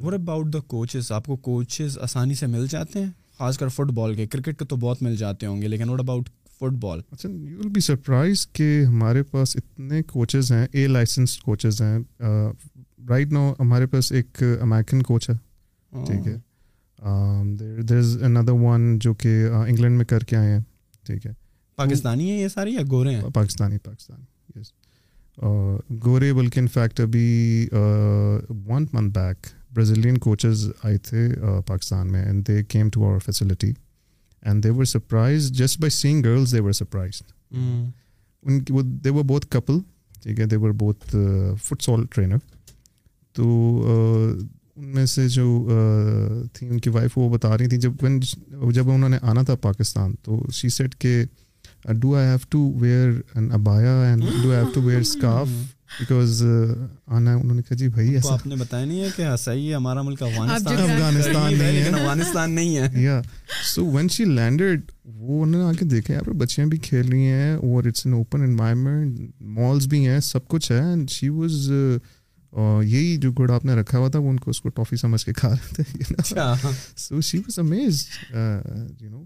what 0.00 0.14
about 0.14 0.52
the 0.52 0.60
coaches 0.66 1.10
آپ 1.12 1.26
کو 1.26 1.36
coaches 1.44 1.98
آسانی 2.02 2.34
سے 2.40 2.46
مل 2.46 2.66
جاتے 2.70 3.02
ہیں 3.02 3.10
خاص 3.38 3.58
کر 3.58 3.68
فٹ 3.74 3.92
بال 3.94 4.14
کے 4.14 4.26
کرکٹ 4.26 4.58
کے 4.58 4.64
تو 4.64 4.76
بہت 4.80 5.02
مل 5.02 5.16
جاتے 5.16 5.46
ہوں 5.46 5.62
گے 5.62 5.68
لیکن 5.68 5.88
وٹ 5.90 6.00
اباؤٹ 6.00 6.28
فٹ 6.58 6.78
بال 6.80 7.00
اچھا 7.10 7.28
یو 7.28 7.58
ول 7.58 7.68
بی 7.74 7.80
سرپرائز 7.80 8.46
کہ 8.56 8.74
ہمارے 8.88 9.22
پاس 9.30 9.56
اتنے 9.56 10.02
کوچز 10.12 10.52
ہیں 10.52 10.66
اے 10.74 10.86
لائسنس 10.86 11.36
کوچز 11.38 11.80
ہیں 11.82 11.98
رائٹ 13.08 13.32
نو 13.32 13.52
ہمارے 13.58 13.86
پاس 13.86 14.10
ایک 14.12 14.42
امیرکن 14.60 15.02
کوچ 15.02 15.28
ہے 15.30 15.34
oh. 15.98 16.04
ٹھیک 16.06 16.26
ہے 16.26 16.36
دیر 17.58 17.96
از 17.98 18.16
اندر 18.24 18.52
ون 18.62 18.98
جو 19.00 19.12
کہ 19.14 19.34
انگلینڈ 19.52 19.92
uh, 19.92 19.96
میں 19.96 20.04
کر 20.12 20.24
کے 20.28 20.36
آئے 20.36 20.50
ہیں 20.52 20.60
ٹھیک 21.06 21.26
ہے 21.26 21.32
پاکستانی 21.76 22.30
ہیں 22.30 22.38
یہ 22.38 22.48
سارے 22.48 22.70
یا 22.70 22.82
گورے 22.90 23.14
ہیں 23.14 23.30
پاکستانی 23.34 23.78
پاکستانی 23.84 24.58
یس 24.60 24.72
uh, 25.44 25.78
گورے 26.04 26.32
بلکہ 26.34 26.60
ان 26.60 26.66
فیکٹ 26.74 27.00
ابھی 27.00 27.66
one 28.66 28.84
month 28.92 29.18
back 29.18 29.46
Brazilian 29.74 30.18
coaches 30.18 30.66
آئے 30.82 30.96
تھے 31.08 31.26
uh, 31.28 31.60
پاکستان 31.66 32.12
میں 32.12 32.22
and 32.24 32.28
and 32.34 32.46
they 32.46 32.56
they 32.56 32.62
came 32.68 32.88
to 32.92 33.04
our 33.06 33.18
facility 33.26 33.72
were 34.76 34.84
surprised 34.84 35.50
just 35.58 35.80
by 35.80 35.90
seeing 35.90 36.22
girls 36.22 36.52
they 36.54 36.60
were 36.62 36.72
surprised 36.72 37.22
ان 38.48 38.60
کی 38.64 38.74
دے 39.04 39.10
ور 39.10 39.24
بہت 39.26 39.48
کپل 39.50 39.78
ٹھیک 40.22 40.40
ہے 40.40 40.46
دے 40.46 40.56
ور 40.56 40.70
بہت 40.82 41.14
فٹ 41.64 41.82
سال 41.82 42.04
ٹرینر 42.14 42.36
تو 43.36 43.46
ان 43.84 44.88
میں 44.94 45.04
سے 45.06 45.26
جو 45.34 45.44
تھیں 46.54 46.68
ان 46.70 46.78
کی 46.80 46.90
وائف 46.94 47.16
وہ 47.18 47.28
بتا 47.30 47.56
رہی 47.58 47.66
تھیں 47.68 47.78
جب 47.80 48.06
جب 48.74 48.90
انہوں 48.90 49.08
نے 49.08 49.18
آنا 49.32 49.42
تھا 49.48 49.54
پاکستان 49.68 50.12
تو 50.22 50.42
شی 50.58 50.68
سیٹ 50.76 50.94
کے 51.04 51.14
do 52.00 52.14
I 52.16 52.26
have 52.26 52.38
to 52.50 52.60
wear 52.80 53.08
an 53.34 53.50
ابایا 53.58 54.00
and 54.06 54.22
do 54.42 54.50
I 54.52 54.58
have 54.60 54.70
to 54.74 54.82
wear 54.82 55.00
scarf 55.00 55.48
because 55.98 56.42
آنا 57.16 57.34
انہوں 57.34 57.54
نے 57.54 57.62
کہا 57.68 57.76
جی 57.78 57.88
بھائی 57.96 58.16
آپ 58.32 58.46
نے 58.46 58.56
بتایا 58.58 58.84
نہیں 58.84 59.00
ہے 59.04 59.08
کہ 59.16 59.22
ہے 59.22 59.74
ہمارا 59.74 60.02
ملک 60.08 60.22
افغانستان 60.22 60.76
افغانستان 60.90 61.52
نہیں 61.58 61.62
ہے 61.76 61.88
افغانستان 61.88 62.50
نہیں 62.54 62.76
ہے 62.78 63.02
یا 63.02 63.20
سو 63.74 63.84
وین 63.92 64.08
شی 64.16 64.24
لینڈڈ 64.40 64.90
وہ 65.14 65.42
انہوں 65.44 65.62
نے 65.62 65.68
آ 65.68 65.72
کے 65.78 65.84
دیکھا 65.94 66.12
یہاں 66.14 66.24
پر 66.24 66.32
بچیاں 66.44 66.66
بھی 66.74 66.78
کھیل 66.88 67.08
رہی 67.12 67.26
ہیں 67.26 67.54
اور 67.56 67.86
it's 67.86 68.06
an 68.06 68.14
open 68.14 68.42
environment 68.48 69.20
males 69.60 69.86
بھی 69.94 70.06
ہیں 70.08 70.20
سب 70.32 70.48
کچھ 70.54 70.70
ہے 70.72 70.80
اینڈ 70.88 71.10
شی 71.10 71.28
واز 71.38 71.70
اور 72.56 72.82
یہی 72.82 73.16
جو 73.22 73.30
گڑ 73.38 73.50
آپ 73.52 73.64
نے 73.64 73.74
رکھا 73.74 73.98
ہوا 73.98 74.08
تھا 74.10 74.18
وہ 74.18 74.30
ان 74.30 74.36
کو 74.40 74.50
اس 74.50 74.60
کو 74.62 74.68
ٹافی 74.76 74.96
سمجھ 74.96 75.24
کے 75.24 75.32
کھا 75.36 75.48
رہے 75.54 75.82
تھے 75.82 76.36
so 76.96 77.20
she 77.28 77.38
was 77.38 77.58
amaze 77.58 78.06
you 78.34 79.08
know 79.10 79.22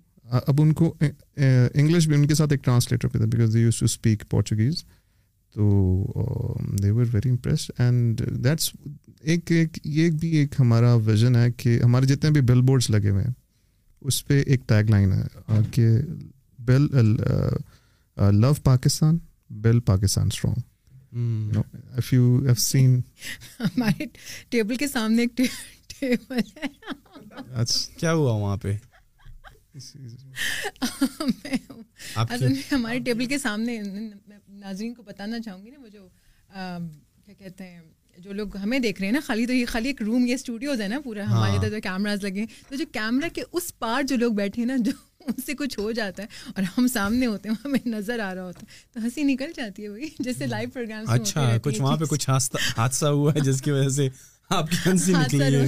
اب 0.46 0.62
ان 0.62 0.72
کو 0.80 0.92
انگلش 1.36 2.06
بھی 2.08 2.14
ان 2.16 2.26
کے 2.26 2.34
ساتھ 2.34 2.52
ایک 2.52 2.64
ٹرانسلیٹر 2.64 3.08
پہ 3.08 3.18
تھا 3.18 3.26
because 3.32 3.52
they 3.54 3.60
used 3.60 3.78
to 3.78 3.84
speak 3.84 4.24
Portuguese 4.30 4.82
تو 5.54 6.54
they 6.82 6.90
were 6.90 7.04
very 7.12 7.30
impress 7.30 7.70
and 7.84 8.20
that's 8.44 8.70
ایک 9.20 9.50
ایک 9.52 9.78
یہ 9.98 10.08
بھی 10.20 10.28
ایک 10.36 10.54
ہمارا 10.60 10.94
ویژن 11.10 11.36
ہے 11.36 11.50
کہ 11.56 11.78
ہمارے 11.82 12.06
جتنے 12.14 12.30
بھی 12.38 12.40
بل 12.52 12.60
بورڈس 12.70 12.90
لگے 12.90 13.10
ہوئے 13.10 13.22
ہیں 13.24 13.32
اس 14.08 14.26
پہ 14.26 14.40
ایک 14.46 14.68
ٹیگ 14.68 14.90
لائن 14.90 15.12
ہے 15.12 15.60
کہ 15.72 15.88
ball 16.70 16.86
love 18.40 18.52
Pakistan 18.64 19.16
ball 19.62 19.80
Pakistan 19.90 20.26
strong 20.26 21.58
ہمارے 21.96 24.04
ٹیبل 24.50 24.76
کے 24.80 24.86
سامنے 24.88 25.26
ناظرین 34.48 34.94
کو 34.94 35.02
بتانا 35.02 35.40
چاہوں 35.42 35.62
گی 35.64 35.70
نا 35.70 35.78
وہ 35.80 35.88
جو 35.88 36.08
کیا 36.50 37.32
کہتے 37.34 37.64
ہیں 37.68 37.80
جو 38.22 38.32
لوگ 38.32 38.56
ہمیں 38.56 38.78
دیکھ 38.78 38.98
رہے 39.00 39.06
ہیں 39.06 39.12
نا 39.12 39.20
خالی 39.26 39.46
تو 39.46 39.52
یہ 39.52 39.66
خالی 39.68 39.88
ایک 39.88 40.00
روم 40.02 40.26
یہ 40.26 40.34
اسٹوڈیوز 40.34 40.80
ہے 40.80 40.88
نا 40.88 40.98
پورا 41.04 41.24
ہمارے 41.30 41.50
ہاں۔ 41.52 41.56
ادھر 41.58 41.70
جو 41.74 41.80
کیمراز 41.82 42.24
لگے 42.24 42.40
ہیں 42.40 42.46
تو 42.68 42.74
جو 42.76 42.86
کیمرہ 42.92 43.28
کے 43.34 43.42
اس 43.52 43.78
پار 43.78 44.02
جو 44.08 44.16
لوگ 44.16 44.32
بیٹھے 44.42 44.60
ہیں 44.62 44.66
نا 44.68 44.76
جو 44.84 44.92
ان 45.28 45.40
سے 45.46 45.54
کچھ 45.58 45.78
ہو 45.78 45.90
جاتا 45.92 46.22
ہے 46.22 46.50
اور 46.54 46.62
ہم 46.78 46.86
سامنے 46.92 47.26
ہوتے 47.26 47.48
ہیں 47.48 47.54
ہمیں 47.64 47.88
نظر 47.88 48.18
آ 48.28 48.34
رہا 48.34 48.42
ہوتا 48.44 48.60
ہے 48.60 48.76
تو 48.92 49.00
ہنسی 49.04 49.22
نکل 49.32 49.50
جاتی 49.56 49.82
ہے 49.84 49.88
وہی 49.88 50.08
جیسے 50.24 50.46
لائیو 50.46 50.68
ہاں۔ 50.68 50.74
پروگرام 50.74 51.10
اچھا 51.20 51.56
کچھ 51.62 51.80
وہاں 51.80 51.96
پہ 51.96 52.04
کچھ 52.10 52.28
حادثہ 52.30 53.06
ہوا 53.06 53.32
ہے 53.34 53.40
جس 53.50 53.60
کی 53.62 53.70
وجہ 53.70 53.88
سے 53.96 54.08
آپ 54.58 54.70
کی 54.70 54.76
ہنسی 54.86 55.12
نکلی 55.12 55.42
ہے 55.54 55.66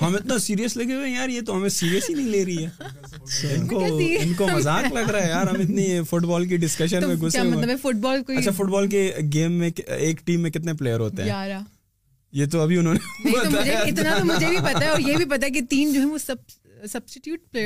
ہم 0.00 0.14
اتنا 0.16 0.38
سیریس 0.46 0.76
لگے 0.76 0.94
ہوئے 0.94 1.10
یار 1.10 1.28
یہ 1.28 1.40
تو 1.46 1.56
ہمیں 1.56 1.68
سیریس 1.74 2.08
ہی 2.10 2.14
نہیں 2.14 2.28
لے 2.28 2.44
رہی 2.44 2.66
ہے 2.66 3.54
ان 3.56 3.66
کو 3.68 3.84
ان 4.20 4.32
کو 4.38 4.48
مزاق 4.52 4.92
لگ 4.92 5.10
رہا 5.10 5.22
ہے 5.24 5.28
یار 5.28 5.46
ہم 5.46 5.60
اتنی 5.68 5.86
فٹ 6.10 6.24
بال 6.32 6.46
کی 6.48 6.56
ڈسکشن 6.66 7.06
میں 7.08 7.16
گھسے 7.20 7.38
ہیں 7.40 7.50
فٹ 7.50 7.56
مطلب 7.64 8.00
بال 8.02 8.22
کوئی 8.26 8.38
اچھا 8.38 8.50
فٹ 8.56 8.70
بال 8.76 8.88
کے 8.94 9.10
گیم 9.32 9.52
میں 9.58 9.70
ایک 9.98 10.20
ٹیم 10.26 10.40
میں 10.42 10.50
کتنے 10.58 10.74
پلیئر 10.80 11.00
ہوتے 11.06 11.24
ہیں 11.30 11.58
یہ 12.38 12.46
تو 12.52 12.60
ابھی 12.60 12.78
انہوں 12.78 12.94
نے 12.94 13.74
اتنا 13.74 14.18
تو 14.18 14.24
مجھے 14.24 14.48
بھی 14.48 14.58
پتا 14.72 14.80
ہے 14.84 14.88
اور 14.88 15.00
یہ 15.00 15.16
بھی 15.16 15.24
پتا 15.24 15.46
ہے 15.46 15.50
کہ 15.50 15.60
تین 15.70 15.92
جو 15.92 16.00
ہیں 16.00 16.08
وہ 16.08 16.18
سب 16.26 16.36
پہلے 16.78 17.58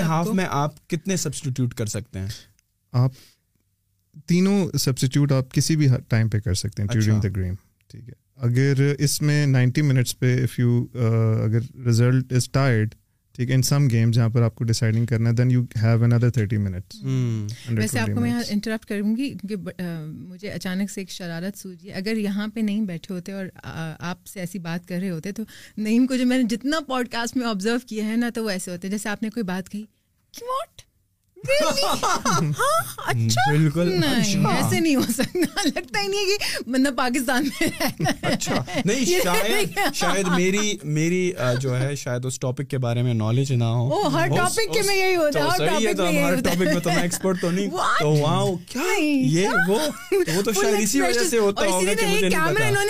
ہاف 0.00 0.28
میں 0.34 0.44
آپ 0.50 0.76
تینوں 4.26 4.66
سبسٹیوٹ 4.80 5.32
آپ 5.32 5.52
کسی 5.54 5.74
بھی 5.76 5.88
ٹائم 6.08 6.28
پہ 6.28 6.38
کر 6.44 6.54
سکتے 6.54 6.82
مجھے 6.84 7.12
اچانک 20.50 20.90
سے 20.90 21.00
ایک 21.00 21.10
شرارت 21.10 21.66
ہے 21.84 21.90
اگر 21.92 22.16
یہاں 22.16 22.48
پہ 22.54 22.60
نہیں 22.60 22.80
بیٹھے 22.86 23.14
ہوتے 23.14 23.32
اور 23.32 23.46
آپ 23.64 24.26
سے 24.26 24.40
ایسی 24.40 24.58
بات 24.68 24.88
کر 24.88 24.98
رہے 25.00 25.10
ہوتے 25.10 25.32
تو 25.32 25.42
نعیم 25.76 26.06
کو 26.06 26.16
جو 26.16 26.26
میں 26.26 26.38
نے 26.38 26.44
جتنا 26.56 26.80
پوڈ 26.88 27.08
کاسٹ 27.12 27.36
میں 27.36 27.46
آبزرو 27.46 27.78
کیا 27.86 28.04
ہے 28.08 28.16
نا 28.16 28.30
تو 28.34 28.42
وہ 28.44 28.50
ایسے 28.50 28.70
ہوتے 28.70 28.88
جیسے 28.88 29.08
آپ 29.08 29.22
نے 29.22 29.30
کوئی 29.34 29.44
بات 29.54 29.64
کہی 29.70 29.84
واٹ 30.42 30.89
Hmm, 33.10 33.28
بالکل 33.52 34.02
ایسے 34.08 34.78
نہیں 34.80 34.96
ہو 34.96 35.00
سکتا 35.16 35.62
لگتا 35.64 36.00
ہی 36.00 36.06
نہیں 36.08 36.26
کہ 36.38 36.58
مطلب 36.70 36.96
پاکستان 36.96 37.46
میں 37.50 37.68
بارے 42.82 43.00
میں 43.00 43.54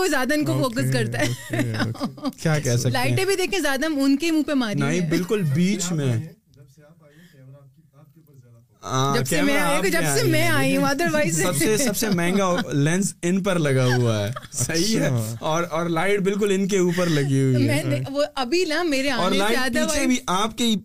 لگا 13.60 13.86
ہوا 13.96 14.18
ہے 14.18 14.32
اچھا۔ 14.44 14.74
صحیح 14.76 15.00
ہے 15.00 15.10
اور 15.40 15.90
لائٹ 15.90 16.20
بالکل 16.24 16.52
ان 16.56 16.68
کے 16.68 16.78
اوپر 16.78 17.10
لگی 17.10 17.42
ہوئی 17.42 17.68
ابھی 18.46 18.64
نا 18.70 18.84
میرے 18.90 19.12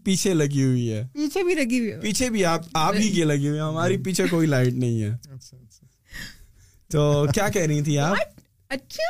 پیچھے 0.05 0.35
لگی 0.35 0.65
ہوئی 0.65 0.93
ہے 0.93 1.05
پیچھے 1.17 1.45
بھی 1.45 1.55
لگی 1.55 1.81
ہوئی 1.81 1.93
پیچھے 2.03 2.31
بھی 2.31 2.45
آپ 2.55 2.95
ہی 2.99 3.11
کے 3.15 3.25
لگی 3.25 3.49
ہوئی 3.49 3.61
ہماری 3.61 3.97
پیچھے 4.05 4.25
کوئی 4.31 4.47
لائٹ 4.47 4.73
نہیں 4.73 5.03
ہے 5.03 5.09
اچھا، 5.11 5.35
اچھا۔ 5.57 5.72
تو 6.93 7.03
کیا 7.35 7.49
کہہ 7.53 7.67
رہی 7.67 7.81
تھی 7.83 7.99
آپ 7.99 8.17
اچھا 8.69 9.03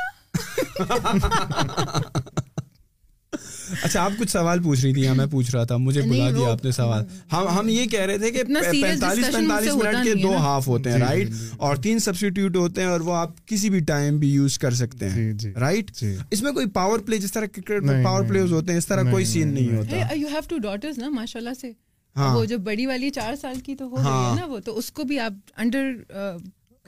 اچھا 3.83 4.01
آپ 4.03 4.11
کچھ 4.19 4.29
سوال 4.31 4.61
پوچھ 4.63 4.79
رہی 4.83 4.93
تھی 4.93 5.07
میں 5.17 5.25
پوچھ 5.31 5.49
رہا 5.55 5.63
تھا 5.69 5.77
مجھے 5.77 6.01
بلا 6.01 6.29
دیا 6.35 6.51
آپ 6.51 6.63
نے 6.65 6.71
سوال 6.77 7.03
ہم 7.33 7.47
ہم 7.57 7.69
یہ 7.69 7.85
کہہ 7.95 8.05
رہے 8.05 8.17
تھے 8.17 8.31
کہ 8.31 8.43
پینتالیس 8.43 9.25
پینتالیس 9.33 9.75
منٹ 9.75 10.03
کے 10.03 10.13
دو 10.21 10.33
ہاف 10.45 10.67
ہوتے 10.67 10.91
ہیں 10.91 10.97
رائٹ 10.99 11.27
جی، 11.27 11.33
جی، 11.33 11.39
جی۔ 11.49 11.55
اور 11.67 11.75
تین 11.83 11.99
سبسٹیوٹ 12.07 12.55
ہوتے 12.57 12.81
ہیں 12.81 12.87
اور 12.89 12.99
وہ 13.07 13.15
آپ 13.15 13.31
کسی 13.47 13.69
بھی 13.69 13.79
ٹائم 13.91 14.17
بھی 14.19 14.29
یوز 14.33 14.57
کر 14.59 14.73
سکتے 14.83 15.09
ہیں 15.09 15.33
رائٹ 15.59 15.91
اس 16.31 16.41
میں 16.43 16.51
کوئی 16.59 16.69
پاور 16.79 16.99
پلے 17.05 17.17
جس 17.25 17.33
طرح 17.33 17.45
کرکٹ 17.55 17.83
میں 17.91 18.03
پاور 18.03 18.27
پلیئرز 18.29 18.51
ہوتے 18.53 18.71
ہیں 18.71 18.77
اس 18.79 18.87
طرح 18.87 19.11
کوئی 19.11 19.25
سین 19.35 19.53
نہیں 19.53 19.75
ہوتا 19.77 20.13
یو 20.15 20.27
ہیو 20.27 20.39
ٹو 20.49 20.57
ڈاٹرز 20.69 20.97
نا 20.99 21.09
ماشاءاللہ 21.19 21.53
سے 21.61 21.71
ہاں۔ 22.17 22.35
وہ 22.35 22.43
جو 22.53 22.57
بڑی 22.69 22.85
والی 22.85 23.09
چار 23.19 23.35
سال 23.41 23.59
کی 23.65 23.75
تو 23.75 23.85
ہو 23.85 23.95
رہی 23.97 24.05
ہے 24.05 24.09
ہاں۔ 24.11 24.35
نا 24.35 24.45
وہ 24.53 24.59
تو 24.65 24.77
اس 24.77 24.91
کو 24.97 25.03
بھی 25.11 25.19
آپ 25.27 25.59
انڈر 25.61 25.91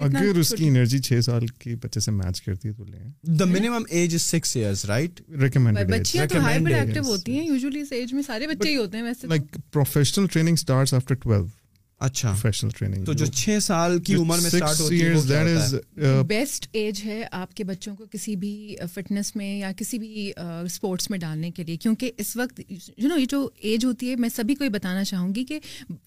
اگر 0.03 0.37
اس 0.39 0.53
کی 0.57 0.67
انرجی 0.67 0.97
چھ 0.99 1.19
سال 1.25 1.45
کے 1.59 1.75
بچے 1.83 1.99
سے 1.99 2.11
میچ 2.11 2.41
کرتی 2.41 2.67
ہے 2.67 2.73
تو 2.73 2.83
لیں 2.83 3.35
the 3.39 3.45
minimum 3.45 3.83
age 3.97 4.13
is 4.15 4.21
six 4.21 4.55
years 4.57 4.85
right 4.85 5.21
recommended 5.41 5.91
بچیاں 5.91 6.25
تو 6.33 6.39
ہائپر 6.45 6.71
ایکٹیو 6.79 7.03
ہوتی 7.07 7.37
ہیں 7.37 7.45
یوزولی 7.47 7.81
اس 7.81 7.91
ایج 7.99 8.13
میں 8.13 8.23
سارے 8.27 8.47
بچے 8.47 8.69
ہی 8.69 8.75
ہوتے 8.77 8.97
ہیں 8.97 9.03
ویسے 9.05 9.27
like 9.27 9.57
professional 9.73 10.27
training 10.33 10.55
starts 10.63 10.93
after 10.93 11.27
12 11.29 11.45
اچھا 12.03 12.33
ٹریننگ 12.77 13.05
جو 13.17 13.25
چھ 13.25 13.57
سال 13.63 13.97
کی 14.05 14.15
عمر 14.15 14.37
میں 14.41 14.61
بیسٹ 16.27 16.67
ایج 16.71 16.99
uh, 17.01 17.05
ہے 17.05 17.21
آپ 17.31 17.53
کے 17.55 17.63
بچوں 17.63 17.95
کو 17.95 18.05
کسی 18.11 18.35
بھی 18.35 18.75
فٹنس 18.93 19.27
uh, 19.27 19.31
میں 19.35 19.53
یا 19.57 19.71
کسی 19.77 19.99
بھی 19.99 20.31
اسپورٹس 20.37 21.03
uh, 21.05 21.07
میں 21.11 21.19
ڈالنے 21.19 21.51
کے 21.51 21.63
لیے 21.67 21.77
کیونکہ 21.77 22.11
اس 22.19 22.35
وقت 22.37 22.59
یو 22.69 23.07
نو 23.09 23.17
یہ 23.17 23.25
جو 23.29 23.47
ایج 23.61 23.85
ہوتی 23.85 24.09
ہے 24.09 24.15
میں 24.19 24.29
سبھی 24.35 24.55
کو 24.55 24.63
یہ 24.63 24.69
بتانا 24.69 25.03
چاہوں 25.03 25.33
گی 25.35 25.43
کہ 25.45 25.59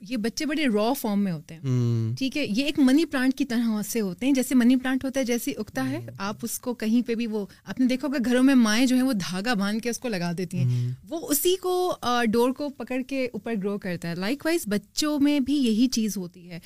یہ 0.09 0.17
بچے 0.23 0.47
بڑے 0.47 0.67
را 0.75 0.93
فارم 1.01 1.23
میں 1.25 1.33
ہوتے 1.33 1.55
ہیں 1.55 2.15
ٹھیک 2.19 2.37
ہے 2.37 2.45
یہ 2.49 2.65
ایک 2.65 2.79
منی 2.79 3.05
پلانٹ 3.13 3.37
کی 3.39 3.45
طرح 3.55 3.81
سے 3.91 4.01
ہوتے 4.01 4.27
ہیں 4.27 4.33
جیسے 4.35 4.55
منی 4.55 4.77
پلانٹ 4.77 5.05
ہوتا 5.05 5.21
ہے 5.21 5.25
جیسے 5.25 5.53
اگتا 5.59 5.89
ہے 5.91 6.01
آپ 6.19 6.37
اس 6.43 6.59
کو 6.61 6.75
کہیں 6.85 7.01
پہ 7.07 7.15
بھی 7.15 7.27
وہ 7.31 7.45
آپ 7.65 7.81
نے 7.81 7.87
دیکھو 7.87 8.09
کہ 8.13 8.25
گھروں 8.31 8.43
میں 8.43 8.55
مائیں 8.55 8.85
جو 8.87 8.97
ہیں 8.97 9.03
وہ 9.03 9.13
دھاگا 9.29 9.55
باندھ 9.61 9.83
کے 9.83 9.91
اس 9.91 9.99
کو 9.99 10.09
لگا 10.09 10.31
دیتی 10.39 10.59
ہیں 10.59 10.93
وہ 11.09 11.21
اسی 11.31 11.57
کو 11.63 11.77
ڈور 12.33 12.51
کو 12.59 12.69
پکڑ 12.77 13.01
کے 13.09 13.25
اوپر 13.33 13.55
گرو 13.63 13.79
کرتا 13.79 14.09
ہے 14.11 14.15
لائک 14.15 14.47
وائز 14.47 14.65
بچوں 14.69 15.19
میں 15.21 15.39
بھی 15.47 15.55
یہی 15.63 15.78
یہی 15.79 15.87
چیز 15.99 16.17
ہوتی 16.17 16.51
ہے 16.51 16.59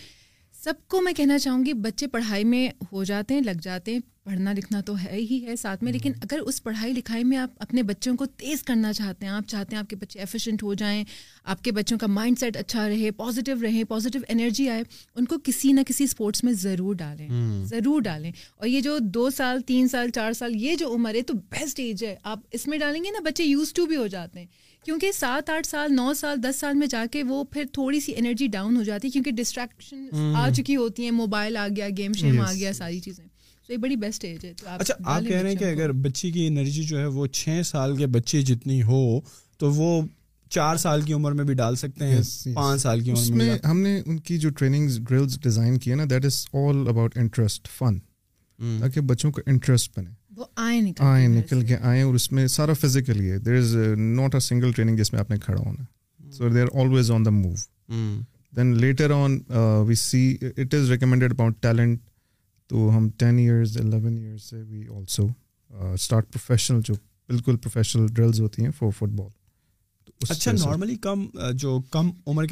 سب 0.63 0.89
کو 0.89 1.01
میں 1.03 1.13
کہنا 1.17 1.39
چاہوں 1.39 1.65
گی 1.67 1.73
بچے 1.85 2.07
پڑھائی 2.07 2.45
میں 2.45 2.69
ہو 2.91 3.03
جاتے 3.05 3.35
ہیں 3.35 3.41
لگ 3.43 3.61
جاتے 3.63 3.93
ہیں 3.93 4.01
پڑھنا 4.25 4.53
لکھنا 4.57 4.81
تو 4.87 4.95
ہے 4.99 5.17
ہی 5.31 5.39
ہے 5.47 5.55
ساتھ 5.61 5.83
میں 5.85 5.93
لیکن 5.93 6.13
اگر 6.23 6.41
اس 6.51 6.63
پڑھائی 6.63 6.93
لکھائی 6.93 7.25
میں 7.31 7.39
آپ 7.39 7.51
اپنے 7.63 7.83
بچوں 7.89 8.15
کو 8.17 8.27
تیز 8.43 8.63
کرنا 8.69 8.93
چاہتے 8.99 9.27
ہیں 9.27 9.33
آپ 9.33 9.49
چاہتے 9.49 9.75
ہیں 9.77 9.81
آپ 9.83 9.89
کے 9.91 9.97
بچے 10.03 10.19
ایفیشینٹ 10.21 10.63
ہو 10.63 10.75
جائیں 10.83 11.03
آپ 11.55 11.65
کے 11.65 11.73
بچوں 11.79 11.99
کا 11.99 12.07
مائنڈ 12.19 12.39
سیٹ 12.39 12.57
اچھا 12.57 12.87
رہے 12.89 13.11
پازیٹیو 13.23 13.57
رہے 13.63 13.85
پازیٹیو 13.95 14.21
انرجی 14.29 14.69
آئے 14.71 14.83
ان 15.17 15.25
کو 15.33 15.37
کسی 15.45 15.73
نہ 15.73 15.81
کسی 15.87 16.05
اسپورٹس 16.05 16.45
میں 16.45 16.53
ضرور 16.67 16.95
ڈالیں 17.03 17.29
ضرور 17.71 18.03
ڈالیں 18.11 18.31
اور 18.57 18.69
یہ 18.69 18.81
جو 18.81 18.99
دو 19.19 19.29
سال 19.41 19.61
تین 19.73 19.89
سال 19.97 20.11
چار 20.15 20.33
سال 20.43 20.57
یہ 20.63 20.77
جو 20.85 20.93
عمر 20.95 21.15
ہے 21.15 21.23
تو 21.23 21.35
بیسٹ 21.51 21.81
ایج 21.81 22.05
ہے 22.05 22.17
آپ 22.35 22.41
اس 22.59 22.67
میں 22.69 22.79
ڈالیں 22.85 23.03
گے 23.05 23.11
نا 23.11 23.21
بچے 23.29 23.45
یوز 23.45 23.73
ٹو 23.81 23.87
بھی 23.87 23.97
ہو 23.97 24.07
جاتے 24.17 24.39
ہیں 24.41 24.47
کیونکہ 24.85 25.11
سات 25.15 25.51
آٹھ 25.51 25.67
سال 25.67 25.95
نو 25.95 26.13
سال 26.21 26.43
دس 26.43 26.57
سال 26.61 26.75
میں 26.77 26.87
جا 26.91 27.05
کے 27.13 27.23
وہ 27.25 27.43
پھر 27.51 27.65
تھوڑی 27.73 27.99
سی 28.01 28.13
انرجی 28.17 28.47
ڈاؤن 28.53 28.77
ہو 28.77 28.83
جاتی 28.83 29.07
ہے 29.09 29.13
کیونکہ 29.13 29.31
ڈسٹریکشن 29.43 30.33
آ 30.37 30.49
چکی 30.57 30.77
ہوتی 30.77 31.05
ہیں 31.05 31.11
موبائل 31.19 31.57
آ 31.57 31.67
گیا 31.77 31.89
گیم 31.99 32.13
شیم 32.21 32.41
آ 32.41 32.51
گیا 32.53 32.73
ساری 32.79 32.99
چیزیں 33.01 33.25
تو 33.67 33.73
یہ 33.73 33.79
بڑی 33.79 33.97
بیسٹ 33.97 34.25
ایج 34.25 34.45
ہے 34.47 34.53
اچھا 34.67 34.95
آپ 35.05 35.23
کہہ 35.29 35.37
رہے 35.41 35.49
ہیں 35.51 35.57
کہ 35.59 35.65
اگر 35.65 35.93
بچی 36.07 36.31
کی 36.33 36.47
انرجی 36.47 36.83
جو 36.87 36.99
ہے 36.99 37.05
وہ 37.19 37.27
چھ 37.41 37.61
سال 37.67 37.97
کے 37.97 38.07
بچے 38.17 38.43
جتنی 38.51 38.83
ہو 38.91 39.01
تو 39.59 39.71
وہ 39.73 40.01
چار 40.55 40.77
سال 40.77 41.03
کی 41.03 41.13
عمر 41.13 41.33
میں 41.33 41.45
بھی 41.45 41.55
ڈال 41.63 41.77
سکتے 41.83 42.07
ہیں 42.07 42.21
پانچ 42.55 42.81
سال 42.83 43.01
کی 43.01 43.11
عمر 43.11 43.33
میں 43.37 43.57
ہم 43.67 43.81
نے 43.81 44.01
ان 44.05 44.19
کی 44.27 44.39
جو 44.39 44.51
ٹریننگ 44.59 44.89
ڈرلز 45.09 45.39
ڈیزائن 45.43 45.79
کی 45.79 45.91
ہے 45.91 45.97
نا 45.97 46.05
that 46.11 46.25
is 46.25 46.45
all 46.55 46.89
about 46.89 47.17
interest 47.19 47.69
fun 47.79 47.99
تاکہ 48.81 49.01
بچوں 49.07 49.31
کا 49.33 49.43
انٹرسٹ 49.51 49.99
بنے 49.99 50.11
سارا 52.51 52.73
فزیکلی 52.81 53.31
ہے 53.31 53.39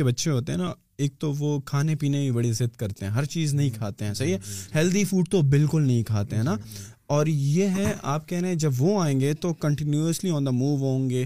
بچے 0.05 0.31
ہوتے 0.31 0.51
ہیں 0.51 0.59
نا 0.59 0.73
ایک 1.03 1.13
تو 1.19 1.33
وہ 1.39 1.59
کھانے 1.67 1.95
پینے 2.01 2.25
کی 2.25 2.31
بڑی 2.31 2.51
ضد 2.53 2.75
کرتے 2.79 3.05
ہیں 3.05 3.13
ہر 3.13 3.25
چیز 3.35 3.53
نہیں 3.55 3.71
کھاتے 3.77 4.05
ہیں 4.05 4.15
صحیح 4.15 4.35
ہے 4.35 4.39
ہیلدی 4.75 4.99
hmm. 5.01 5.09
فوڈ 5.11 5.29
تو 5.31 5.41
بالکل 5.55 5.83
نہیں 5.83 6.03
کھاتے 6.11 6.37
ہیں 6.37 6.43
نا 6.45 6.53
hmm. 6.55 6.90
اور 7.15 7.27
یہ 7.27 7.69
ہے 7.77 7.93
آپ 8.11 8.27
کہہ 8.29 8.39
رہے 8.41 8.49
ہیں 8.49 8.57
جب 8.63 8.73
وہ 8.79 8.93
آئیں 9.03 9.19
گے 9.21 9.33
تو 9.45 9.53
کنٹینیوسلی 9.63 10.31
آن 10.31 10.45
دا 10.47 10.51
موو 10.59 10.77
ہوں 10.81 11.09
گے 11.11 11.25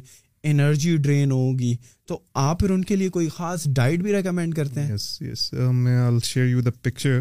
انرجی 0.51 0.97
ڈرین 1.07 1.31
ہوگی 1.33 1.75
تو 2.09 2.19
آپ 2.43 2.59
پھر 2.61 2.71
ان 2.71 2.85
کے 2.91 2.97
لیے 2.97 3.09
کوئی 3.17 3.29
خاص 3.35 3.67
ڈائٹ 3.77 4.03
بھی 4.03 4.13
ریکمینڈ 4.15 4.55
کرتے 4.57 4.83
ہیں 4.83 4.95
یس 4.95 5.07
یس 5.23 5.53
میں 5.83 5.97
شیئر 6.25 6.47
یو 6.47 6.61
دا 6.61 6.71
پکچر 6.83 7.21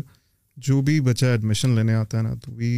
جو 0.68 0.80
بھی 0.90 1.00
بچہ 1.10 1.26
ایڈمیشن 1.26 1.76
لینے 1.76 1.94
آتا 1.94 2.18
ہے 2.18 2.22
نا 2.24 2.34
تو 2.44 2.52
وی 2.62 2.72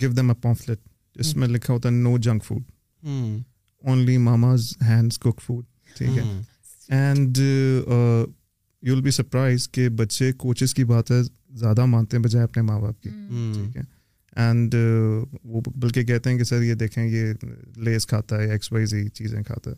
گیو 0.00 0.12
دم 0.16 0.30
اے 0.44 0.72
اس 1.20 1.34
میں 1.40 1.48
لکھا 1.48 1.72
ہوتا 1.74 1.88
ہے 1.88 1.94
no 1.94 2.16
junk 2.28 2.44
food 2.44 2.62
only 3.06 4.16
mama's 4.30 4.72
hands 4.88 5.18
cook 5.24 5.40
food 5.46 5.64
ٹھیک 5.98 6.18
ہے 6.18 6.96
and 7.04 7.38
you 7.38 8.94
will 8.94 9.00
be 9.02 9.10
surprise 9.20 9.68
کہ 9.72 9.88
بچے 10.02 10.30
کوچز 10.44 10.74
کی 10.74 10.84
باتیں 10.94 11.20
زیادہ 11.22 11.84
مانتے 11.96 12.16
ہیں 12.16 12.24
بجائے 12.24 12.44
اپنے 12.44 12.62
ماں 12.70 12.80
باپ 12.80 13.02
کی 13.02 13.08
ٹھیک 13.10 13.76
ہے 13.76 13.92
اینڈ 14.42 14.74
uh, 14.76 15.26
وہ 15.44 15.60
بلکہ 15.74 16.04
کہتے 16.04 16.30
ہیں 16.30 16.36
کہ 16.38 16.44
سر 16.44 16.62
یہ 16.62 16.74
دیکھیں 16.74 17.04
یہ 17.06 17.32
لیس 17.84 18.06
کھاتا 18.06 18.38
ہے 18.42 18.50
ایکس 18.52 18.72
وائی 18.72 18.86
زی 18.92 19.08
چیزیں 19.14 19.42
کھاتا 19.46 19.70
ہے 19.70 19.76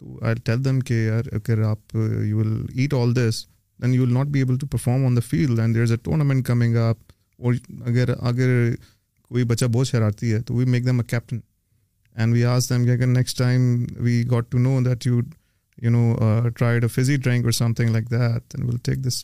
تو 0.00 0.18
آئی 0.26 0.34
ٹیل 0.44 0.64
دم 0.64 0.80
کہ 0.88 0.94
یار 1.06 1.32
اگر 1.36 1.62
آپ 1.68 1.96
you 1.96 2.38
will 2.38 2.56
eat 2.74 2.94
all 3.00 3.14
this 3.16 3.44
then 3.82 3.94
you 3.94 4.02
will 4.02 4.12
not 4.14 4.26
be 4.32 4.38
able 4.38 4.58
to 4.60 4.66
perform 4.72 5.06
on 5.06 5.16
the 5.16 5.20
field 5.28 5.60
and 5.60 5.74
there 5.74 5.82
is 5.82 5.90
a 5.92 5.96
tournament 6.02 6.46
coming 6.46 6.76
آپ 6.88 7.10
اگر 7.88 8.14
اگر 8.18 8.56
کوئی 9.28 9.44
بچہ 9.52 9.66
بہت 9.72 9.88
شرارتی 9.88 10.32
ہے 10.32 10.40
تو 10.48 10.54
we 10.54 10.64
make 10.76 10.86
them 10.86 10.98
a 11.00 11.04
captain 11.10 11.38
and 12.18 12.34
we 12.34 12.44
ask 12.44 12.68
کہ 12.82 12.90
اگر 12.92 13.06
next 13.06 13.38
time 13.38 13.84
we 14.04 14.22
got 14.30 14.50
to 14.52 14.58
know 14.58 14.80
that 14.84 15.06
you 15.06 15.20
you 15.82 15.90
know 15.90 16.48
tried 16.56 16.84
a 16.84 16.88
fizzy 17.00 17.16
drink 17.16 17.44
اور 17.44 17.52
some 17.52 17.72
some 17.74 17.74
thing 17.74 17.98
thing 18.02 18.06
like 18.06 18.10
like 18.10 18.10
that 18.10 18.52
that 18.58 18.64
will 18.68 18.76
take 18.84 19.04
this 19.06 19.22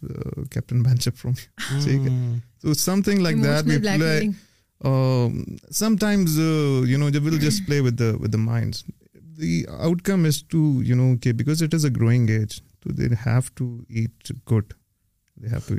captain 0.52 0.82
bench 0.82 1.08
up 1.08 1.26
ٹھیک 1.58 1.98
ہے 1.98 2.38
تو 2.62 2.74
some 4.84 5.96
times 6.00 6.38
you 6.88 6.98
know 6.98 7.06
will 7.24 7.38
just 7.40 7.66
play 7.66 7.78
with 7.80 8.00
with 8.00 8.32
the 8.32 8.38
minds 8.38 8.82
the 9.40 9.62
out 9.78 10.02
come 10.06 10.24
is 10.24 10.42
to 10.48 10.58
you 10.86 10.96
know 10.96 11.16
کہ 11.22 11.32
because 11.38 11.62
it 11.62 11.74
is 11.74 11.84
a 11.86 11.90
growing 11.96 12.28
age 12.30 12.60
تو 12.82 12.90
they 12.98 13.06
have 13.26 13.40
to 13.54 13.76
eat 13.88 14.32
good 14.52 14.72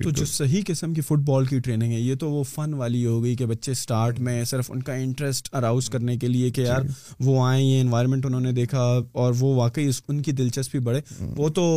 تو 0.04 0.10
جو 0.18 0.26
صحیح 0.26 0.62
قسم 0.68 0.94
کی 0.94 1.02
فٹ 1.02 1.24
بال 1.28 1.46
کی 1.46 1.60
ٹریننگ 1.62 1.92
ہے 1.92 2.00
یہ 2.00 2.16
تو 2.20 2.30
وہ 2.32 2.44
فن 2.50 2.74
والی 2.74 3.06
ہو 3.06 3.24
گئی 3.24 3.36
کہ 3.36 3.46
بچے 3.46 3.72
اسٹارٹ 3.72 4.20
میں 4.28 4.44
صرف 4.52 4.70
ان 4.72 4.84
کا 4.84 4.94
انٹرسٹ 4.94 5.50
اراؤز 5.56 5.90
کرنے 5.90 6.16
کے 6.18 6.28
لیے 6.28 6.50
کہ 6.58 6.62
یار 6.62 6.82
جی۔ 6.82 6.94
وہ 7.26 7.44
آئیں 7.46 7.64
یہ 7.66 7.82
انوائرمنٹ 7.82 8.26
انہوں 8.26 8.42
نے 8.42 8.52
دیکھا 8.62 8.84
اور 9.22 9.34
وہ 9.40 9.54
واقعی 9.56 9.90
ان 10.08 10.22
کی 10.22 10.32
دلچسپی 10.32 10.80
بڑھے 10.88 11.02
وہ 11.38 11.50
تو 11.56 11.68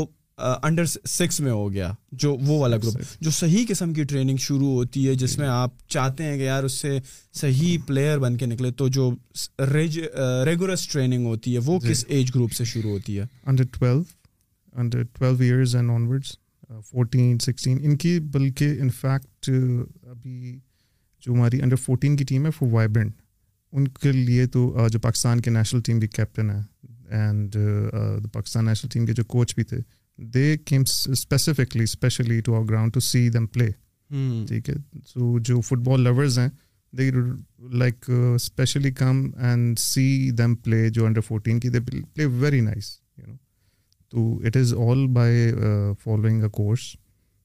انڈر 0.64 0.84
سکس 0.84 1.38
میں 1.40 1.50
ہو 1.52 1.72
گیا 1.72 1.90
جو 2.22 2.32
وہ 2.46 2.58
والا 2.60 2.76
گروپ 2.82 2.96
جو 3.22 3.30
صحیح 3.30 3.64
قسم 3.68 3.92
کی 3.94 4.04
ٹریننگ 4.10 4.36
شروع 4.44 4.70
ہوتی 4.74 5.06
ہے 5.08 5.14
جس 5.14 5.34
جی. 5.36 5.40
میں 5.40 5.48
آپ 5.48 5.88
چاہتے 5.88 6.24
ہیں 6.24 6.36
کہ 6.38 6.42
یار 6.42 6.64
اس 6.64 6.72
سے 6.80 6.98
صحیح 7.40 7.76
پلیئر 7.86 8.18
بن 8.18 8.36
کے 8.36 8.46
نکلے 8.46 8.70
تو 8.78 8.88
جو 8.96 9.10
ریگولرس 10.46 10.86
ٹریننگ 10.88 11.26
ہوتی 11.26 11.54
ہے 11.54 11.60
وہ 11.64 11.78
جی. 11.82 11.90
کس 11.92 12.04
ایج 12.08 12.34
گروپ 12.34 12.52
سے 12.52 12.64
شروع 12.72 12.90
ہوتی 12.90 13.18
ہے 13.18 13.24
under 13.46 13.64
twelve 13.78 14.02
under 14.82 15.02
twelve 15.18 15.42
years 15.42 15.76
and 15.76 15.90
onwards 16.08 16.32
fourteen 16.90 17.38
sixteen 17.46 17.78
ان 17.82 17.96
کی 17.96 18.18
بلکہ 18.32 18.76
انفیکٹ 18.80 19.50
ابھی 20.10 20.58
جو 21.26 21.32
ہماری 21.32 21.62
انڈر 21.62 21.76
فورٹین 21.86 22.16
کی 22.16 22.24
ٹیم 22.28 22.46
ہے 22.46 22.50
فور 22.58 22.68
وائبرنٹ 22.72 23.16
ان 23.72 23.88
کے 23.88 24.12
لیے 24.12 24.46
تو 24.54 24.88
جو 24.92 24.98
پاکستان 25.00 25.40
کے 25.40 25.50
نیشنل 25.50 25.80
ٹیم 25.84 26.00
کی 26.00 26.06
کیپٹن 26.16 26.50
ہے 26.50 26.60
اینڈ 27.16 27.56
پاکستان 28.32 28.64
نیشنل 28.66 28.88
ٹیم 28.92 29.06
کے 29.06 29.12
جو 29.12 29.24
کوچ 29.36 29.54
بھی 29.54 29.64
تھے 29.64 29.78
they 30.34 30.56
came 30.66 30.82
specifically 31.10 31.82
specially 31.84 32.40
to 32.44 32.54
our 32.56 32.64
ground 32.68 32.92
to 32.94 33.00
see 33.00 33.28
them 33.34 33.46
play 33.52 33.68
ٹھیک 34.48 34.68
ہے 34.70 34.74
سو 35.06 35.38
جو 35.44 35.60
فٹ 35.66 35.84
بال 35.86 36.00
لورز 36.04 36.38
ہیں 36.38 36.48
they 36.98 37.10
like 37.82 38.10
specially 38.34 38.90
come 38.92 39.22
and 39.50 39.78
see 39.78 40.30
them 40.38 40.54
play 40.64 40.88
جو 40.94 41.06
انڈر 41.06 41.20
فورٹین 41.26 41.60
کی 41.60 41.68
they 41.68 41.80
play 42.14 42.24
very 42.40 42.60
nice 42.60 42.90
you 43.18 43.26
know 43.30 43.36
تو 44.10 44.38
it 44.46 44.56
is 44.56 44.74
all 44.88 45.06
by 45.14 45.50
following 46.02 46.42
a 46.42 46.48
course 46.52 46.90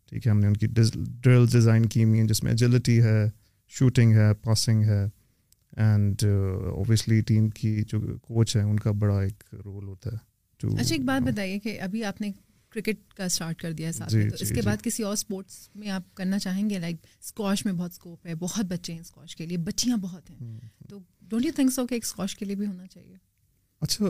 ٹھیک 0.09 0.25
ہے 0.25 0.31
ہم 0.31 0.39
نے 0.39 0.47
ان 0.47 0.53
کی 0.57 0.67
ڈرل 1.21 1.45
ڈیزائن 1.51 1.85
کی 1.85 2.03
ہوئی 2.03 2.19
ہیں 2.19 2.27
جس 2.27 2.43
میں 2.43 2.51
ایجلٹی 2.51 3.01
ہے 3.03 3.19
شوٹنگ 3.77 4.13
ہے 4.17 4.33
پاسنگ 4.43 4.83
ہے 4.87 5.05
اینڈ 5.83 6.23
اوبیسلی 6.75 7.19
ٹیم 7.27 7.49
کی 7.59 7.81
جو 7.87 7.99
کوچ 8.21 8.55
ہے 8.55 8.61
ان 8.61 8.77
کا 8.79 8.91
بڑا 8.99 9.19
ایک 9.21 9.43
رول 9.65 9.87
ہوتا 9.87 10.11
ہے 10.13 10.25
اچھا 10.79 10.93
ایک 10.95 11.03
بات 11.05 11.21
بتائیے 11.31 11.57
کہ 11.63 11.79
ابھی 11.81 12.03
آپ 12.03 12.21
نے 12.21 12.29
کرکٹ 12.85 13.13
کا 13.17 13.23
اسٹارٹ 13.25 13.57
کر 13.61 13.71
دیا 13.73 13.87
ہے 13.87 13.91
ساتھ 13.91 14.11
جی، 14.11 14.17
میں 14.17 14.29
تو 14.29 14.35
جی، 14.37 14.43
اس 14.43 14.49
کے 14.49 14.55
جی۔ 14.55 14.61
بعد 14.65 14.77
کسی 14.83 15.03
اور 15.03 15.13
اسپورٹس 15.13 15.57
میں 15.75 15.89
آپ 15.97 16.03
کرنا 16.17 16.39
چاہیں 16.39 16.69
گے 16.69 16.79
لائک 16.79 16.95
اسکواش 17.23 17.65
میں 17.65 17.73
بہت 17.73 17.91
اسکوپ 17.93 18.27
ہے 18.27 18.35
بہت 18.39 18.65
بچے 18.71 18.93
ہیں 18.93 18.99
اسکواش 18.99 19.35
کے 19.35 19.45
لیے 19.45 19.57
بچیاں 19.67 19.97
بہت 20.01 20.29
ہیں 20.29 20.37
تو 20.89 20.99
ڈونٹ 21.29 21.45
یو 21.45 21.51
تھنک 21.55 21.71
سو 21.73 21.85
کہ 21.87 21.93
ایک 21.95 22.03
اسکواش 22.05 22.35
کے 22.35 22.45
لیے 22.45 22.55
بھی 22.55 22.67
ہونا 22.67 22.87
چاہیے 22.93 23.15
اچھا 23.81 24.05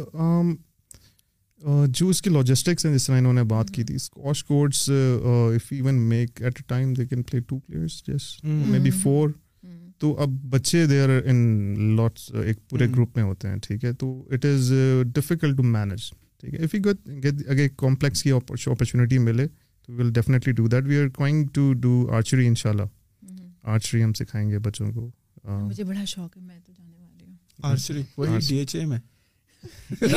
جو 1.97 2.07
اس 2.09 2.22
کی 2.22 2.30
لاجسٹکس 2.30 2.86
ہیں 2.86 2.93
جس 2.95 3.05
طرح 3.07 3.18
انہوں 3.18 3.34
نے 3.34 3.43
بات 3.51 3.70
کی 3.74 3.84
تھی 3.84 3.95
squash 3.95 4.43
courts 4.49 4.89
if 4.89 5.72
even 5.74 5.95
make 6.09 6.41
eight 6.41 6.57
a 6.57 6.63
time 6.68 6.93
they 6.93 7.05
can 7.05 7.22
play 7.30 7.39
two 7.47 7.59
players 7.59 8.03
جس 8.07 8.24
مے 8.43 8.80
بی 8.84 8.89
فور 9.01 9.30
تو 9.99 10.13
اب 10.22 10.30
بچے 10.49 10.86
دے 10.88 10.99
آر 11.01 11.09
ان 11.24 11.38
لاٹس 11.95 12.32
ایک 12.45 12.57
پورے 12.70 12.88
گروپ 12.95 13.09
میں 13.15 13.24
ہوتے 13.24 13.47
ہیں 13.49 13.55
ٹھیک 13.68 13.84
ہے 13.86 13.93
تو 14.01 14.07
it 14.34 14.41
is 14.45 14.72
difficult 15.13 15.55
to 15.57 15.63
manage 15.63 16.01
ٹھیک 16.41 16.53
ہے 16.53 16.63
اف 16.63 16.73
یو 16.75 16.81
گیٹ 16.85 17.07
گیٹ 17.23 17.47
اگر 17.49 17.67
کمپلیکس 17.77 18.23
کی 18.23 18.31
اپرچونیٹی 18.31 19.17
ملے 19.19 19.47
تو 19.85 19.93
will 19.93 20.09
definitely 20.13 20.53
do 20.53 20.67
that 20.71 20.83
we 20.88 20.97
are 21.01 21.07
going 21.19 21.45
to 21.53 21.71
do 21.81 21.93
archery 22.15 22.47
ان 22.47 22.55
شاء 22.61 22.69
اللہ 22.69 23.67
آرچری 23.73 24.03
ہم 24.03 24.13
سکھائیں 24.19 24.49
گے 24.49 24.59
بچوں 24.67 24.91
کو 24.93 25.09
مجھے 25.53 25.83
بڑا 25.83 26.05
شوق 26.07 26.35
ہے 26.38 26.41
میں 26.41 26.59
تو 26.65 26.71
جانے 26.77 26.95
والی 26.99 27.25
ہوں 27.25 27.35
آرچری 27.71 28.01
وہی 28.17 28.38
ڈی 28.47 28.57
ایچ 28.57 28.75
اے 28.75 28.85
میں 28.91 28.99
اس 29.89 30.11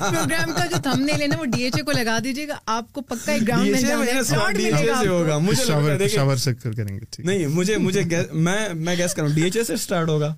پروگرام 0.00 0.52
کا 0.56 0.64
جو 0.70 0.76
تھم 0.84 1.00
نے 1.04 1.12
لینا 1.18 1.38
وہ 1.40 1.44
ڈی 1.52 1.62
ایچ 1.62 1.74
اے 1.76 1.82
کو 1.82 1.92
لگا 1.92 2.18
دیجیے 2.24 2.46
گا 2.48 2.54
آپ 2.76 2.92
کو 2.92 3.00
پکا 3.12 3.32
ایک 3.32 3.46
گراؤنڈ 3.48 3.76
میں 3.76 5.08
ہوگا 5.08 5.38
مجھے 5.42 6.08
شاور 6.14 6.36
سے 6.44 6.54
کریں 6.62 6.86
گے 6.98 7.04
نہیں 7.24 7.46
مجھے 7.54 7.76
مجھے 7.86 8.04
میں 8.48 8.58
میں 8.88 8.96
گیس 8.98 9.14
کر 9.14 9.28
ڈی 9.34 9.42
ایچ 9.44 9.56
اے 9.56 9.64
سے 9.64 9.74
اسٹارٹ 9.74 10.08
ہوگا 10.08 10.34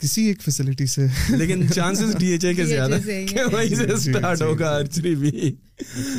کسی 0.00 0.22
ایک 0.26 0.42
فیسلٹی 0.42 0.84
سے 0.86 1.06
لیکن 1.38 1.66
چانسز 1.74 2.14
ڈی 2.18 2.26
ایچ 2.32 2.44
اے 2.44 2.52
کے 2.54 2.64
زیادہ 2.66 2.96
کہ 3.06 3.42
وہیں 3.52 3.74
سے 3.74 3.96
سٹارٹ 3.96 4.38
جی، 4.38 4.44
جی، 4.44 4.44
جی، 4.44 4.44
ہوگا 4.44 4.70
آرچری 4.76 5.14
بھی 5.22 5.30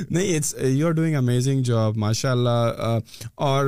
نہیں 0.10 0.36
it's 0.36 0.54
you 0.64 0.88
are 0.88 0.92
doing 1.00 1.16
amazing 1.16 1.64
job 1.70 1.98
ماشاء 2.04 2.32
اللہ 2.32 2.98
اور 3.50 3.66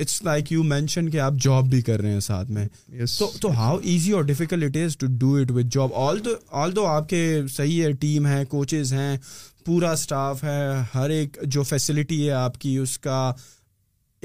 اٹس 0.00 0.22
لائک 0.24 0.52
یو 0.52 0.62
مینشن 0.62 1.08
کہ 1.10 1.20
آپ 1.20 1.32
جاب 1.42 1.66
بھی 1.70 1.80
کر 1.88 2.00
رہے 2.00 2.12
ہیں 2.12 2.20
ساتھ 2.26 2.50
میں 2.50 2.66
تو 3.40 3.50
ہاؤ 3.58 3.78
ایزی 3.92 4.12
اور 4.20 4.24
difficult 4.30 4.64
it 4.64 4.76
is 4.84 4.96
to 4.98 5.06
do 5.20 5.34
it 5.40 5.50
with 5.56 5.66
job 5.76 5.94
although 6.24 6.34
although 6.76 6.86
آپ 6.86 7.08
کے 7.08 7.40
صحیح 7.56 7.82
ہے 7.84 7.92
ٹیم 8.00 8.26
ہے 8.26 8.42
کوچز 8.50 8.92
ہیں 8.92 9.16
پورا 9.66 9.90
اسٹاف 9.92 10.44
ہے 10.44 10.62
ہر 10.94 11.10
ایک 11.18 11.36
جو 11.56 11.62
فیسلٹی 11.62 12.26
ہے 12.26 12.32
آپ 12.44 12.58
کی 12.60 12.76
اس 12.76 12.98
کا 12.98 13.32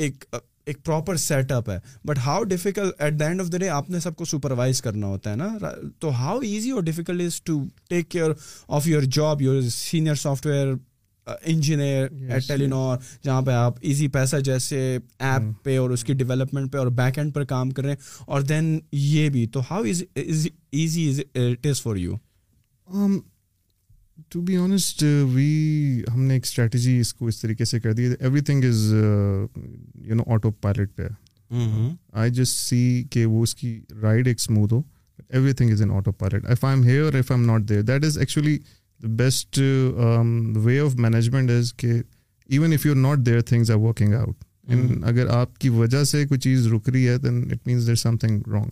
ایک 0.03 0.24
ایک 0.68 0.78
پراپر 0.86 1.15
سیٹ 1.15 1.51
اپ 1.51 1.70
ہے 1.70 1.78
but 2.07 2.18
how 2.26 2.43
difficult 2.43 2.89
at 2.97 3.20
the 3.20 3.26
end 3.28 3.41
of 3.41 3.51
the 3.51 3.57
day 3.57 3.68
آپ 3.70 3.89
نے 3.89 3.99
سب 4.03 4.15
کو 4.15 4.26
سپروائز 4.26 4.82
کرنا 4.82 5.07
ہوتا 5.07 5.32
ہے 5.32 5.36
نا 5.36 5.47
تو 5.99 6.09
ہاؤ 6.18 6.39
ایزی 6.43 6.72
اور 6.72 6.82
difficult 6.89 7.22
is 7.26 7.41
to 7.41 7.59
take 7.89 8.09
care 8.11 8.32
of 8.78 8.88
your 8.88 9.01
job 9.18 9.41
your 9.41 9.61
senior 9.76 10.15
software 10.45 10.74
engineer 11.51 12.07
at 12.32 12.47
Telenor 12.47 12.97
جہاں 13.24 13.41
پہ 13.45 13.51
آپ 13.51 13.78
ایزی 13.88 14.07
پیسہ 14.18 14.36
جیسے 14.49 14.80
ایپ 14.93 15.22
ہاں۔ 15.41 15.51
پہ 15.63 15.78
اور 15.78 15.89
اس 15.95 16.03
کی 16.03 16.13
ڈیولپمنٹ 16.22 16.72
پہ 16.74 16.78
اور 16.78 16.88
بیک 16.99 17.18
اینڈ 17.20 17.34
پر 17.36 17.43
کام 17.53 17.70
کر 17.78 17.84
رہے 17.84 17.91
ہیں 17.91 18.24
اور 18.32 18.41
دین 18.51 18.78
یہ 18.91 19.30
بھی 19.30 19.45
تو 19.53 19.61
how 19.72 19.84
easy 20.74 21.09
it 21.34 21.65
is 21.70 21.82
for 21.82 21.95
you 22.07 22.15
to 24.32 24.41
be 24.45 24.55
honest 24.57 25.03
we 25.34 26.01
ہم 26.13 26.22
نے 26.24 26.34
ایک 26.34 26.43
اسٹریٹجی 26.45 26.97
اس 26.99 27.13
کو 27.13 27.28
اس 27.28 27.39
طریقے 27.41 27.65
سے 27.65 27.80
کر 27.80 27.93
دی 27.93 28.03
everything 28.45 28.63
is 28.70 28.84
you 30.07 30.15
know 30.15 30.24
autopilot 30.61 30.95
پہ 30.95 31.07
آئی 32.20 32.32
جسٹ 32.34 32.57
سی 32.70 33.03
کہ 33.11 33.26
وہ 33.26 33.41
اس 33.43 33.55
کی 33.55 33.80
رائڈ 34.01 34.28
ایک 34.28 34.38
smooth 34.39 34.74
who 34.74 34.82
everything 35.53 35.72
is 35.72 35.82
in 35.82 35.91
autopilot 36.20 36.45
if 36.49 36.63
I 36.65 36.78
am 36.78 36.88
here 36.88 37.15
if 37.15 37.32
I 37.32 37.39
am 37.41 37.45
not 37.51 37.68
there 37.70 37.82
that 37.82 38.05
is 38.05 38.18
actually 38.18 38.57
the 39.03 39.07
best 39.24 39.59
way 40.65 40.80
of 40.80 40.95
management 40.95 41.51
is 41.59 41.74
کہ 41.78 41.91
even 42.45 42.74
if 42.74 42.86
you 42.86 42.93
are 42.93 43.01
not 43.01 43.26
there 43.26 43.41
things 43.41 43.72
are 43.72 43.78
working 43.86 44.13
out 44.13 44.43
in 44.74 44.88
اگر 45.09 45.28
آپ 45.36 45.57
کی 45.59 45.70
وجہ 45.70 46.03
سے 46.03 46.26
کوئی 46.28 46.39
چیز 46.41 46.68
رک 46.74 46.89
رہی 46.89 47.07
ہے 47.07 47.18
then 47.18 47.41
it 47.51 47.68
means 47.68 47.88
there 47.88 47.95
something 48.26 48.49
wrong 48.53 48.70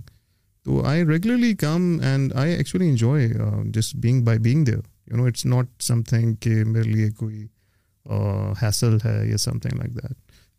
تو 0.65 0.83
I 0.87 1.03
regularly 1.07 1.53
come 1.59 1.97
and 2.11 2.33
I 2.43 2.53
actually 2.55 2.89
enjoy 2.89 3.29
just 3.75 3.95
being 4.05 4.23
by 4.25 4.39
being 4.49 4.63
there 4.65 4.79
you 5.11 5.15
know 5.17 5.25
it's 5.25 5.45
not 5.45 5.81
something 6.09 6.33
کہ 6.41 6.63
میرے 6.65 6.89
لیے 6.91 7.09
کوئی 7.17 7.45
ہیسل 8.61 8.97
ہے 9.05 9.17
یا 9.29 9.37
something 9.59 9.77
like 9.77 9.93
that 9.95 10.13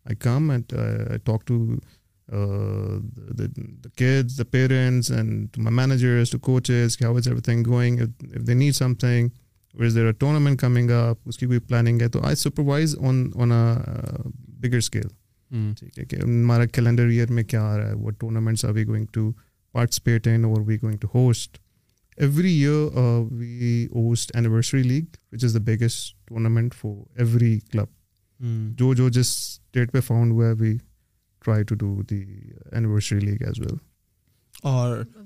I 0.07 0.15
come 0.27 0.49
and 0.51 0.73
talk 1.25 1.45
to 1.47 1.57
the 4.37 4.43
parents 4.51 5.11
and 5.11 5.57
my 5.57 5.75
managers 5.75 6.29
to 6.29 6.39
coaches 6.49 6.97
کہ 6.97 7.03
how 7.03 7.17
is 7.17 7.27
everything 7.41 7.63
going 7.67 7.99
they 8.47 8.53
need 8.53 8.75
something 8.99 9.27
there 9.29 9.81
ways 9.81 9.97
tournament 10.19 10.59
coming 10.59 10.89
up 10.91 11.27
اس 11.29 11.37
کی 11.37 11.45
کوئی 11.45 11.59
planning 11.67 12.01
ہے 12.01 12.07
تو 12.09 12.21
آئی 12.25 12.35
سپروائز 12.35 12.95
آن 13.07 13.25
آن 13.41 13.51
اے 13.51 14.29
بگر 14.61 14.77
اسکیل 14.77 15.07
ٹھیک 15.79 15.99
ہے 15.99 16.05
کہ 16.05 16.15
ہمارا 16.23 16.65
کیلنڈر 16.65 17.07
ایئر 17.07 17.31
میں 17.33 17.43
کیا 17.43 17.61
آ 17.73 17.77
رہا 17.77 17.87
ہے 17.89 17.93
وہ 17.97 18.11
tournaments 18.19 18.65
are 18.65 18.71
we 18.73 18.85
going 18.87 19.05
to 19.13 19.31
participate 19.73 20.27
in 20.27 20.45
اور 20.45 20.61
وی 20.67 20.77
گوئنگ 20.83 20.97
ٹو 21.01 21.07
ہوسٹ 21.13 21.57
اور 22.19 23.27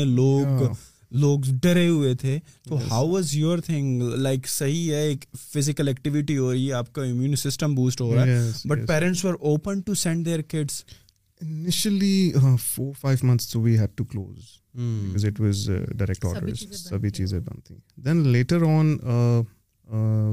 لوگ 0.04 0.74
لوگ 1.20 1.40
ڈرے 1.62 1.86
ہوئے 1.88 2.14
تھے 2.20 2.38
تو 2.68 2.76
how 2.90 3.08
was 3.10 3.34
your 3.36 3.58
thing 3.66 4.02
like 4.26 4.46
صحیح 4.48 4.92
ہے 4.92 5.00
ایک 5.08 5.24
فزیکل 5.48 5.88
ایکٹیویٹی 5.88 6.36
ہو 6.38 6.52
رہی 6.52 6.66
ہے 6.68 6.72
آپ 6.74 6.92
کا 6.94 7.02
امیون 7.04 7.36
سسٹم 7.36 7.74
بوسٹ 7.74 8.00
ہو 8.00 8.14
رہا 8.14 8.26
ہے 8.26 8.50
but 8.68 8.86
parents 8.88 9.22
for 9.22 9.34
open 9.52 9.80
to 9.86 9.94
send 10.04 10.24
their 10.26 10.42
kids 10.50 10.82
initially 11.42 12.32
four 12.68 12.92
five 13.00 13.26
months 13.26 13.48
to 13.52 13.60
we 13.62 13.78
had 13.78 13.96
to 13.96 14.04
close 14.04 14.58
because 14.74 15.24
it 15.26 15.40
was 15.40 15.68
direct 15.98 16.24
order 16.34 16.54
سبھی 16.76 17.10
چیزیں 17.18 17.38
بند 17.38 17.66
تھیں 17.66 17.76
دین 18.04 18.26
لیٹر 18.32 18.62
آن 18.68 18.96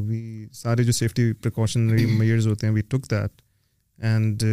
وی 0.07 0.45
سارے 0.53 0.83
جو 0.83 0.91
سیفٹی 0.91 1.31
پریکاشنری 1.41 2.05
میئرز 2.17 2.47
ہوتے 2.47 2.67
ہیں 2.67 2.73
we 2.73 2.81
took 2.89 3.11
that 3.11 3.41
and 4.05 4.43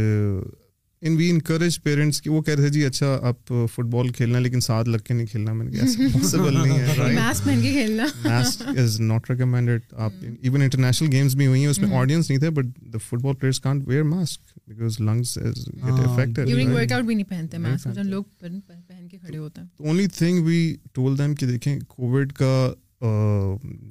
in 1.09 1.17
we 1.17 1.29
encourage 1.31 1.79
parents 1.83 2.21
کی 2.23 2.31
وہ 2.31 2.41
کہہ 2.43 2.55
رہے 2.55 2.63
تھے 2.63 2.69
جی 2.75 2.85
اچھا 2.87 3.07
آپ 3.29 3.53
فٹ 3.73 3.87
بال 3.95 4.09
کھیلنا 4.19 4.39
لیکن 4.41 4.61
ساتھ 4.67 4.89
لگ 4.89 4.99
کے 5.05 5.15
نہیں 5.15 5.27
کھیلنا 5.31 5.53
میں 5.53 5.65
نے 5.67 5.81
پاسبل 6.13 6.55
نہیں 6.55 6.79
ہے 6.79 6.95
پہن 7.45 7.61
کے 7.63 7.71
کھیلنا 7.73 8.05
از 8.83 8.99
ناٹ 9.01 9.29
ریکمینڈڈ 9.31 9.93
آپ 10.07 10.13
ایون 10.43 10.63
انٹرنیشنل 10.63 11.09
گیمز 11.13 11.37
بھی 11.37 11.47
ہوئی 11.47 11.61
ہیں 11.61 11.69
اس 11.71 11.79
میں 11.79 11.91
آڈینس 11.99 12.27
hmm. 12.31 12.31
نہیں 12.31 12.39
تھے 12.41 12.51
but 12.61 12.81
the 12.93 12.99
football 13.25 13.51
can't 13.63 13.89
wear 13.89 14.03
mask 14.03 14.17
mask 14.17 14.69
because 14.69 14.99
is 15.49 15.67
get 15.67 16.07
affected 16.07 16.47
during 16.47 16.75
workout 16.93 17.05
بھی 17.05 17.15
نہیں 17.15 17.47
پہنتے 17.51 18.03
لوگ 18.07 18.25
پہن 18.41 19.09
کے 19.11 19.19
کھڑے 19.19 19.39
ہوتے 19.39 19.61
ہیں 19.61 19.69
اونلی 19.89 20.07
تھنگ 20.19 20.45
وی 20.47 20.77
کہ 21.39 21.47
دیکھیں 21.47 21.79
کووڈ 21.89 22.33
کا 22.41 22.53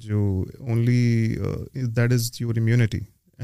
جو 0.08 0.42
only 0.58 1.34
that 1.96 2.12
is 2.12 2.30
your 2.40 2.56
immunity 2.58 2.98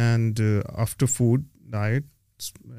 and 0.08 0.40
after 0.78 1.06
food 1.14 1.44
diet 1.72 2.04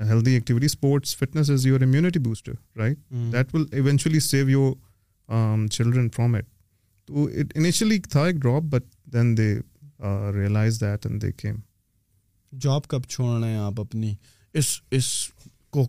healthy 0.10 0.32
activity 0.34 0.66
sports 0.66 1.16
fitness 1.18 1.50
is 1.50 1.66
your 1.68 1.82
immunity 1.82 2.20
booster 2.20 2.54
right 2.78 2.98
that 3.34 3.54
will 3.56 3.66
eventually 3.72 4.20
save 4.28 4.50
your 4.50 4.74
children 5.72 6.10
from 6.16 6.36
it 6.36 6.46
تو 7.08 7.28
اٹ 7.40 7.54
انیشلی 7.58 8.00
تھا 8.10 8.26
ایک 8.26 8.36
drop 8.42 8.64
but 8.72 8.84
then 9.14 9.36
they 9.38 9.54
realize 10.34 10.80
that 10.82 11.06
and 11.06 11.22
they 11.22 11.32
came 11.38 11.56
job 12.62 12.88
کب 12.88 13.04
چھوڑ 13.10 13.40
رہے 13.40 13.50
ہیں 13.50 13.58
آپ 13.58 13.80
اپنی 13.82 14.14
اس 14.60 14.66
اس 14.96 15.06
کو 15.74 15.86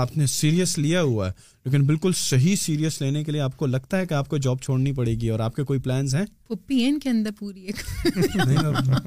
آپ 0.00 0.16
نے 0.18 0.26
سیریس 0.34 0.76
لیا 0.78 1.02
ہوا 1.02 1.26
ہے 1.28 1.32
لیکن 1.64 1.82
بالکل 1.86 2.12
صحیح 2.16 2.54
سیریس 2.60 3.00
لینے 3.00 3.22
کے 3.24 3.32
لیے 3.32 3.40
آپ 3.40 3.56
کو 3.56 3.66
لگتا 3.66 3.98
ہے 4.00 4.06
کہ 4.06 4.14
آپ 4.14 4.28
کو 4.28 4.36
جاب 4.46 4.58
چھوڑنی 4.66 4.92
پڑے 5.00 5.14
گی 5.20 5.28
اور 5.34 5.40
آپ 5.46 5.56
کے 5.56 5.62
کوئی 5.70 5.80
پلانز 5.86 6.14
ہیں 6.14 6.24
پی 6.66 6.76
این 6.84 6.98
کے 7.00 7.10
اندر 7.10 7.30
پوری 7.38 7.68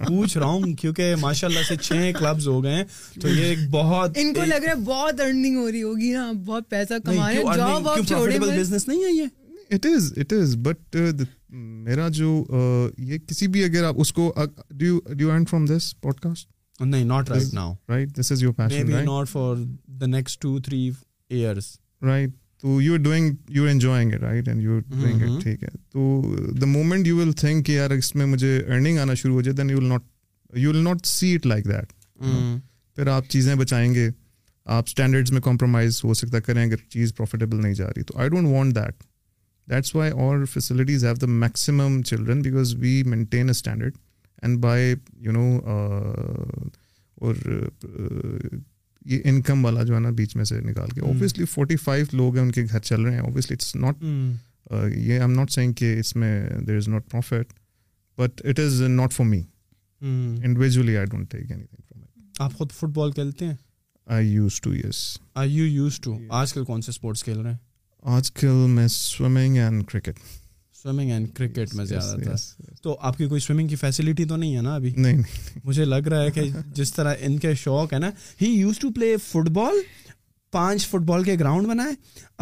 پوچھ 0.07 0.37
رہا 0.37 0.45
ہوں 0.47 0.73
کیونکہ 0.81 1.13
ماشاء 1.21 1.47
اللہ 1.47 1.63
سے 1.67 1.75
چھ 1.81 2.11
کلبز 2.19 2.47
ہو 2.47 2.63
گئے 2.63 2.75
ہیں 2.75 2.83
تو 3.21 3.27
یہ 3.29 3.43
ایک 3.45 3.67
بہت 3.71 4.17
ان 4.23 4.33
کو 4.33 4.45
لگ 4.53 4.63
رہا 4.65 4.73
ہے 4.79 4.81
بہت 4.91 5.21
ارننگ 5.25 5.55
ہو 5.63 5.69
رہی 5.71 5.83
ہوگی 5.83 6.11
نا 6.13 6.31
بہت 6.45 6.69
پیسہ 6.75 6.99
کما 7.05 7.29
رہے 7.29 7.37
ہیں 7.43 7.55
جاب 7.57 7.89
آپ 7.89 8.07
چھوڑے 8.07 8.39
بزنس 8.39 8.87
نہیں 8.87 9.03
ہے 9.03 9.11
یہ 9.11 9.75
it 9.75 9.85
is 9.95 10.13
it 10.19 10.33
is 10.39 10.55
but 10.61 10.95
میرا 11.49 12.07
جو 12.17 12.31
uh, 12.53 12.91
یہ 13.11 13.17
کسی 13.27 13.47
بھی 13.53 13.63
اگر 13.63 13.83
آپ 13.85 13.95
اس 14.01 14.11
کو 14.13 14.33
do 14.79 14.97
you 15.19 15.31
earn 15.31 15.45
from 15.49 15.65
this 15.75 15.93
podcast 16.27 16.49
پھر 16.85 17.97
آپ 33.07 33.27
چیزیں 33.29 33.53
بچائیں 33.55 33.93
گے 33.93 34.09
آپ 34.73 34.87
میں 35.31 35.41
کمپرومائز 35.41 36.03
ہو 36.03 36.13
سکتا 36.13 36.39
کریں 36.39 36.63
اگر 36.63 36.75
چیز 36.89 37.13
پروفیٹیبل 37.15 37.61
نہیں 37.61 37.73
جا 37.73 37.87
رہی 37.95 38.03
تو 38.07 38.17
I 38.19 38.29
don't 38.29 38.47
want 38.53 38.75
that 38.75 39.03
that's 39.71 39.95
why 39.95 40.45
facilities 40.53 41.05
have 41.05 41.13
the 41.13 41.27
children 42.05 42.41
maintain 43.09 43.45
a 43.45 43.51
standard 43.51 43.95
and 44.41 44.57
by 44.59 44.93
you 45.21 45.31
know 45.31 45.57
اور 47.15 47.35
uh, 47.47 48.59
یہ 49.05 49.19
انکم 49.29 49.63
والا 49.65 49.83
جو 49.83 49.93
ہے 49.95 49.99
نا 49.99 50.09
بیچ 50.17 50.35
میں 50.35 50.43
سے 50.45 50.59
نکال 50.61 50.89
کے 50.95 51.01
اوبیسلی 51.05 51.45
فورٹی 51.51 51.75
فائیو 51.83 52.05
لوگ 52.17 52.35
ہیں 52.35 52.43
ان 52.43 52.51
کے 52.51 52.63
گھر 52.71 52.79
چل 52.79 53.01
رہے 53.01 53.13
ہیں 53.13 53.19
اوبیسلی 53.21 53.53
اٹس 53.59 53.75
ناٹ 53.75 54.01
ناٹ 54.03 54.93
یہ 54.97 55.19
آئی 55.19 55.19
ایم 55.31 55.45
سینگ 55.55 55.73
کہ 55.79 55.93
اس 55.99 56.15
میں 56.15 56.31
there 56.67 56.77
is 56.77 56.87
not 56.87 57.09
profit 57.11 57.53
but 58.19 58.45
it 58.49 58.59
is 58.59 58.81
not 58.81 59.13
for 59.13 59.25
me 59.25 59.41
individually 60.01 60.97
آپ 62.39 62.53
خود 62.57 62.71
فٹ 62.79 62.93
بال 62.95 63.11
کھیلتے 63.11 63.45
ہیں 63.45 63.55
I 64.13 64.27
I 65.33 65.49
use 65.53 65.65
use 65.65 65.99
to 65.99 66.11
to 66.11 66.17
yes 66.17 66.21
you 66.21 66.33
آج 66.41 66.53
کل 66.53 66.63
کون 66.65 66.81
سے 66.81 66.89
اسپورٹس 66.91 67.23
کھیل 67.23 67.39
رہے 67.39 67.51
ہیں 67.51 67.57
آج 68.17 68.31
کل 68.41 68.65
میں 68.73 68.87
swimming 68.89 69.57
and 69.57 69.83
cricket 69.91 70.19
swimming 70.81 71.11
and 71.11 71.27
cricket 71.37 71.73
میں 71.75 71.83
زیادہ 71.85 72.15
تھا 72.23 72.33
تو 72.83 72.95
آپ 73.09 73.17
کی 73.17 73.27
کوئی 73.29 73.41
سوئمنگ 73.41 73.67
کی 73.67 73.75
فیسلٹی 73.75 74.25
تو 74.25 74.35
نہیں 74.35 74.55
ہے 74.57 74.61
نا 74.61 74.73
ابھی 74.75 74.93
نہیں 74.97 75.21
مجھے 75.63 75.85
لگ 75.85 76.07
رہا 76.11 76.23
ہے 76.23 76.31
کہ 76.37 76.41
جس 76.75 76.93
طرح 76.93 77.15
ان 77.25 77.37
کے 77.39 77.53
شوق 77.63 77.93
ہے 77.93 77.99
نا 77.99 78.09
he 78.41 78.47
used 78.53 78.79
to 78.79 78.89
play 78.95 79.15
football 79.57 79.79
پانچ 80.51 80.87
فٹ 80.89 81.01
بال 81.09 81.23
کے 81.23 81.35
گراؤنڈ 81.39 81.67
بنائے 81.67 81.93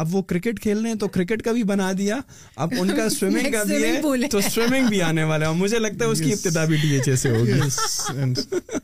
اب 0.02 0.14
وہ 0.14 0.22
کرکٹ 0.30 0.60
کھیل 0.60 0.78
رہے 0.80 0.88
ہیں 0.88 0.98
تو 1.00 1.08
کرکٹ 1.16 1.42
کا 1.42 1.52
بھی 1.58 1.62
بنا 1.72 1.90
دیا 1.98 2.16
اب 2.64 2.72
ان 2.80 2.90
کا 2.96 3.08
سوئمنگ 3.18 3.52
کا 3.52 3.62
بھی 3.68 3.82
ہے 3.84 4.28
تو 4.30 4.40
سوئمنگ 4.54 4.88
بھی 4.88 5.02
آنے 5.10 5.24
والا 5.32 5.48
ہے 5.50 5.54
مجھے 5.56 5.78
لگتا 5.78 6.04
ہے 6.04 6.10
اس 6.10 6.20
کی 6.24 6.32
ابتدا 6.32 6.64
بھی 6.72 6.76
ڈی 6.82 6.94
ایچ 6.94 7.08
اے 7.08 7.16
سے 7.24 7.30
ہوگی 7.36 8.80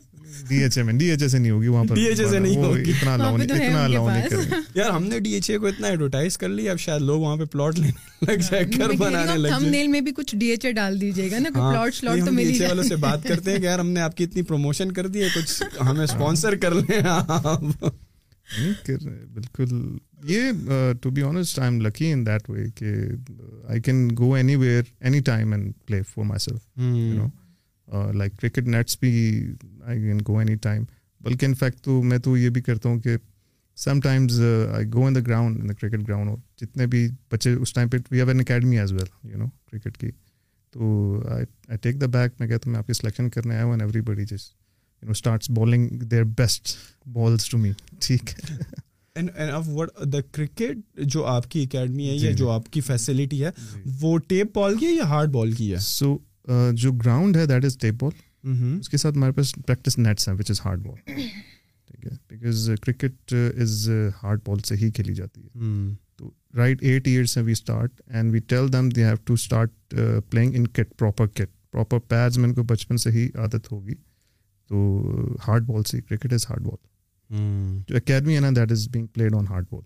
لائک 28.13 28.31
کرکٹ 28.39 28.67
نیٹس 28.67 28.97
بھی 29.01 29.09
I 29.87 29.99
can 29.99 30.17
go 30.27 30.37
any 30.39 30.55
time 30.61 30.83
بلکہ 31.23 31.45
ان 31.45 31.53
فیکٹ 31.59 31.79
تو 31.83 32.01
میں 32.03 32.17
تو 32.23 32.35
یہ 32.37 32.49
بھی 32.55 32.61
کرتا 32.61 32.89
ہوں 32.89 32.99
کہ 33.01 33.15
sometimes 34.03 34.39
I 34.75 34.85
go 34.93 35.05
in 35.07 35.15
the 35.15 35.19
ground 35.27 35.59
in 35.61 35.69
the 35.69 35.73
cricket 35.81 36.07
ground 36.07 36.29
اور 36.29 36.37
جتنے 36.61 36.87
بھی 36.93 37.07
بچے 37.31 37.53
اس 37.61 37.73
ٹائم 37.73 37.89
پہ 37.89 37.97
we 38.11 38.19
have 38.19 38.27
an 38.29 38.39
academy 38.39 38.79
as 38.79 38.91
well 38.93 39.31
you 39.31 39.37
know 39.37 39.45
cricket 39.71 39.97
کی 39.97 40.09
تو 40.71 41.21
آئی 41.35 41.77
ٹیک 41.81 42.01
دا 42.01 42.05
بیک 42.17 42.39
میں 42.39 42.47
کہتا 42.47 42.65
ہوں 42.67 42.71
میں 42.71 42.79
آپ 42.79 42.87
کی 42.87 42.93
سلیکشن 42.93 43.29
کرنے 43.35 43.55
آیا 43.55 43.63
ہوں 43.63 43.77
ایوری 43.81 44.01
بڈی 44.11 44.25
جس 44.29 44.49
you 45.01 45.05
know 45.05 45.11
starts 45.11 45.49
bowling 45.59 45.99
their 46.11 46.23
best 46.37 46.75
balls 47.17 47.49
to 47.49 47.57
me 47.57 47.71
ٹھیک 48.07 48.29
ہے 48.49 49.25
کرکٹ 50.31 51.01
جو 51.13 51.25
آپ 51.25 51.49
کی 51.51 51.63
اکیڈمی 51.63 52.07
ہے 52.09 52.13
یا 52.13 52.29
جی. 52.31 52.37
جو 52.37 52.49
آپ 52.51 52.71
کی 52.71 52.81
فیسلٹی 52.91 53.43
ہے 53.43 53.49
جی. 53.73 53.81
وہ 54.01 54.17
ٹیپ 54.27 54.55
بال 54.57 54.77
کی 54.77 54.85
ہے 54.85 54.91
یا 54.91 55.07
ہارڈ 55.09 55.29
بال 55.37 55.51
کی 55.61 55.71
ہے 55.73 55.77
سو 55.81 56.11
uh, 56.51 56.71
جو 56.73 56.91
گراؤنڈ 56.91 57.37
ہے 57.37 57.45
that 57.53 57.65
is 57.65 57.77
tape 57.81 58.03
ball 58.03 58.25
Mm-hmm. 58.47 58.73
اس 58.79 58.89
کے 58.89 58.97
ساتھ 58.97 59.17
ہمارے 59.17 59.31
پاس 59.37 59.51
پریکٹس 59.65 59.97
نیٹس 59.97 60.27
ہیں 60.27 60.35
وچ 60.39 60.49
از 60.51 60.59
ہارڈ 60.65 60.79
بال 60.85 60.95
ٹھیک 61.05 62.03
ہے 62.05 62.11
because 62.29 62.55
cricket 62.85 63.33
is 63.61 63.73
hard 64.23 64.39
ball 64.45 64.59
سے 64.67 64.75
ہی 64.81 64.87
کھیلی 64.97 65.13
جاتی 65.15 65.41
ہے 65.43 65.49
mm. 65.63 65.87
تو 66.17 66.25
رائٹ 66.57 66.77
ایٹ 66.83 67.03
ایئرس 67.07 67.31
ہیں 67.37 67.43
we 67.45 67.51
start 67.57 67.91
and 68.13 68.25
we 68.33 68.39
tell 68.53 68.65
them 68.73 68.85
they 68.95 69.03
have 69.03 69.15
to 69.25 69.33
start 69.41 69.71
playing 70.29 70.49
in 70.57 70.65
kit 70.77 70.89
proper 70.99 71.25
kit 71.33 71.49
proper 71.71 71.99
pads 72.09 72.35
میں 72.37 72.47
ان 72.49 72.53
کو 72.55 72.61
بچپن 72.69 72.95
سے 73.05 73.09
ہی 73.17 73.23
عادت 73.35 73.63
ہوگی 73.71 73.95
تو 74.67 74.75
ہارڈ 75.47 75.63
uh, 75.63 75.67
بال 75.71 75.81
سے 75.91 76.01
کرکٹ 76.01 76.33
از 76.33 76.45
ہارڈ 76.49 76.63
بال 76.67 76.79
جو 77.87 77.95
اکیڈمی 77.95 78.33
ہے 78.35 78.39
نا 78.39 78.49
that 78.55 78.71
is 78.71 78.87
being 78.91 79.07
played 79.13 79.33
on 79.37 79.45
hard 79.49 79.65
ball 79.71 79.83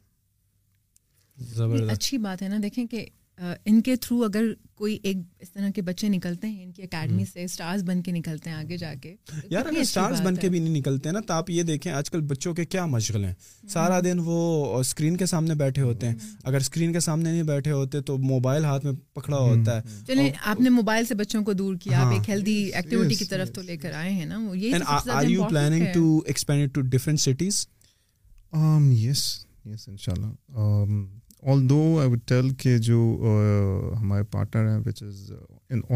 اچھی 1.90 2.18
بات 2.30 2.38
ہے 2.42 2.48
نا 2.50 2.58
دیکھیں 2.64 2.86
کہ 2.88 3.00
ان 3.40 3.80
کے 3.82 3.96
تھرو 4.02 4.24
اگر 4.24 4.46
کوئی 4.78 4.98
ایک 5.04 5.18
اس 5.40 5.52
طرح 5.52 5.70
کے 5.76 5.82
بچے 5.82 6.08
نکلتے 6.10 6.48
ہیں 6.48 6.64
ان 6.64 6.72
کی 6.72 6.84
اکیڈمی 6.84 7.24
سے 7.26 7.44
اسٹارز 7.44 7.84
بن 7.86 8.02
کے 8.04 8.12
نکلتے 8.12 8.50
ہیں 8.50 8.58
آگے 8.58 8.78
جا 8.78 8.94
کے 9.02 9.16
یار 9.52 9.66
اگر 9.66 9.78
اسٹارز 9.82 10.22
بن 10.24 10.36
کے 10.36 10.50
بھی 10.50 10.60
نہیں 10.60 10.74
نکلتے 10.78 11.10
ہیں 11.10 11.14
نا 11.14 11.20
تو 11.28 11.34
آپ 11.34 11.50
یہ 11.50 11.64
دیکھیں 11.64 11.92
آج 11.92 12.10
کل 12.12 12.22
بچوں 12.32 12.54
کے 12.56 12.66
کیا 12.66 12.86
مشغل 12.86 13.26
ہیں 13.26 13.34
سارا 13.74 14.00
دن 14.06 14.20
وہ 14.26 14.36
اسکرین 14.80 15.18
کے 15.18 15.26
سامنے 15.34 15.56
بیٹھے 15.64 15.82
ہوتے 15.82 16.10
ہیں 16.10 16.16
اگر 16.44 16.58
اسکرین 16.60 16.94
کے 16.94 17.00
سامنے 17.00 17.32
نہیں 17.32 17.44
بیٹھے 17.44 17.72
ہوتے 17.72 18.02
تو 18.12 18.18
موبائل 18.32 18.66
ہاتھ 18.66 18.86
میں 18.86 18.94
پکڑا 19.14 19.38
ہوتا 19.38 19.78
ہے 19.78 20.04
چلیں 20.08 20.30
آپ 20.52 20.62
نے 20.62 20.70
موبائل 20.70 21.06
سے 21.06 21.16
بچوں 21.24 21.44
کو 21.46 21.54
دور 21.62 21.76
کیا 21.84 22.00
آپ 22.02 22.06
ہاں۔ 22.06 22.14
ایک 22.14 22.30
ہیلدی 22.30 22.58
ایکٹیویٹی 22.74 23.16
کی 23.16 23.26
طرف 23.30 23.52
تو 23.56 23.62
لے 23.66 23.78
کر 23.78 23.94
آئے 23.94 24.12
ہیں 24.12 24.26
نا 24.26 24.40
یہ 24.54 24.76
are 24.88 25.24
you 25.30 25.44
planning 25.50 25.86
to 25.94 26.20
expand 26.26 26.72
to 26.76 26.82
different 26.98 27.20
cities 27.22 27.66
yes 28.92 29.28
yes 29.66 29.88
ان 29.90 29.98
شاء 30.02 30.14
اللہ 30.14 30.94
آل 31.50 31.66
دو 31.70 31.78
آئی 32.00 32.08
وڈ 32.10 32.20
ٹیل 32.28 32.50
کہ 32.60 32.78
جو 32.88 32.98
ہمارے 34.02 34.24
پارٹنر 34.32 34.68
ہیں 34.70 34.80
which 34.86 35.02
is 35.04 35.32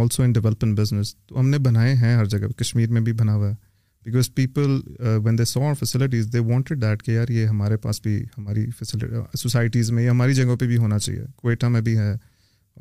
also 0.02 0.24
in 0.24 0.32
developing 0.34 0.74
business 0.76 1.14
تو 1.16 1.40
ہم 1.40 1.50
نے 1.50 1.58
بنائے 1.68 1.94
ہیں 1.96 2.16
ہر 2.16 2.26
جگہ 2.34 2.48
کشمیر 2.62 2.90
میں 2.92 3.02
بھی 3.02 3.14
بنا 3.20 3.36
ہوا 3.36 3.50
ہے 3.50 3.54
because 4.06 4.34
people 4.36 4.78
when 5.24 5.38
they 5.38 5.46
saw 5.52 5.74
facilities 5.80 6.28
they 6.34 6.40
wanted 6.52 6.82
that 6.82 7.04
کہ 7.04 7.12
یار 7.12 7.28
یہ 7.32 7.46
ہمارے 7.48 7.78
پاس 7.86 8.02
بھی 8.04 8.18
ہماری 8.38 8.66
سوسائٹیز 9.38 9.92
میں 9.92 10.04
یا 10.04 10.12
ہماری 10.12 10.34
جگہوں 10.42 10.56
پہ 10.60 10.68
بھی 10.68 10.78
ہونا 10.78 11.00
چاہیے 11.00 11.24
کوئٹہ 11.36 11.68
میں 11.76 11.82
بھی 11.90 11.98
ہے 11.98 12.12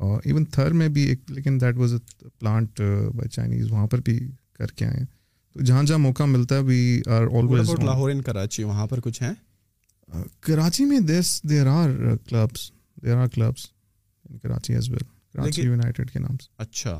اور 0.05 0.19
ایون 0.25 0.45
تھر 0.55 0.71
میں 0.81 0.87
بھی 0.97 1.03
ایک 1.09 1.31
لیکن 1.31 1.61
that 1.61 1.77
was 1.77 1.93
a 1.93 1.99
plant 2.39 2.79
by 3.15 3.29
Chinese 3.35 3.71
وہاں 3.71 3.87
پر 3.91 3.99
بھی 4.05 4.19
کر 4.57 4.71
کے 4.77 4.85
آئے 4.85 4.97
ہیں 4.97 5.05
تو 5.53 5.63
جہاں 5.63 5.83
جہاں 5.83 5.97
موقع 5.99 6.23
ملتا 6.35 6.55
ہے 6.57 6.61
we 6.69 7.01
are 7.15 7.23
always 7.37 7.69
Lahore 7.83 8.09
in 8.11 8.21
Karachi 8.21 8.63
وہاں 8.63 8.87
پر 8.87 8.99
کچھ 9.03 9.21
ہیں 9.23 9.33
کراچی 10.41 10.85
میں 10.85 10.99
this 11.07 11.39
there 11.49 11.67
are 11.67 11.89
clubs 12.29 12.69
there 13.03 13.15
are 13.17 13.27
clubs 13.35 13.65
Karachi 14.41 14.73
as 14.73 14.89
well 14.89 15.03
Karachi 15.33 15.61
united 15.63 16.11
کے 16.11 16.19
نام 16.19 16.37
سے 16.41 16.51
اچھا 16.63 16.99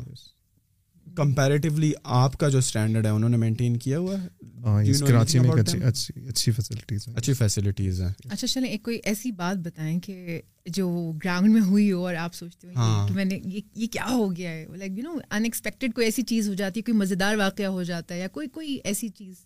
کمپیریٹیولی 1.18 1.92
آپ 2.20 2.38
کا 2.40 2.48
جو 2.50 2.58
اسٹینڈرڈ 2.58 3.06
ہے 3.06 3.10
انہوں 3.12 3.30
نے 3.30 3.38
مینٹین 3.38 3.78
کیا 3.80 4.00
ہوا 4.00 4.16
ہے 4.22 4.92
کراچی 5.08 5.40
میں 5.40 5.50
اچھی 5.52 6.52
فیسلٹیز 6.52 7.08
ہیں 7.08 7.16
اچھی 7.18 7.34
فیسلٹیز 7.34 8.02
ہیں 8.02 8.10
اچھا 8.30 8.48
چلیں 8.48 8.70
ایک 8.70 8.84
کوئی 8.84 9.00
ایسی 9.04 9.32
بات 9.42 9.58
بتائیں 9.66 10.00
کہ 10.06 10.42
جو 10.76 10.90
گراؤنڈ 11.24 11.54
میں 11.54 11.62
ہوئی 11.68 11.92
ہو 11.92 12.06
اور 12.08 12.16
آپ 12.24 12.34
سوچتے 12.36 12.68
ہو 12.68 12.74
کہ 12.74 12.78
ہاں۔ 12.80 13.08
میں 13.16 13.26
نے 13.26 13.40
یہ 13.76 13.88
کیا 13.92 14.06
ہو 14.10 14.36
گیا 14.36 14.52
ہے 14.52 14.66
like 14.78 14.98
you 14.98 15.04
know 15.04 15.18
in 15.30 15.44
expected 15.44 15.94
کوئی 15.96 16.08
ایسی 16.08 16.24
چیز 16.34 16.50
ہو 16.50 16.54
جاتی 16.64 16.80
ہے 16.80 16.84
کوئی 16.92 16.98
مزیدار 16.98 17.36
واقعہ 17.38 17.68
ہو 17.78 17.84
جاتا 17.92 18.16
ہے 18.16 18.20
یا 18.20 18.28
کوئی 18.38 18.48
کوئی 18.58 18.80
ایسی 18.84 19.10
چیز 19.10 19.46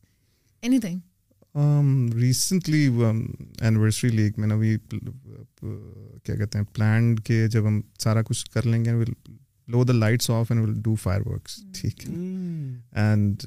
any 0.62 0.80
thing 0.80 1.00
recently 1.56 2.86
anniversary 3.02 4.10
league 4.10 4.32
میں 4.40 4.48
نے 4.48 4.54
ابھی 4.54 4.76
uh, 4.76 6.18
کیا 6.24 6.36
کہتے 6.36 6.58
ہیں 6.60 6.66
پلانڈ 6.76 7.20
کے 7.26 7.48
جب 7.52 7.68
ہم 7.68 7.80
سارا 8.04 8.22
کچھ 8.26 8.50
کر 8.54 8.66
لیں 8.66 8.84
گے 8.86 8.92
low 9.72 9.84
the 9.86 9.94
lights 9.94 10.30
off 10.32 10.52
and 10.52 10.64
will 10.66 10.74
do 10.84 10.94
fireworks 11.26 11.56
ٹھیک 11.80 12.06
ہے 12.08 12.14
اینڈ 13.02 13.44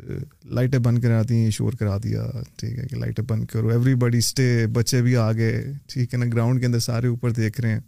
لائٹیں 0.55 0.79
uh, 0.79 0.85
بند 0.85 0.99
کرا 1.03 1.23
دیں 1.29 1.51
شور 1.57 1.73
کرا 1.79 1.97
دیا 2.05 2.25
ٹھیک 2.59 2.79
ہے 2.79 2.85
کہ 2.91 2.97
لائٹیں 2.97 3.25
بند 3.29 3.45
کرو 3.53 3.69
ایوری 3.69 3.95
بڈی 4.05 4.19
اسٹے 4.19 4.67
بچے 4.73 5.03
بھی 5.03 5.17
آ 5.17 5.31
گئے 5.37 5.63
ٹھیک 5.93 6.15
ہے 6.15 6.19
نا 6.19 6.27
گراؤنڈ 6.33 6.61
کے 6.61 6.67
اندر 6.67 6.79
سارے 6.89 7.07
اوپر 7.07 7.31
دیکھ 7.43 7.61
رہے 7.61 7.73
ہیں 7.73 7.81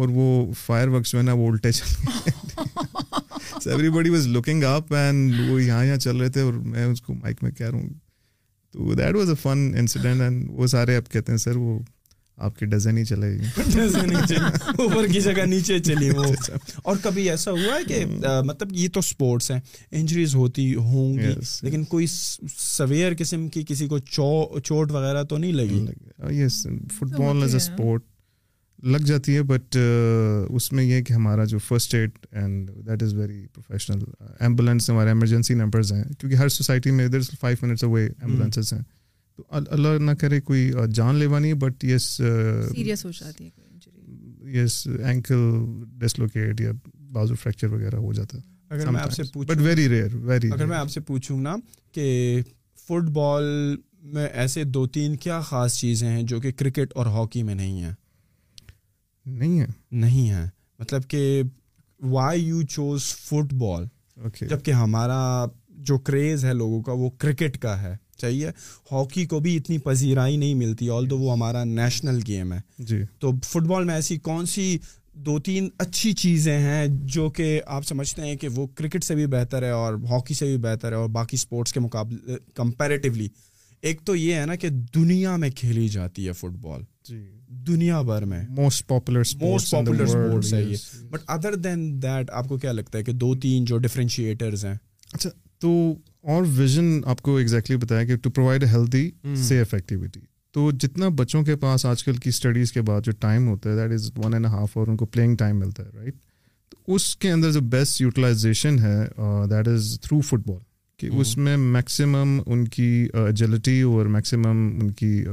اور 0.00 0.08
وہ 0.12 0.52
فائر 0.64 0.88
ورکس 0.88 1.12
جو 1.12 1.18
ہے 1.18 1.22
نا 1.24 1.32
وہ 1.36 1.50
الٹے 1.50 1.72
چل 1.72 2.08
رہے 2.08 2.66
everybody 3.90 4.10
was 4.10 4.26
looking 4.28 4.64
up 4.64 4.92
and 4.94 5.34
وہ 5.48 5.62
یہاں 5.62 5.84
یہاں 5.84 5.96
چل 5.96 6.16
رہے 6.16 6.28
تھے 6.32 6.40
اور 6.40 6.52
میں 6.66 6.84
اس 6.86 7.00
کو 7.02 7.14
مائک 7.14 7.42
میں 7.42 7.50
کہہ 7.50 7.66
رہا 7.70 7.78
ہوں 7.78 7.88
that 8.96 9.14
was 9.16 9.28
a 9.30 9.34
fun 9.42 9.70
incident 9.78 10.20
and 10.22 10.46
وہ 10.58 10.66
سارے 10.74 10.96
اب 10.96 11.08
کہتے 11.12 11.32
ہیں 11.32 11.36
سر 11.38 11.56
وہ 11.56 11.78
آپ 12.46 12.56
کی 12.58 12.66
ڈزن 12.72 12.98
ہی 12.98 13.04
چلے 13.04 13.28
گی 13.36 13.46
اوپر 14.76 15.06
کی 15.12 15.20
جگہ 15.20 15.44
نیچے 15.46 15.78
چلی 15.88 16.10
وہ 16.16 16.24
اور 16.82 16.96
کبھی 17.02 17.28
ایسا 17.30 17.50
ہوا 17.50 17.76
ہے 17.76 17.80
کہ 17.88 18.04
مطلب 18.46 18.72
یہ 18.72 18.88
تو 18.94 19.00
اسپورٹس 19.06 19.50
ہیں 19.50 19.58
انجریز 20.00 20.34
ہوتی 20.34 20.74
ہوں 20.74 21.12
گی 21.18 21.32
لیکن 21.62 21.84
کوئی 21.94 22.06
سویر 22.56 23.12
قسم 23.18 23.48
کی 23.56 23.64
کسی 23.68 23.88
کو 23.94 23.98
چوٹ 24.60 24.92
وغیرہ 24.92 25.22
تو 25.30 25.38
نہیں 25.38 25.52
لگی 25.52 25.84
yes 26.42 26.66
fit 26.98 27.18
ball 27.18 27.42
is 27.42 27.54
a 27.54 27.70
sport 27.70 28.02
لگ 28.92 29.04
جاتی 29.06 29.34
ہے 29.36 29.42
بٹ 29.42 29.76
اس 30.56 30.70
میں 30.72 30.84
یہ 30.84 31.02
کہ 31.04 31.12
ہمارا 31.12 31.44
جو 31.52 31.58
first 31.68 31.94
aid 31.94 32.10
and 32.40 32.68
that 32.86 33.02
is 33.02 33.14
very 33.14 33.44
professional 33.54 33.98
ambulance 34.40 34.88
ہمارے 34.90 35.08
ایمرجنسی 35.10 35.54
نمبرز 35.54 35.92
ہیں 35.92 36.04
کیونکہ 36.18 36.34
ہر 36.36 36.48
سوسائٹی 36.56 36.90
میں 36.90 37.04
ادھر 37.06 37.20
فائیو 37.40 37.66
منٹس 37.66 37.84
اوے 37.84 38.04
ایمبولینسز 38.06 38.72
ہیں 38.72 38.80
تو 39.36 39.44
اللہ 39.48 39.98
نہ 40.02 40.10
کرے 40.20 40.40
کوئی 40.40 40.70
جان 40.94 41.14
لیوا 41.16 41.38
نہیں 41.38 41.52
but 41.64 41.84
yes 41.84 42.20
yes 44.54 44.86
ankle 45.04 45.48
dislocate 46.04 46.60
یا 46.60 46.70
بازو 47.12 47.34
فریکچر 47.42 47.72
وغیرہ 47.72 47.96
ہو 47.98 48.12
جاتا 48.12 48.38
ہے 48.38 49.30
بٹ 49.46 49.60
ویری 49.62 49.88
ریئر 49.88 50.14
ویری 50.30 50.50
اگر 50.52 50.66
میں 50.66 50.76
آپ 50.76 50.90
سے 50.90 51.00
پوچھوں 51.06 51.40
نا 51.40 51.56
کہ 51.94 52.40
فٹ 52.86 53.10
بال 53.14 53.44
میں 54.14 54.26
ایسے 54.32 54.64
دو 54.64 54.86
تین 54.96 55.16
کیا 55.22 55.40
خاص 55.48 55.76
چیزیں 55.78 56.08
ہیں 56.08 56.22
جو 56.22 56.40
کہ 56.40 56.52
کرکٹ 56.58 56.92
اور 56.96 57.06
ہاکی 57.16 57.42
میں 57.42 57.54
نہیں 57.54 57.80
ہیں 57.82 57.92
نہیں 59.36 59.58
ہے 59.60 59.66
نہیں 60.00 60.30
ہے 60.30 60.44
مطلب 60.78 61.08
کہ 61.10 61.42
why 62.10 62.42
you 62.46 62.62
choose 62.74 63.04
football 63.60 63.86
okay 64.24 64.46
جب 64.48 64.62
کہ 64.64 64.70
ہمارا 64.82 65.14
جو 65.88 65.98
کریز 66.06 66.44
ہے 66.44 66.52
لوگوں 66.54 66.82
کا 66.82 66.92
وہ 66.98 67.10
کرکٹ 67.20 67.58
کا 67.62 67.80
ہے 67.82 67.96
چاہیے 68.18 68.48
ہاکی 68.92 69.24
کو 69.32 69.38
بھی 69.40 69.56
اتنی 69.56 69.78
پذیرائی 69.84 70.36
نہیں 70.36 70.54
ملتی 70.64 70.88
آل 70.90 71.08
دو 71.10 71.18
وہ 71.18 71.32
ہمارا 71.32 71.62
نیشنل 71.64 72.18
گیم 72.28 72.52
ہے 72.52 72.58
جی 72.86 72.98
تو 73.20 73.30
فٹ 73.48 73.66
بال 73.68 73.84
میں 73.84 73.94
ایسی 73.94 74.16
کون 74.30 74.46
سی 74.54 74.76
دو 75.26 75.38
تین 75.48 75.68
اچھی 75.84 76.12
چیزیں 76.22 76.58
ہیں 76.58 76.86
جو 77.14 77.28
کہ 77.36 77.60
آپ 77.76 77.84
سمجھتے 77.86 78.22
ہیں 78.22 78.34
کہ 78.42 78.48
وہ 78.54 78.66
کرکٹ 78.76 79.04
سے 79.04 79.14
بھی 79.14 79.26
بہتر 79.36 79.62
ہے 79.62 79.70
اور 79.78 79.94
ہاکی 80.10 80.34
سے 80.34 80.46
بھی 80.46 80.56
بہتر 80.62 80.90
ہے 80.92 80.96
اور 80.96 81.08
باقی 81.18 81.34
اسپورٹس 81.36 81.72
کے 81.72 81.80
مقابلے 81.80 82.36
کمپیریٹیولی 82.54 83.28
ایک 83.88 84.00
تو 84.06 84.16
یہ 84.16 84.34
ہے 84.34 84.46
نا 84.46 84.54
کہ 84.62 84.68
دنیا 84.94 85.36
میں 85.44 85.50
کھیلی 85.56 85.88
جاتی 85.88 86.26
ہے 86.26 86.32
فٹ 86.38 86.56
بال 86.64 86.82
جی 87.08 87.22
دنیا 87.66 88.00
بھر 88.08 88.24
میں 88.30 88.42
most 88.56 88.86
popular 88.88 89.22
most 89.40 89.70
popular 89.72 90.02
sports 90.04 90.52
ہے 90.54 90.62
یہ 90.62 91.02
بٹ 91.10 91.20
ادر 91.34 91.54
دین 91.64 91.90
دیٹ 92.02 92.30
آپ 92.40 92.48
کو 92.48 92.56
کیا 92.58 92.72
لگتا 92.72 92.98
ہے 92.98 93.02
کہ 93.04 93.12
دو 93.12 93.34
تین 93.42 93.64
جو 93.68 93.78
ڈفرینشیٹرز 93.78 94.64
ہیں 94.64 94.74
اچھا 95.12 95.30
تو 95.62 95.70
اور 96.32 96.44
ویژن 96.56 96.98
آپ 97.12 97.20
کو 97.22 97.36
ایگزیکٹلی 97.36 97.76
بتایا 97.76 98.04
کہ 98.06 98.16
to 98.22 98.30
provide 98.30 98.64
healthy 98.72 99.08
safe 99.48 99.72
activity 99.74 100.20
تو 100.52 100.70
جتنا 100.80 101.08
بچوں 101.16 101.42
کے 101.44 101.56
پاس 101.62 101.84
آج 101.86 102.04
کل 102.04 102.16
کی 102.22 102.28
اسٹڈیز 102.28 102.72
کے 102.72 102.82
بعد 102.88 103.00
جو 103.06 103.12
ٹائم 103.20 103.46
ہوتا 103.48 103.70
ہے 103.70 103.76
that 103.76 103.92
is 103.92 104.10
one 104.16 104.34
and 104.34 104.46
half 104.46 104.76
اور 104.78 104.88
ان 104.88 104.96
کو 104.96 105.06
پلینگ 105.06 105.36
ٹائم 105.38 105.58
ملتا 105.58 105.84
ہے 105.84 105.90
رائٹ 105.98 106.14
تو 106.70 106.94
اس 106.94 107.14
کے 107.16 107.30
اندر 107.32 107.52
جو 107.52 107.60
بیسٹ 107.74 108.00
یوٹیلائزیشن 108.00 108.78
ہے 108.82 108.98
دیٹ 109.50 109.68
از 109.68 109.98
تھرو 110.02 110.20
فٹ 110.28 110.46
بال 110.48 110.58
کہ 110.98 111.08
hmm. 111.10 111.20
اس 111.20 111.36
میں 111.36 111.56
میکسیمم 111.56 112.38
ان 112.46 112.64
کی 112.68 112.84
ایجلٹی 113.26 113.80
اور 113.80 114.06
میکسیمم 114.14 114.68
ان 114.80 114.90
کی 115.00 115.24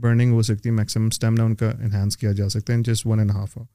برننگ 0.00 0.32
ہو 0.32 0.42
سکتی 0.50 0.68
ہے 0.68 0.74
میکسیمم 0.74 1.06
اسٹیمنا 1.12 1.44
ان 1.44 1.54
کا 1.62 1.70
انہینس 1.84 2.16
کیا 2.16 2.32
جا 2.40 2.48
سکتا 2.54 2.72
ہے 2.72 2.76
in 2.76 2.82
just 2.88 3.06
one 3.06 3.18
and 3.18 3.30
half 3.30 3.56
hour 3.58 3.66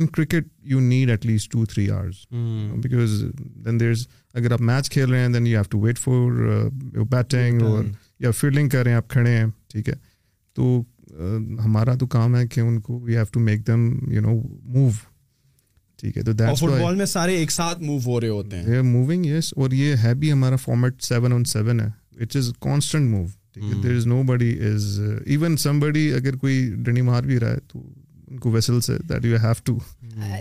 in 0.00 0.06
cricket 0.16 0.48
you 0.70 0.80
need 0.80 1.10
at 1.10 1.26
least 1.26 1.50
two 1.52 1.64
three 1.72 1.88
hours 1.90 2.24
because 2.82 3.12
then 3.64 3.80
there 3.80 3.90
is 3.90 4.06
اگر 4.40 4.52
آپ 4.52 4.60
میچ 4.70 4.90
کھیل 4.90 5.10
رہے 5.10 5.20
ہیں 5.20 5.28
then 5.32 5.46
you 5.46 5.56
have 5.56 5.70
to 5.70 5.80
wait 5.80 5.98
for 5.98 6.32
batting 7.10 7.62
اور 7.62 7.84
یا 8.24 8.30
فیلڈنگ 8.40 8.68
کر 8.72 8.82
رہے 8.84 8.90
ہیں 8.90 8.98
آپ 8.98 9.08
کھڑے 9.10 9.36
ہیں 9.36 9.46
ٹھیک 9.72 9.88
ہے 9.88 9.94
تو 10.54 10.64
uh, 10.78 11.64
ہمارا 11.64 11.94
تو 12.00 12.06
کام 12.16 12.36
ہے 12.36 12.46
کہ 12.50 12.60
ان 12.60 12.80
کو 12.86 12.98
we 13.04 13.16
have 13.16 13.24
to 13.32 13.40
make 13.40 13.66
them 13.66 13.88
you 14.12 14.20
know 14.20 14.34
move 14.36 14.88
ٹھیک 16.00 16.16
ہے 16.18 16.22
تو 16.22 16.32
دیٹ 16.32 16.58
فٹ 16.58 16.80
بال 16.80 16.96
میں 16.96 17.06
سارے 17.06 17.36
ایک 17.36 17.50
ساتھ 17.52 17.82
موو 17.82 17.98
ہو 18.12 18.20
رہے 18.20 18.28
ہوتے 18.28 18.56
ہیں 18.62 18.80
موونگ 18.82 19.26
یس 19.26 19.52
اور 19.56 19.70
یہ 19.80 19.94
ہے 20.02 20.14
بھی 20.22 20.32
ہمارا 20.32 20.56
فارمیٹ 20.66 21.02
سیون 21.02 21.32
آن 21.32 21.44
سیون 21.54 21.80
ہے 21.80 21.88
اٹ 22.22 22.36
از 22.36 22.52
کانسٹنٹ 22.60 23.10
موو 23.10 23.26
ٹھیک 23.54 23.64
ہے 23.72 23.80
دیر 23.82 23.96
از 23.96 24.06
نو 24.06 24.20
بڑی 24.26 24.50
از 24.66 24.84
ایون 25.26 25.56
سم 25.62 25.78
بڑی 25.80 26.12
اگر 26.14 26.36
کوئی 26.42 26.58
ڈنڈی 26.84 27.02
مار 27.02 27.22
بھی 27.26 27.38
رہا 27.40 27.52
ہے 27.52 27.60
تو 27.72 27.80
ان 28.28 28.38
کو 28.40 28.50
ویسلس 28.52 28.90
ہے 28.90 28.96
دیٹ 29.08 29.24
یو 29.24 29.36
ہیو 29.42 29.52
ٹو 29.64 29.76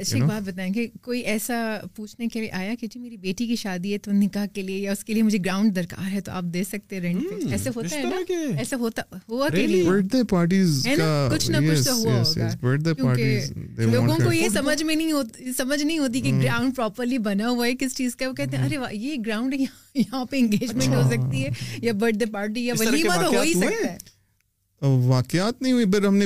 شیخ 0.05 0.23
بات 0.27 0.43
بتائیں 0.47 0.71
کہ 0.73 0.85
کوئی 1.03 1.19
ایسا 1.33 1.55
پوچھنے 1.95 2.27
کے 2.33 2.41
لیے 2.41 2.49
آیا 2.59 2.73
کہ 2.79 2.87
جی 2.91 2.99
میری 2.99 3.17
بیٹی 3.17 3.45
کی 3.47 3.55
شادی 3.63 3.93
ہے 3.93 3.97
تو 4.05 4.11
نکاح 4.13 4.45
کے 4.53 4.61
لیے 4.61 4.77
یا 4.79 4.91
اس 4.91 5.03
کے 5.05 5.13
لیے 5.13 5.23
مجھے 5.23 5.37
گراؤنڈ 5.45 5.75
درکار 5.75 6.11
ہے 6.13 6.21
تو 6.25 6.31
آپ 6.31 6.43
دے 6.53 6.63
سکتے 6.69 6.99
رینٹ 7.01 7.23
پہ 7.29 7.49
ایسے 7.51 7.69
ہوتا 7.75 7.95
ہے 7.97 8.01
نا 8.03 8.57
ایسا 8.59 8.77
ہوتا 8.79 9.01
ہوا 9.29 9.47
کہ 9.55 9.67
برتھ 9.87 10.07
ڈے 10.13 10.23
پارٹیز 10.29 10.85
کچھ 11.31 11.49
نہ 11.51 11.57
کچھ 11.69 11.83
تو 11.87 11.95
ہوا 11.97 12.21
ہوگا 12.21 13.91
لوگوں 13.93 14.17
کو 14.25 14.33
یہ 14.33 14.47
سمجھ 14.53 14.81
میں 14.83 14.95
نہیں 14.95 15.11
ہوتی 15.11 15.53
سمجھ 15.57 15.81
نہیں 15.83 15.99
ہوتی 15.99 16.21
کہ 16.21 16.33
گراؤنڈ 16.41 16.75
پراپرلی 16.75 17.17
بنا 17.29 17.49
ہوا 17.49 17.67
ہے 17.67 17.75
کس 17.79 17.95
چیز 17.97 18.15
کا 18.15 18.27
وہ 18.29 18.33
کہتے 18.41 18.57
ہیں 18.57 18.63
ارے 18.65 18.77
یہ 18.95 19.15
گراؤنڈ 19.25 19.53
یہاں 19.61 20.23
پہ 20.29 20.37
انگیجمنٹ 20.39 20.95
ہو 20.95 21.01
سکتی 21.09 21.43
ہے 21.45 21.49
یا 21.81 21.93
برتھ 21.99 22.17
ڈے 22.19 22.25
پارٹی 22.31 22.65
یا 22.65 22.73
ولیمہ 22.79 23.21
تو 23.23 23.35
ہو 23.35 23.41
ہی 23.41 23.53
سکتا 23.53 23.93
ہے 23.93 24.87
واقعات 25.07 25.61
نہیں 25.61 25.73
ہوئی 25.73 25.85
بٹ 25.93 26.05
ہم 26.07 26.15
نے 26.17 26.25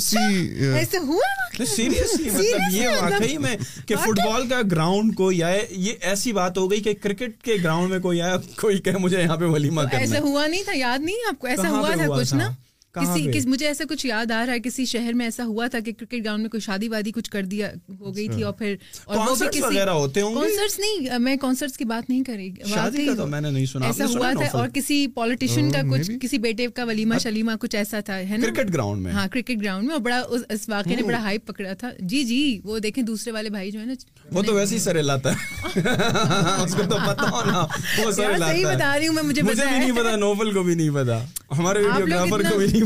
سیریسلی 0.00 1.16
اچھا، 2.00 2.38
مطلب 2.38 2.74
یہ 2.74 2.88
واقعی 3.00 3.18
مطلب 3.20 3.40
میں 3.40 3.56
کہ 3.88 3.96
فٹ 4.04 4.18
بال 4.24 4.46
کا 4.48 4.60
گراؤنڈ 4.70 5.14
کوئی 5.16 5.42
آئے 5.42 5.64
یہ 5.70 5.92
ایسی 6.10 6.32
بات 6.38 6.58
ہو 6.58 6.70
گئی 6.70 6.80
کہ 6.82 6.94
کرکٹ 7.02 7.42
کے 7.42 7.56
گراؤنڈ 7.62 7.90
میں 7.90 7.98
کوئی 8.08 8.20
آئے 8.22 8.36
کوئی 8.60 8.78
کہ 8.84 8.96
مجھے 9.00 9.22
یہاں 9.22 9.36
پہ 9.40 9.44
ولیمہ 9.54 9.80
ایسا 9.90 10.20
ہوا 10.24 10.46
نہیں 10.46 10.62
تھا 10.64 10.76
یاد 10.76 11.04
نہیں 11.04 11.28
آپ 11.28 11.38
کو 11.40 11.46
ایسا 11.46 11.68
ہوا 11.70 11.94
تھا 11.94 12.06
کچھ 12.16 12.34
نا 12.34 12.50
کسی 13.00 13.30
کس 13.34 13.46
مجھے 13.46 13.66
ایسا 13.66 13.84
کچھ 13.88 14.06
یاد 14.06 14.30
آ 14.32 14.44
رہا 14.46 14.52
ہے 14.52 14.58
کسی 14.64 14.84
شہر 14.92 15.12
میں 15.16 15.24
ایسا 15.26 15.44
ہوا 15.46 15.66
تھا 15.70 15.78
کہ 15.86 15.92
کرکٹ 15.98 16.22
گراؤنڈ 16.24 16.40
میں 16.42 16.50
کوئی 16.50 16.60
شادی 16.60 16.88
وادی 16.88 17.10
کچھ 17.14 17.30
کر 17.30 17.44
دیا 17.46 17.70
ہو 18.00 18.14
گئی 18.16 18.26
تھی 18.28 18.34
اچھا۔ 18.36 18.46
اور 18.46 18.54
پھر 18.58 18.74
اور 19.04 19.16
وہ 19.18 19.34
بھی 19.38 19.46
کسی 19.52 19.78
کانسرٹس 20.34 20.78
نہیں 20.80 21.18
میں 21.26 21.36
کانسرٹس 21.40 21.76
کی 21.78 21.84
بات 21.92 22.08
نہیں 22.10 22.22
کر 22.24 22.34
رہی 22.36 22.68
شادی 22.74 23.06
کا 23.06 23.14
تو 23.16 23.26
میں 23.26 23.40
نے 23.40 23.50
نہیں 23.50 23.66
سنا 23.72 23.86
ایسا 23.86 24.04
ہوا 24.14 24.32
تھا 24.38 24.58
اور 24.58 24.68
کسی 24.74 25.06
پالیٹیشین 25.14 25.66
oh, 25.66 25.72
کا 25.72 25.80
کچھ 25.90 26.10
کسی 26.22 26.38
بیٹے 26.46 26.66
کا 26.76 26.84
ولیمہ 26.88 27.14
اچھا۔ 27.14 27.30
شلیمہ 27.30 27.52
کچھ 27.60 27.76
ایسا 27.76 28.00
تھا 28.06 28.18
ہے 28.30 28.36
نا 28.36 28.46
کرکٹ 28.54 28.72
گراؤنڈ 28.74 29.02
میں 29.02 29.12
ہاں 29.12 29.26
کرکٹ 29.32 29.60
گراؤنڈ 29.62 29.86
میں 29.86 29.94
اور 29.94 30.02
بڑا 30.02 30.22
اس 30.48 30.68
واقعے 30.68 30.94
نے 30.96 31.02
oh. 31.02 31.06
بڑا 31.08 31.18
ہائپ 31.24 31.46
پکڑا 31.46 31.72
تھا 31.78 31.90
جی 32.00 32.24
جی 32.24 32.42
وہ 32.64 32.78
دیکھیں 32.86 33.02
دوسرے 33.04 33.32
والے 33.32 33.50
بھائی 33.50 33.70
جو 33.70 33.80
ہے 33.80 33.84
نا 33.86 33.92
وہ 34.32 34.42
تو 34.46 34.54
ویسے 34.54 34.74
ہی 34.74 34.80
سر 34.80 34.98
ہلاتا 35.00 35.32
ہے 35.32 35.82
اس 36.64 36.74
کو 36.74 36.82
تو 36.90 36.96
پتہ 37.06 37.30
ہونا 37.30 37.60
وہ 38.02 38.10
سر 38.10 38.34
ہلاتا 38.34 38.48
ہے 38.48 38.54
صحیح 38.62 38.66
بتا 38.74 38.96
رہی 38.98 39.06
ہوں 39.08 39.14
میں 39.14 39.22
مجھے 39.22 39.42
پتہ 39.42 39.48
ہے 39.60 39.66
مجھے 39.68 39.78
نہیں 39.78 39.96
پتہ 40.02 40.16
نوبل 40.16 40.52
کو 40.54 40.62
بھی 40.62 40.74
نہیں 40.74 40.90
پتہ 40.94 41.24
ہمارے 41.58 41.78
ویڈیو 41.86 42.06
گرافر 42.06 42.42
کو 42.50 42.56
بھی 42.58 42.66
نہیں 42.66 42.85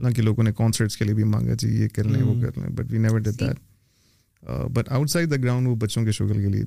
نہ 0.00 0.10
کہ 0.16 0.22
لوگوں 0.22 0.42
نے 0.44 0.52
کانسرٹس 0.56 0.96
کے 0.96 1.04
لیے 1.04 1.14
بھی 1.14 1.24
مانگا 1.34 1.54
جی 1.58 1.68
یہ 1.82 1.88
کر 1.94 2.04
لیں 2.04 2.22
وہ 2.22 2.34
hmm. 2.34 2.42
کر 2.42 2.58
لیں 2.60 2.68
but 2.76 2.92
we 2.92 2.98
never 2.98 3.18
did 3.20 3.40
that 3.40 4.50
but 4.76 4.88
outside 5.10 5.30
the 5.30 5.36
ground 5.42 5.68
وہ 5.68 5.74
بچوں 5.80 6.04
کے 6.04 6.12
شوگر 6.12 6.40
کے 6.40 6.48
لیے 6.54 6.64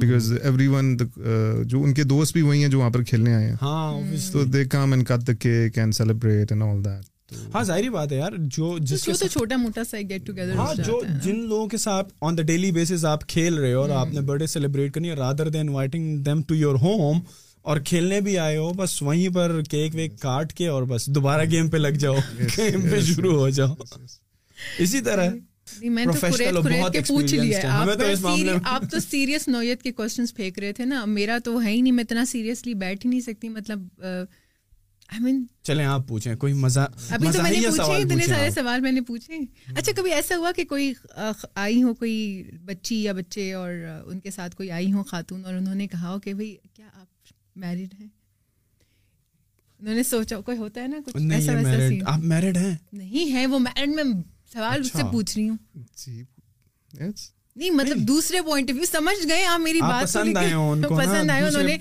بیکاز 0.00 0.32
ایوری 0.42 0.66
ون 0.74 0.96
جو 1.68 1.82
ان 1.82 1.94
کے 1.94 2.02
دوست 2.12 2.32
بھی 2.32 2.42
وہی 2.42 2.62
ہیں 2.62 2.70
جو 2.70 2.78
وہاں 2.78 2.90
پر 2.90 3.02
کھیلنے 3.10 3.34
آئے 3.34 3.48
ہیں 3.48 3.56
ہاں، 3.62 4.02
تو 4.32 4.44
they 4.44 4.64
come 4.74 4.92
in 4.92 5.04
cut 5.04 5.26
the 5.26 5.32
cake 5.40 5.78
and 5.78 5.94
celebrate 5.94 6.52
and 6.52 6.62
all 6.62 6.84
that 6.84 7.08
ہاں 7.54 7.62
ظاہری 7.64 7.88
بات 7.88 8.12
ہے 8.12 8.16
یار 8.16 8.32
جو 8.56 8.76
جس 8.90 9.04
سے 9.18 9.28
چھوٹا 9.28 9.56
موٹا 9.56 9.84
سا 9.90 9.98
گیٹ 10.08 10.26
ٹوگیدر 10.26 10.54
ہاں 10.58 10.72
جو 10.86 11.00
جن 11.24 11.38
لوگوں 11.48 11.66
کے 11.68 11.76
ساتھ 11.78 12.12
آن 12.26 12.38
دا 12.38 12.42
ڈیلی 12.46 12.70
بیسس 12.78 13.04
آپ 13.10 13.26
کھیل 13.34 13.58
رہے 13.58 13.72
ہو 13.74 13.80
اور 13.80 13.90
آپ 13.96 14.14
نے 14.14 14.20
برتھ 14.30 14.40
ڈے 14.42 14.46
سیلیبریٹ 14.52 14.92
کرنی 14.94 15.10
ہے 15.10 15.14
rather 15.16 15.48
than 15.48 15.68
inviting 15.68 16.18
them 16.24 16.42
to 16.48 16.54
your 16.54 16.74
home 16.82 17.18
اور 17.68 17.80
کھیلنے 17.86 18.20
بھی 18.26 18.36
آئے 18.38 18.56
ہو 18.56 18.72
بس 18.76 19.00
وہیں 19.02 19.28
پر 19.34 19.60
کیک 19.70 19.94
ویک 19.94 20.18
کاٹ 20.20 20.52
کے 20.56 20.66
اور 20.68 20.82
بس 20.92 21.06
دوبارہ 21.14 21.44
گیم 21.50 21.68
پہ 21.70 21.76
لگ 21.76 21.96
جاؤ 22.04 22.16
گیم 22.56 22.90
پہ 22.90 23.00
شروع 23.14 23.34
ہو 23.38 23.48
جاؤ 23.58 23.74
اسی 24.84 25.00
طرح 25.00 25.28
جی، 25.80 25.88
جی، 27.30 28.48
آپ 28.64 28.82
تو 28.90 29.00
سیریس 29.00 29.46
نوعیت 29.48 29.82
کے 29.82 29.92
کوشچن 30.00 30.24
پھینک 30.36 30.58
رہے 30.58 30.72
تھے 30.78 30.84
نا 30.84 31.04
میرا 31.04 31.36
تو 31.44 31.60
ہے 31.62 31.70
ہی 31.70 31.80
نہیں 31.80 31.92
میں 31.92 32.04
اتنا 32.04 32.24
سیریسلی 32.30 32.74
بیٹھ 32.82 33.06
ہی 33.06 33.10
نہیں 33.10 33.20
سکتی 33.20 33.48
مطلب 33.48 33.86
چلیں 35.66 35.84
آپ 35.84 36.06
پوچھیں 36.08 36.34
کوئی 36.36 36.52
مزہ 36.64 36.86
ابھی 37.18 37.28
تو 37.32 37.42
میں 37.42 37.50
نے 37.52 37.60
پوچھے 37.68 37.96
اتنے 38.02 38.26
سارے 38.26 38.50
سوال 38.54 38.80
میں 38.80 38.92
نے 38.92 39.00
پوچھے 39.06 39.38
اچھا 39.76 39.92
کبھی 39.96 40.12
ایسا 40.12 40.36
ہوا 40.36 40.52
کہ 40.56 40.64
کوئی 40.68 40.92
آئی 41.54 41.82
ہو 41.82 41.94
کوئی 42.00 42.16
بچی 42.64 43.02
یا 43.02 43.12
بچے 43.20 43.52
اور 43.52 43.72
ان 44.06 44.20
کے 44.24 44.30
ساتھ 44.30 44.56
کوئی 44.56 44.70
آئی 44.80 44.92
ہو 44.92 45.02
خاتون 45.10 45.44
اور 45.44 45.54
انہوں 45.54 45.74
نے 45.74 45.86
کہا 45.94 46.12
ہو 46.12 46.18
کہ 46.24 46.34
بھائی 46.34 46.54
کیا 46.74 46.86
آپ 47.00 47.06
میرڈ 47.60 47.92
ہیں 48.00 48.06
انہوں 49.80 49.94
نے 49.94 50.02
سوچا 50.12 50.40
کوئی 50.46 50.56
ہوتا 50.58 50.82
ہے 50.82 50.86
نا 50.92 50.98
کچھ 51.06 51.16
ایسا 51.34 51.52
ویسا 51.56 51.78
سین 51.88 52.00
آپ 52.14 52.22
میرڈ 52.32 52.56
ہیں 52.64 52.74
نہیں 53.02 53.32
ہے 53.34 53.46
وہ 53.54 53.58
میرڈ 53.68 53.90
میں 53.98 54.04
سوال 54.52 54.80
اس 54.84 54.92
سے 54.92 55.02
پوچھ 55.12 55.36
رہی 55.36 55.48
ہوں 55.48 55.56
جی 56.04 56.22
نہیں 57.58 57.70
مطلب 57.78 57.98
دوسرے 58.08 58.40
پوائنٹ 58.48 58.70
آف 58.70 58.74
ویو 58.76 58.84
سمجھ 58.90 59.16
گئے 59.28 59.44
آپ 59.52 59.60
میری 59.60 59.80
بات 59.80 60.02
پسند 60.02 60.36
آئے 60.36 60.52
پسند 60.90 61.30
آئے 61.36 61.42
انہوں 61.46 61.62
نے 61.70 61.76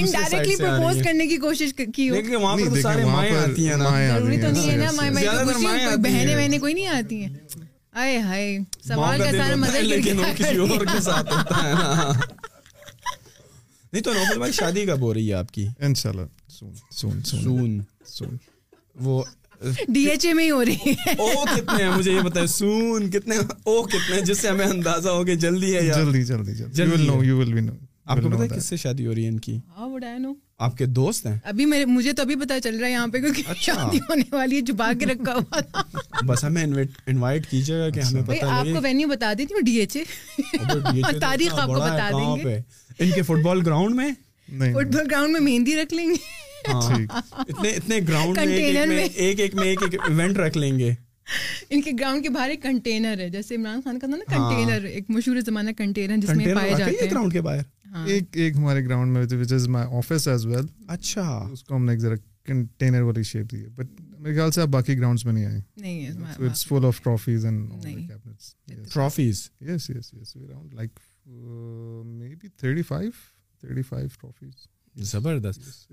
انڈائریکٹلی 0.00 0.56
پرپوز 0.64 1.02
کرنے 1.04 1.26
کی 1.28 1.36
کوشش 1.46 1.72
کی 1.96 2.08
وہاں 2.10 2.56
پر 2.56 2.80
سارے 2.80 3.04
مائیں 3.04 3.34
آتی 3.36 3.68
ہیں 3.68 3.76
ضروری 3.76 4.40
تو 4.42 4.50
نہیں 4.56 4.70
ہے 4.70 4.76
نا 4.84 4.90
مائیں 4.96 5.10
مائیں 5.14 5.28
کوئی 5.30 5.46
خوشی 5.54 5.84
کوئی 5.86 5.96
بہنے 6.10 6.34
بہنے 6.42 6.58
کوئی 6.66 6.74
نہیں 6.74 6.88
آتی 6.98 7.22
ہیں 7.22 7.36
آئے 8.04 8.18
ہائے 8.32 8.58
سوال 8.88 9.18
کا 9.24 9.30
سارا 9.38 9.54
مزہ 9.64 10.10
کسی 10.36 10.56
اور 10.68 10.86
کے 10.92 11.00
ساتھ 11.10 11.32
ہوتا 11.36 11.62
ہے 11.62 11.72
نا 11.74 12.12
نہیں 14.04 14.30
تو 14.32 14.38
بھائی 14.38 14.52
شادی 14.52 14.84
کب 14.86 15.02
ہو 15.02 15.12
رہی 15.14 15.28
ہے 15.28 15.34
آپ 15.34 15.50
کی 15.52 15.66
ان 15.86 15.94
شاء 16.02 16.10
اللہ 16.10 16.54
سون 16.98 17.22
سون 17.22 17.80
وہ 19.04 19.22
ڈی 19.88 20.02
ایچ 20.10 20.24
اے 20.26 20.32
میں 20.34 20.44
ہی 20.44 20.50
ہو 20.50 20.64
رہی 20.64 20.92
ہے 21.06 21.88
مجھے 21.96 22.12
یہ 22.12 22.20
بتائیں 22.24 22.46
سون 22.56 23.10
کتنے 23.10 24.20
جس 24.26 24.38
سے 24.38 24.48
ہمیں 24.48 24.64
اندازہ 24.64 25.22
کہ 25.26 25.34
جلدی 25.46 25.72
جلدی 26.76 27.58
ہے 27.58 27.68
کس 28.56 28.64
سے 28.68 28.76
شادی 28.76 29.06
ہو 29.06 29.14
رہی 29.14 29.26
ہے 29.26 29.58
ہاں، 29.76 30.34
آپ 30.64 30.76
کے 30.76 30.84
دوست 30.86 31.26
ہیں 31.26 31.34
ابھی 31.50 31.64
میرے 31.66 31.84
مجھے 31.86 32.12
تو 32.16 32.22
ابھی 32.22 32.34
پتا 32.40 32.58
چل 32.64 32.76
رہا 32.78 32.86
ہے 32.86 32.92
یہاں 32.92 33.06
پہ 33.12 33.18
کیونکہ 33.20 33.42
اچھا۔ 33.50 33.72
شادی 33.72 33.98
ہونے 34.08 34.22
والی 34.32 34.56
ہے 34.60 34.64
چھپا 34.66 34.90
کے 35.00 35.06
رکھا 35.06 35.34
ہوا 35.34 36.24
بس 36.26 36.44
ہمیں 36.44 36.62
انوائٹ 36.64 37.46
کیجیے 37.50 37.78
گا 37.78 37.88
کہ 37.94 38.00
ہمیں 38.00 38.20
اچھا۔ 38.20 38.32
پتا 38.32 38.54
آپ 38.58 38.66
کو 38.74 38.80
وینیو 38.84 39.08
بتا 39.08 39.32
دیتی 39.38 39.54
ہوں 39.54 39.60
ڈی 39.64 39.74
ایچ 39.80 39.96
اے 39.96 41.18
تاریخ 41.20 41.58
آپ 41.58 41.66
کو 41.66 41.74
بتا 41.80 42.08
دیں 42.10 42.44
گے 42.44 42.56
ان 43.04 43.10
کے 43.14 43.22
فٹ 43.26 43.44
بال 43.44 43.60
گراؤنڈ 43.66 43.96
میں 43.96 44.10
فٹ 44.48 44.94
بال 44.94 45.06
گراؤنڈ 45.10 45.32
میں 45.32 45.40
مہندی 45.50 45.76
رکھ 45.82 45.94
لیں 45.94 46.08
گے 46.10 46.72
ہاں۔ 46.72 47.02
اتنے 47.48 47.70
اتنے 47.70 48.00
گراؤنڈ 48.08 48.38
میں 48.88 49.04
ایک 49.12 49.40
ایک 49.40 49.54
میں 49.54 49.68
ایک 49.68 49.82
ایک 49.82 50.00
ایونٹ 50.08 50.38
رکھ 50.38 50.58
لیں 50.58 50.78
گے 50.78 50.92
ان 51.70 51.80
کے 51.82 51.90
گراؤنڈ 52.00 52.22
کے 52.22 52.28
باہر 52.30 52.50
ایک 52.50 52.62
کنٹینر 52.62 53.20
ہے 53.20 53.28
جیسے 53.30 53.56
عمران 53.56 53.80
خان 53.84 53.98
کا 53.98 54.06
تھا 54.06 54.16
نا 54.16 54.24
کنٹینر 54.36 54.84
ہاں۔ 54.84 54.90
ایک 54.94 55.10
مشہور 55.10 55.40
زمانہ 55.46 55.70
کنٹینر 55.78 56.16
جس 56.26 56.36
میں 56.36 56.54
پائے 56.54 56.70
جاتے 56.78 56.92
ہیں 57.04 57.10
گراؤنڈ 57.10 57.32
کے 57.32 57.40
باہر 57.42 57.62
زبردست 57.96 59.90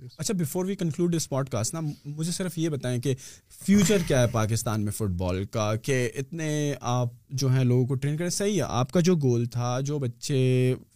ہاں۔ 0.08 0.24
اچھا 0.24 0.34
before 0.39 0.66
we 0.66 0.76
conclude 0.76 1.16
us 1.16 1.28
cast 1.51 1.74
نا 1.74 1.80
مجھے 2.06 2.32
صرف 2.32 2.58
یہ 2.58 2.70
بتائیں 2.70 2.99
کہ 3.01 3.14
فیوچر 3.66 4.01
کیا 4.08 4.22
ہے 4.22 4.28
پاکستان 4.32 4.82
میں 4.86 4.91
فٹ 4.97 5.16
بال 5.20 5.43
کا 5.54 5.74
کہ 5.84 5.97
اتنے 6.20 6.49
آپ 6.91 7.10
جو 7.41 7.47
ہیں 7.54 7.64
لوگوں 7.64 7.86
کو 7.88 7.95
ٹرین 7.95 8.18
کریں 8.18 8.30
صحیح 8.30 8.56
ہے 8.56 8.62
آپ 8.80 8.91
کا 8.91 8.99
جو 9.10 9.16
گول 9.24 9.45
تھا 9.56 9.80
جو 9.86 9.99
بچے 9.99 10.39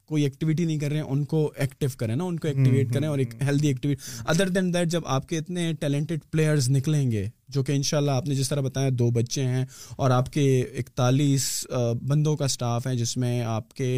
کوئی 0.08 0.24
ایکٹیویٹی 0.24 0.66
نہیں 0.66 0.78
کر 0.80 0.90
رہے 0.90 0.96
ہیں 0.98 1.04
ان 1.12 1.24
کو 1.32 1.40
ایکٹیو 1.64 1.90
کریں 1.98 2.16
نا 2.16 2.24
ان 2.24 2.38
کو 2.40 2.48
ایکٹیویٹ 2.48 2.94
کریں 2.94 3.08
اور 3.08 3.20
ایک 3.20 3.34
healthy 3.46 3.68
activity 3.68 4.12
other 4.34 4.50
than 4.58 4.74
that 4.74 4.90
جب 4.92 5.06
آپ 5.16 5.28
کے 5.30 5.38
اتنے 5.38 5.72
ٹیلنٹڈ 5.80 6.24
پلیئرز 6.32 6.70
نکلیں 6.70 7.10
گے 7.12 7.26
جو 7.56 7.64
کہ 7.64 7.72
ان 7.72 7.82
شاء 7.90 7.98
اللہ 7.98 8.12
آپ 8.12 8.28
نے 8.28 8.36
جس 8.36 8.50
طرح 8.50 8.62
بتایا 8.62 8.90
دو 9.00 9.10
بچے 9.18 9.44
ہیں 9.46 9.66
اور 9.96 10.12
آپ 10.12 10.30
کے 10.34 10.44
اکتالیس 10.80 11.46
بندوں 12.10 12.36
کا 12.38 12.46
اسٹاف 12.46 12.88
ہے 12.88 12.96
جس 12.98 13.16
میں 13.24 13.42
آپ 13.56 13.74
کے 13.74 13.90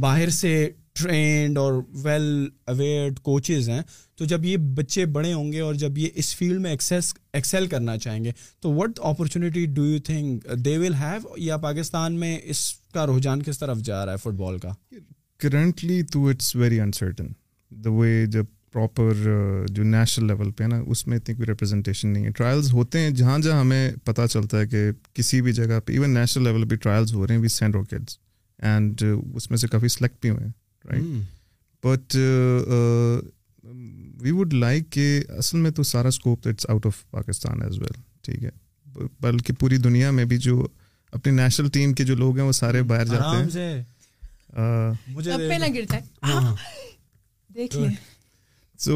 باہر 0.00 0.28
سے 0.40 0.54
ٹرینڈ 1.00 1.58
اور 1.58 1.72
ویل 2.02 2.46
اویئرڈ 2.72 3.18
کوچز 3.28 3.68
ہیں 3.70 3.80
تو 4.18 4.24
جب 4.32 4.44
یہ 4.44 4.56
بچے 4.76 5.04
بڑے 5.16 5.32
ہوں 5.32 5.50
گے 5.52 5.60
اور 5.60 5.74
جب 5.84 5.98
یہ 5.98 6.08
اس 6.22 6.34
فیلڈ 6.36 6.60
میں 6.62 6.70
ایکسیس 6.70 7.12
ایکسیل 7.38 7.66
کرنا 7.68 7.96
چاہیں 7.98 8.22
گے 8.24 8.30
تو 8.62 8.72
what 8.74 9.00
opportunity 9.10 9.64
do 9.74 9.84
you 9.86 9.98
think 10.06 10.46
they 10.64 10.76
will 10.78 10.94
have 11.00 11.34
یا 11.46 11.56
پاکستان 11.66 12.20
میں 12.20 12.38
اس 12.54 12.70
کا 12.94 13.06
رجحان 13.16 13.42
کس 13.46 13.58
طرف 13.58 13.78
جا 13.90 14.04
رہا 14.06 14.12
ہے 14.12 14.16
فٹ 14.28 14.38
بال 14.44 14.58
کا 14.62 14.70
کرنٹلی 15.50 16.02
تو 16.12 16.24
it's 16.28 16.54
very 16.56 16.80
uncertain 16.80 17.26
the 17.84 17.90
way 17.98 18.24
جب 18.32 18.44
پراپر 18.72 19.12
جو 19.74 19.82
نیشنل 19.84 20.26
لیول 20.26 20.50
پہ 20.56 20.62
ہے 20.64 20.68
نا 20.68 20.80
اس 20.90 21.06
میں 21.06 21.16
اتنی 21.18 21.34
کوئی 21.34 21.46
ریپرزنٹیشن 21.46 22.08
نہیں 22.12 22.24
ہے 22.26 22.30
ٹرائلز 22.36 22.72
ہوتے 22.74 23.00
ہیں 23.00 23.10
جہاں 23.18 23.38
جہاں 23.38 23.60
ہمیں 23.60 23.90
پتہ 24.04 24.26
چلتا 24.30 24.60
ہے 24.60 24.66
کہ 24.68 24.82
کسی 25.14 25.40
بھی 25.48 25.52
جگہ 25.60 25.78
پہ 25.86 25.92
ایون 25.92 26.10
نیشنل 26.14 26.44
لیول 26.44 26.68
پہ 26.68 26.74
ٹرائلز 26.84 27.12
ہو 27.14 27.26
رہے 27.26 27.34
ہیں 27.34 27.40
وی 27.42 27.48
سینڈ 27.58 27.76
اینڈ 28.70 29.02
اس 29.36 29.50
میں 29.50 29.58
سے 29.58 29.68
کافی 29.68 29.88
سلیکٹ 29.88 30.20
بھی 30.22 30.30
ہوئے 30.30 30.98
ہیں 30.98 31.20
بٹ 31.84 32.16
وی 34.22 34.30
ووڈ 34.30 34.52
لائک 34.52 34.90
کہ 34.92 35.08
اصل 35.38 35.58
میں 35.60 35.70
تو 35.78 35.82
سارا 35.92 36.08
scope 36.08 36.46
it's 36.48 36.66
out 36.70 36.86
of 36.86 37.02
Pakistan 37.10 37.62
as 37.62 37.78
well 37.78 38.00
ٹھیک 38.26 38.44
ہے 38.44 39.06
بلکہ 39.22 39.52
پوری 39.60 39.76
دنیا 39.88 40.10
میں 40.18 40.24
بھی 40.32 40.38
جو 40.46 40.66
اپنی 41.18 41.32
نیشنل 41.32 41.68
ٹیم 41.72 41.92
کے 41.98 42.04
جو 42.04 42.14
لوگ 42.16 42.38
ہیں 42.38 42.46
وہ 42.46 42.52
سارے 42.60 42.82
باہر 42.92 43.04
جاتے 43.10 43.58
ہیں 43.60 43.82
ہاں۔ 44.54 44.94
ہاں۔ 46.22 47.88
سو 48.84 48.94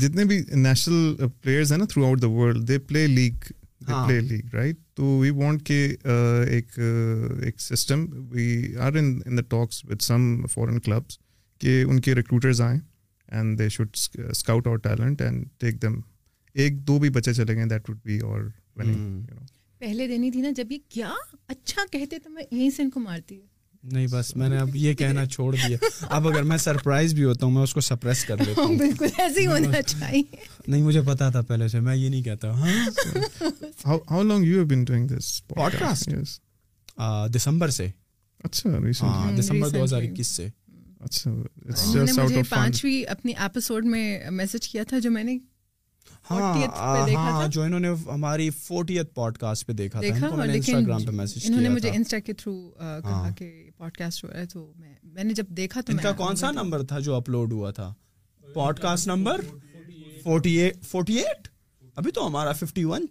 جتنے 0.00 0.24
بھی 0.24 0.36
نیشنل 0.56 1.26
پلیئرز 1.42 1.70
ہیں 1.72 1.78
نا 1.78 1.84
throughout 2.06 2.20
the 2.22 2.26
world 2.32 2.66
they 2.68 2.78
play 2.88 3.06
league 3.06 3.52
play 3.86 4.18
league 4.28 4.54
right 4.54 4.76
تو 4.96 5.04
وی 5.18 5.30
وانٹ 5.42 5.62
کے 5.66 5.84
ایک 6.50 6.78
ایک 7.44 7.60
system 7.60 8.04
we 8.32 8.46
are 8.86 8.92
in 8.98 9.18
in 9.24 9.36
the 9.38 9.42
talks 9.48 9.84
with 9.84 10.02
some 10.04 10.22
foreign 10.52 10.78
clubs 10.84 11.18
کہ 11.60 11.82
ان 11.88 12.00
کے 12.00 12.14
ریکروٹرز 12.14 12.60
آئیں 12.60 12.78
and 13.32 13.58
they 13.58 13.68
should 13.68 13.96
scout 14.30 14.66
our 14.66 14.76
talent 14.86 15.22
and 15.22 15.44
take 15.60 15.82
them 15.82 16.00
ایک 16.62 16.80
دو 16.88 16.98
بھی 16.98 17.10
بچے 17.18 17.32
چلے 17.34 17.56
گئے 17.56 17.66
دیٹ 17.70 17.90
وڈ 17.90 17.98
بی 18.04 18.18
اور 18.30 18.48
پہلے 19.78 20.06
دینی 20.08 20.30
تھی 20.30 20.40
نا 20.40 20.50
جب 20.56 20.72
یہ 20.72 20.78
کیا 20.88 21.12
اچھا 21.46 21.82
کہتے 21.92 22.18
تو 22.24 22.30
میں 22.30 22.44
یہیں 22.50 22.70
سے 22.76 22.82
ان 22.82 22.90
کو 22.90 23.00
مارتی 23.00 23.38
ہوں 23.38 23.46
نہیں 23.92 24.06
بس 24.12 24.34
میں 24.36 24.48
نے 24.48 24.58
اب 24.58 24.76
یہ 24.76 24.94
کہنا 25.00 25.24
چھوڑ 25.26 25.54
دیا 25.54 25.76
اب 26.16 26.28
اگر 26.28 26.42
میں 26.52 26.56
سرپرائز 26.64 27.14
بھی 27.14 27.24
ہوتا 27.24 27.46
ہوں 27.46 27.52
میں 27.52 27.62
اس 27.62 27.74
کو 27.74 27.80
سپریس 27.88 28.24
کر 28.24 28.42
لیتا 28.46 28.62
ہوں 28.62 28.76
بالکل 28.78 29.06
ایسے 29.16 29.40
ہی 29.40 29.46
ہونا 29.46 29.82
چاہیے 29.82 30.22
نہیں 30.66 30.82
مجھے 30.82 31.00
پتا 31.06 31.28
تھا 31.30 31.40
پہلے 31.48 31.68
سے 31.68 31.80
میں 31.88 31.96
یہ 31.96 32.08
نہیں 32.08 32.22
کہتا 32.22 32.50
ہاں 32.58 33.94
how 34.10 34.22
long 34.22 34.44
you 34.46 34.52
have 34.56 34.66
been 34.68 34.84
doing 34.84 35.06
this 35.16 35.32
podcast 35.80 36.08
yes 36.12 36.38
ا 36.96 37.26
دسمبر 37.34 37.68
سے 37.78 37.88
اچھا 38.44 38.68
ریسنٹلی 38.68 39.08
ہاں 39.08 39.32
دسمبر 39.38 39.76
2021 39.78 40.22
سے 40.36 40.48
اچھا 41.00 41.30
اٹس 41.70 41.92
جسٹ 41.92 42.18
آؤٹ 42.18 42.36
اف 42.38 42.48
پانچویں 42.50 43.02
اپنی 43.10 43.32
ایپیسوڈ 43.38 43.84
میں 43.92 44.30
میسج 44.40 44.68
کیا 44.68 44.82
تھا 44.88 44.98
جو 45.04 45.10
میں 45.10 45.24
نے 45.24 45.38
ہاں، 46.30 46.66
ہاں، 47.08 47.46
جو 47.52 47.62
انہوں 47.62 47.80
نے 47.80 47.88
ہماری 48.06 48.48
فورٹی 48.60 48.96
پوڈ 49.14 49.36
کاسٹ 49.38 49.66
پہ 49.66 49.72
دیکھا 49.80 50.00
تھا 50.00 50.28
انسٹاگرام 50.44 51.04
پہ 51.04 51.10
میسج 51.18 51.46
انہوں 51.48 51.60
نے 51.62 51.68
مجھے 51.68 51.90
انسٹا 51.94 52.18
کے 52.26 52.32
تھرو 52.38 52.54
کہا 52.78 52.98
ہاں۔ 53.20 53.30
کہ 53.38 53.48
پوڈ 53.78 53.96
کاسٹ 53.98 54.24
ہو 54.24 54.28
رہا 54.30 54.40
ہے 54.40 54.46
تو 54.52 54.66
میں 54.80 54.94
میں 55.14 55.24
نے 55.24 55.34
جب 55.34 55.46
دیکھا 55.56 55.80
تو 55.86 55.92
ان 55.92 55.98
کا 56.02 56.12
کون 56.20 56.36
سا 56.36 56.50
نمبر 56.50 56.82
تھا 56.92 56.98
جو 57.08 57.14
اپلوڈ 57.14 57.52
ہوا 57.52 57.70
تھا 57.78 57.92
podcast 58.82 59.06
number 59.08 59.40
forty 60.22 60.54
eight 60.60 60.84
forty 60.90 61.16
eight 61.22 61.48
ابھی 61.96 62.10
تو 62.18 62.26
ہمارا 62.26 62.52
ففٹی 62.60 62.84
ون 62.84 63.06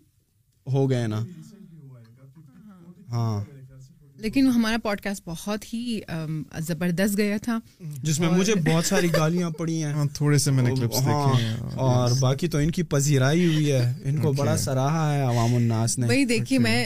ہو 0.73 0.89
گئے 0.89 1.05
نا 1.07 1.23
ہاں 3.11 3.43
لیکن 4.21 4.47
ہمارا 4.55 4.77
پوڈ 4.83 5.01
کاسٹ 5.01 5.23
بہت 5.27 5.65
ہی 5.73 5.99
زبردست 6.67 7.17
گیا 7.17 7.37
تھا 7.43 7.57
جس 8.03 8.19
میں 8.19 8.29
مجھے 8.31 8.53
بہت 8.67 8.85
ساری 8.85 9.07
گالیاں 9.15 9.49
پڑی 9.57 9.81
ہیں 9.83 9.91
ہاں، 9.93 10.05
تھوڑے 10.13 10.37
سے 10.43 10.51
میں 10.51 10.63
نے 10.63 10.69
کلپس 10.75 10.97
دیکھے 11.05 11.11
ہاں، 11.11 11.39
ہیں 11.39 11.55
اور 11.85 12.11
باقی 12.19 12.47
تو 12.53 12.57
ان 12.57 12.71
کی 12.77 12.83
پذیرائی 12.93 13.45
ہوئی 13.53 13.71
ہے 13.71 13.93
ان 14.05 14.21
کو 14.21 14.31
بڑا 14.37 14.55
سراہا 14.57 15.11
ہے 15.13 15.21
عوام 15.21 15.55
الناس 15.55 15.97
نے 15.99 16.07
وہی 16.07 16.25
دیکھیے 16.33 16.59
میں 16.59 16.77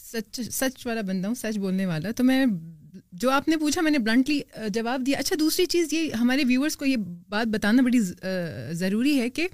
سچ 0.00 0.40
سچ 0.60 0.86
والا 0.86 1.00
بندہ 1.06 1.26
ہوں 1.28 1.34
سچ 1.42 1.58
بولنے 1.58 1.86
والا 1.86 2.10
تو 2.16 2.24
میں 2.24 2.44
جو 3.20 3.30
آپ 3.30 3.48
نے 3.48 3.56
پوچھا 3.56 3.80
میں 3.82 3.90
نے 3.90 3.98
بلنٹلی 3.98 4.40
جواب 4.74 5.02
دیا 5.06 5.18
اچھا 5.18 5.36
دوسری 5.40 5.66
چیز 5.74 5.92
یہ 5.92 6.12
ہمارے 6.20 6.44
ویورس 6.46 6.76
کو 6.76 6.84
یہ 6.84 6.96
بات 7.30 7.46
بتانا 7.52 7.82
بڑی 7.82 7.98
ضروری 8.76 9.18
ہے 9.20 9.28
کہ 9.30 9.46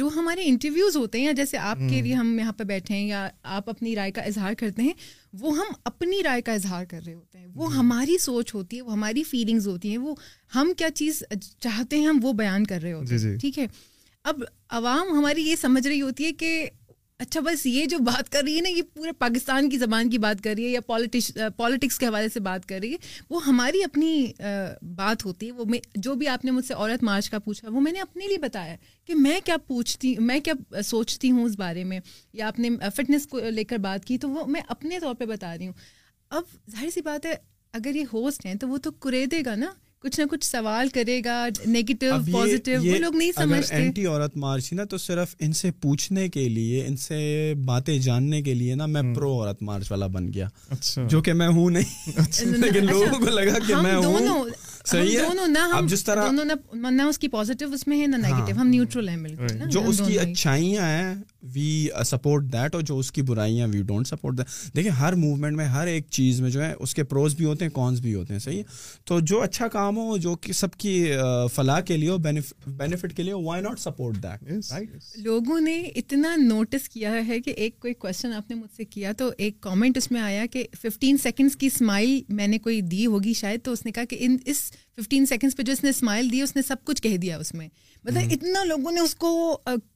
جو 0.00 0.08
ہمارے 0.14 0.42
انٹرویوز 0.48 0.96
ہوتے 0.96 1.18
ہیں 1.18 1.24
یا 1.24 1.32
جیسے 1.36 1.58
آپ 1.58 1.78
کے 1.90 2.00
لیے 2.02 2.14
ہم 2.14 2.38
یہاں 2.38 2.52
پہ 2.58 2.64
بیٹھے 2.64 2.94
ہیں 2.94 3.06
یا 3.06 3.28
آپ 3.56 3.68
اپنی 3.70 3.94
رائے 3.96 4.10
کا 4.18 4.22
اظہار 4.30 4.54
کرتے 4.58 4.82
ہیں 4.82 4.92
وہ 5.40 5.50
ہم 5.58 5.72
اپنی 5.90 6.22
رائے 6.24 6.42
کا 6.42 6.52
اظہار 6.52 6.84
کر 6.90 7.00
رہے 7.06 7.14
ہوتے 7.14 7.38
ہیں 7.38 7.46
وہ 7.54 7.70
جی۔ 7.70 7.78
ہماری 7.78 8.16
سوچ 8.22 8.54
ہوتی 8.54 8.76
ہے 8.76 8.82
وہ 8.82 8.92
ہماری 8.92 9.22
فیلنگز 9.30 9.66
ہوتی 9.68 9.90
ہیں 9.90 9.98
وہ 10.06 10.14
ہم 10.54 10.72
کیا 10.78 10.88
چیز 10.94 11.22
چاہتے 11.60 11.98
ہیں 11.98 12.06
ہم 12.06 12.20
وہ 12.22 12.32
بیان 12.38 12.64
کر 12.70 12.80
رہے 12.82 12.92
ہوتے 12.92 13.18
جی، 13.18 13.26
ہیں 13.26 13.32
جی۔ 13.32 13.38
ٹھیک 13.40 13.58
ہے 13.58 13.66
اب 14.30 14.42
عوام 14.78 15.08
ہماری 15.18 15.42
یہ 15.48 15.56
سمجھ 15.60 15.86
رہی 15.86 16.00
ہوتی 16.02 16.24
ہے 16.24 16.32
کہ 16.40 16.68
اچھا 17.18 17.40
بس 17.44 17.64
یہ 17.66 17.84
جو 17.90 17.98
بات 18.06 18.30
کر 18.32 18.42
رہی 18.44 18.56
ہے 18.56 18.60
نا 18.62 18.68
یہ 18.68 18.82
پورے 18.94 19.10
پاکستان 19.18 19.68
کی 19.70 19.78
زبان 19.78 20.08
کی 20.10 20.18
بات 20.18 20.42
کر 20.44 20.54
رہی 20.56 20.64
ہے 20.64 20.68
یا 20.70 20.80
پالیٹش 20.86 21.30
پالیٹکس 21.56 21.98
کے 21.98 22.06
حوالے 22.06 22.28
سے 22.34 22.40
بات 22.40 22.66
کر 22.68 22.78
رہی 22.82 22.92
ہے 22.92 22.96
وہ 23.30 23.40
ہماری 23.46 23.82
اپنی 23.84 24.26
بات 24.96 25.24
ہوتی 25.24 25.46
ہے 25.46 25.52
وہ 25.56 25.64
میں 25.68 25.78
جو 25.94 26.14
بھی 26.22 26.28
آپ 26.28 26.44
نے 26.44 26.50
مجھ 26.50 26.64
سے 26.66 26.74
عورت 26.74 27.02
مارچ 27.04 27.30
کا 27.30 27.38
پوچھا 27.44 27.68
وہ 27.72 27.80
میں 27.80 27.92
نے 27.92 28.00
اپنے 28.00 28.28
لیے 28.28 28.38
بتایا 28.42 28.76
کہ 29.06 29.14
میں 29.14 29.38
کیا 29.44 29.56
پوچھتی 29.66 30.14
میں 30.30 30.38
کیا 30.44 30.82
سوچتی 30.84 31.30
ہوں 31.30 31.44
اس 31.44 31.56
بارے 31.58 31.84
میں 31.84 32.00
یا 32.32 32.46
آپ 32.46 32.58
نے 32.58 32.70
فٹنس 32.96 33.26
کو 33.30 33.40
لے 33.50 33.64
کر 33.74 33.78
بات 33.88 34.04
کی 34.04 34.18
تو 34.18 34.30
وہ 34.30 34.44
میں 34.56 34.60
اپنے 34.68 35.00
طور 35.00 35.14
پہ 35.18 35.26
بتا 35.26 35.56
رہی 35.56 35.66
ہوں 35.66 35.74
اب 36.36 36.42
ظاہر 36.72 36.90
سی 36.94 37.00
بات 37.04 37.26
ہے 37.26 37.34
اگر 37.72 37.94
یہ 37.96 38.04
ہوسٹ 38.12 38.46
ہیں 38.46 38.54
تو 38.60 38.68
وہ 38.68 38.78
تو 38.82 38.90
کرے 39.00 39.24
دے 39.26 39.40
گا 39.46 39.54
نا 39.56 39.72
کچھ 40.02 40.18
نہ 40.20 40.24
کچھ 40.30 40.44
سوال 40.46 40.88
کرے 40.94 41.20
گا 41.24 41.34
نیگیٹو 41.66 42.06
وہ 42.34 42.44
لوگ 43.00 43.16
نہیں 43.16 43.32
سمجھتے 43.36 43.74
اینٹی 43.74 44.06
عورت 44.06 44.36
مارچ 44.44 44.72
نا 44.72 44.84
تو 44.90 44.98
صرف 44.98 45.34
ان 45.46 45.52
سے 45.60 45.70
پوچھنے 45.80 46.28
کے 46.36 46.48
لیے 46.48 46.84
ان 46.86 46.96
سے 47.04 47.18
باتیں 47.66 47.96
جاننے 48.06 48.42
کے 48.42 48.54
لیے 48.54 48.74
نا 48.74 48.86
میں 48.96 49.02
پرو 49.14 49.30
عورت 49.32 49.62
مارچ 49.70 49.90
والا 49.90 50.06
بن 50.16 50.32
گیا 50.32 50.48
اچھا۔ 50.70 51.06
جو 51.10 51.20
کہ 51.26 51.32
میں 51.40 51.48
ہوں 51.58 51.70
نہیں 51.78 52.18
اچھا۔ 52.18 52.44
لیکن 52.48 52.88
اچھا۔ 52.88 52.98
لوگوں 52.98 53.18
کو 53.24 53.30
لگا 53.38 53.58
کہ 53.66 53.76
میں 53.82 53.94
ہوں 53.96 54.30
ہر 54.90 55.04
ہر 64.98 65.14
موومنٹ 65.14 65.56
میں 65.56 65.64
میں 65.66 65.92
ایک 65.92 66.06
چیز 66.10 66.38
جو 66.38 66.46
جو 66.46 66.48
جو 66.50 66.60
ہے 66.62 66.72
اس 66.80 66.94
کے 66.94 67.04
پروز 67.04 67.34
بھی 67.34 67.44
بھی 67.44 67.44
ہوتے 67.44 67.66
ہوتے 67.68 68.16
ہیں 68.16 68.24
ہیں 68.34 68.38
صحیح 68.38 68.62
تو 69.06 69.18
اچھا 69.42 69.68
کام 69.72 69.96
ہو 69.96 70.34
کہ 70.40 70.52
سب 70.52 70.74
کی 70.78 70.98
uh, 71.12 71.46
فلاح 71.54 71.80
کے 71.86 71.96
لیے 71.96 72.16
بینیفٹ 72.22 73.16
کے 73.16 73.22
لیے 73.22 73.32
وائی 73.44 73.62
ناٹ 73.62 73.80
سپورٹ 73.80 74.16
دیٹ 74.22 74.68
لوگوں 75.26 75.60
نے 75.60 75.78
اتنا 76.02 76.34
نوٹس 76.42 76.88
کیا 76.88 77.12
ہے 77.26 77.40
کہ 77.40 77.50
ایک 77.56 77.78
کوئی 77.80 77.94
کوشچن 78.06 78.32
آپ 78.36 78.50
نے 78.50 78.56
مجھ 78.56 78.74
سے 78.76 78.84
کیا 78.84 79.12
تو 79.18 79.30
ایک 79.38 79.60
کامنٹ 79.60 79.96
اس 79.96 80.10
میں 80.12 80.20
آیا 80.20 80.46
کہ 80.52 80.66
ففٹین 80.82 81.16
سیکنڈس 81.22 81.56
کی 81.56 81.66
اسمائل 81.72 82.20
میں 82.40 82.46
نے 82.48 82.58
کوئی 82.68 82.80
دی 82.90 83.04
ہوگی 83.06 83.32
شاید 83.44 83.64
تو 83.64 83.72
اس 83.72 83.84
نے 83.86 83.92
کہا 83.92 84.04
کہ 84.10 84.16
ان 84.20 84.36
اس 84.46 84.70
ففٹین 84.98 85.26
سیکنڈس 85.26 85.56
پہ 85.56 85.62
جو 85.62 85.72
اس 85.72 85.82
نے 85.84 85.90
اسمائل 85.90 86.30
دی 86.32 86.40
اس 86.42 86.54
نے 86.56 86.62
سب 86.66 86.84
کچھ 86.84 87.02
کہہ 87.02 87.16
دیا 87.22 87.38
اس 87.38 87.52
میں 87.54 87.68
مطلب 88.04 88.32
اتنا 88.32 88.62
لوگوں 88.64 88.92
نے 88.92 89.00
اس 89.00 89.14
کو 89.24 89.30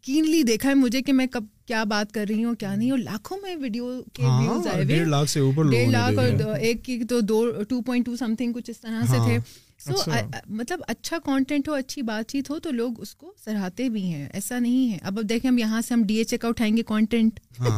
کینلی 0.07 0.43
دیکھا 0.51 0.69
ہے 0.69 0.75
مجھے 0.75 1.03
کہ 1.03 1.13
میں 1.13 1.27
کب 1.33 1.45
کیا 1.67 1.83
بات 1.91 2.13
کر 2.13 2.25
رہی 2.29 2.45
ہوں 2.45 2.55
کیا 2.59 2.75
نہیں 2.75 2.91
اور 2.91 2.99
لاکھوں 2.99 3.39
میں 3.43 3.57
ویڈیو 3.61 3.87
کے 4.15 4.23
ویوز 4.23 4.67
ہاں، 4.67 4.73
آئے 4.75 4.83
ہوئے 4.85 5.55
ڈیڑھ 5.71 5.89
لاکھ 5.89 6.19
اور 6.49 6.59
ایک 6.59 6.91
تو 7.09 7.21
دو 7.33 7.45
two 7.69 7.81
point 7.87 8.07
two 8.07 8.17
some 8.17 8.35
thing 8.39 8.53
کچھ 8.53 8.71
اس 8.71 8.81
طرح 8.81 9.03
سے 9.11 9.17
ہاں۔ 9.17 9.27
تھے 9.27 9.39
سو 9.85 9.93
اچھا۔ 9.95 10.39
مطلب 10.59 10.81
اچھا 10.89 11.17
کانٹینٹ 11.25 11.69
ہو 11.69 11.73
اچھی 11.75 12.03
بات 12.11 12.31
چیت 12.31 12.51
ہو 12.51 12.59
تو 12.63 12.71
لوگ 12.71 13.01
اس 13.03 13.15
کو 13.15 13.33
سراہتے 13.45 13.89
بھی 13.97 14.03
ہیں 14.05 14.27
ایسا 14.33 14.59
نہیں 14.59 14.93
ہے 14.93 14.99
اب 15.03 15.19
اب 15.19 15.29
دیکھیں 15.29 15.49
ہم 15.51 15.59
یہاں 15.59 15.81
سے 15.89 15.93
ہم 15.95 16.03
ڈی 16.07 16.15
ایچ 16.19 16.33
اے 16.33 16.39
کا 16.39 16.49
اٹھائیں 16.49 16.77
گے 16.77 16.83
کانٹینٹ 16.93 17.41
ہاں۔ 17.61 17.77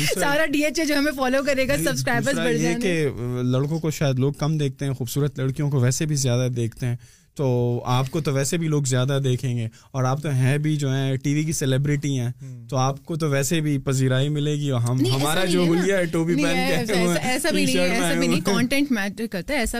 سارا 0.20 0.46
ڈی 0.52 0.64
ایچ 0.64 0.78
اے 0.80 0.84
جو 0.86 0.98
ہمیں 0.98 1.12
فالو 1.16 1.42
کرے 1.46 1.66
گا 1.68 1.76
سبسکرائبر 1.84 3.42
لڑکوں 3.50 3.78
کو 3.80 3.90
شاید 3.98 4.18
لوگ 4.18 4.32
کم 4.38 4.56
دیکھتے 4.58 4.86
ہیں 4.86 4.94
خوبصورت 4.98 5.38
لڑکیوں 5.40 5.70
کو 5.70 5.80
ویسے 5.80 6.06
بھی 6.06 6.16
زیادہ 6.26 6.48
دیکھتے 6.56 6.86
ہیں 6.86 6.96
تو 7.36 7.46
آپ 7.92 8.10
کو 8.10 8.20
تو 8.20 8.32
ویسے 8.34 8.56
بھی 8.58 8.68
لوگ 8.68 8.82
زیادہ 8.86 9.18
دیکھیں 9.24 9.56
گے 9.56 9.66
اور 9.92 10.04
آپ 10.04 10.22
تو 10.22 10.30
ہیں 10.40 10.56
بھی 10.66 10.74
جو 10.76 10.90
ہیں 10.92 11.16
ٹی 11.22 11.34
وی 11.34 11.42
کی 11.44 11.52
سیلیبریٹی 11.52 12.18
ہیں 12.18 12.30
تو 12.70 12.76
آپ 12.76 13.02
کو 13.06 13.16
تو 13.22 13.28
ویسے 13.30 13.60
بھی 13.60 13.76
پذیرائی 13.84 14.28
ملے 14.34 14.54
گی 14.60 14.70
اور 14.70 14.80
ہم 14.88 15.00
ہمارا 15.14 15.44
جو 15.50 15.64
ہولیا 15.66 15.98
ہے 15.98 16.04
پہن 16.12 16.84
کے 16.86 17.18
ایسا 17.20 17.50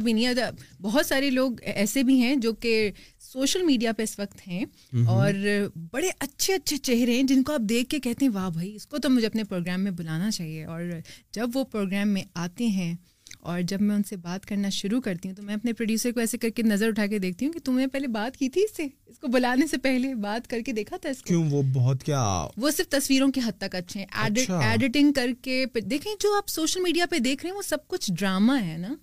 بھی 0.00 0.12
نہیں 0.12 0.26
ہے 0.34 0.50
بہت 0.82 1.06
سارے 1.06 1.30
لوگ 1.30 1.60
ایسے 1.74 2.02
بھی 2.04 2.20
ہیں 2.22 2.34
جو 2.46 2.52
کہ 2.64 2.90
سوشل 3.32 3.62
میڈیا 3.66 3.92
پہ 3.96 4.02
اس 4.02 4.18
وقت 4.18 4.46
ہیں 4.48 4.64
اور 5.10 5.32
بڑے 5.92 6.08
اچھے 6.20 6.54
اچھے 6.54 6.76
چہرے 6.76 7.14
ہیں 7.16 7.22
جن 7.28 7.42
کو 7.42 7.52
آپ 7.52 7.68
دیکھ 7.68 7.88
کے 7.90 8.00
کہتے 8.00 8.24
ہیں 8.24 8.32
واہ 8.34 8.50
بھائی 8.54 8.74
اس 8.76 8.86
کو 8.86 8.98
تو 9.02 9.10
مجھے 9.10 9.26
اپنے 9.26 9.44
پروگرام 9.48 9.80
میں 9.84 9.90
بلانا 10.02 10.30
چاہیے 10.30 10.64
اور 10.64 10.82
جب 11.34 11.50
وہ 11.56 11.64
پروگرام 11.72 12.08
میں 12.14 12.22
آتے 12.44 12.66
ہیں 12.80 12.94
اور 13.50 13.60
جب 13.68 13.80
میں 13.80 13.94
ان 13.94 14.02
سے 14.08 14.16
بات 14.16 14.44
کرنا 14.46 14.68
شروع 14.72 15.00
کرتی 15.04 15.28
ہوں 15.28 15.34
تو 15.36 15.42
میں 15.42 15.54
اپنے 15.54 15.72
پروڈیوسر 15.78 16.12
کو 16.12 16.20
ایسے 16.20 16.38
کر 16.44 16.48
کے 16.56 16.62
نظر 16.62 16.88
اٹھا 16.88 17.06
کے 17.06 17.18
دیکھتی 17.24 17.46
ہوں 17.46 17.52
کہ 17.52 17.60
تم 17.64 17.78
نے 17.78 17.86
پہلے 17.94 18.06
بات 18.16 18.36
کی 18.36 18.48
تھی 18.54 18.62
اس 18.64 18.76
سے 18.76 18.86
اس 19.06 19.18
کو 19.20 19.28
بلانے 19.34 19.66
سے 19.70 19.76
پہلے 19.86 20.14
بات 20.22 20.48
کر 20.50 20.60
کے 20.66 20.72
دیکھا 20.80 20.96
تھا 21.02 21.08
کیوں 21.24 21.44
وہ 21.50 21.62
بہت 21.74 22.02
کیا 22.04 22.22
وہ 22.62 22.70
صرف 22.76 22.88
تصویروں 22.98 23.30
کے 23.32 23.40
حد 23.46 23.58
تک 23.60 23.74
اچھے 23.74 24.00
ہیں 24.00 24.06
ایڈیٹنگ 24.70 25.10
اچھا۔ 25.10 25.22
کر 25.26 25.32
کے 25.42 25.80
دیکھیں 25.94 26.12
جو 26.20 26.34
آپ 26.36 26.48
سوشل 26.48 26.80
میڈیا 26.82 27.06
پہ 27.10 27.18
دیکھ 27.28 27.44
رہے 27.44 27.50
ہیں 27.50 27.56
وہ 27.56 27.62
سب 27.68 27.86
کچھ 27.88 28.10
ڈرامہ 28.12 28.58
ہے 28.66 28.76
نا 28.78 28.94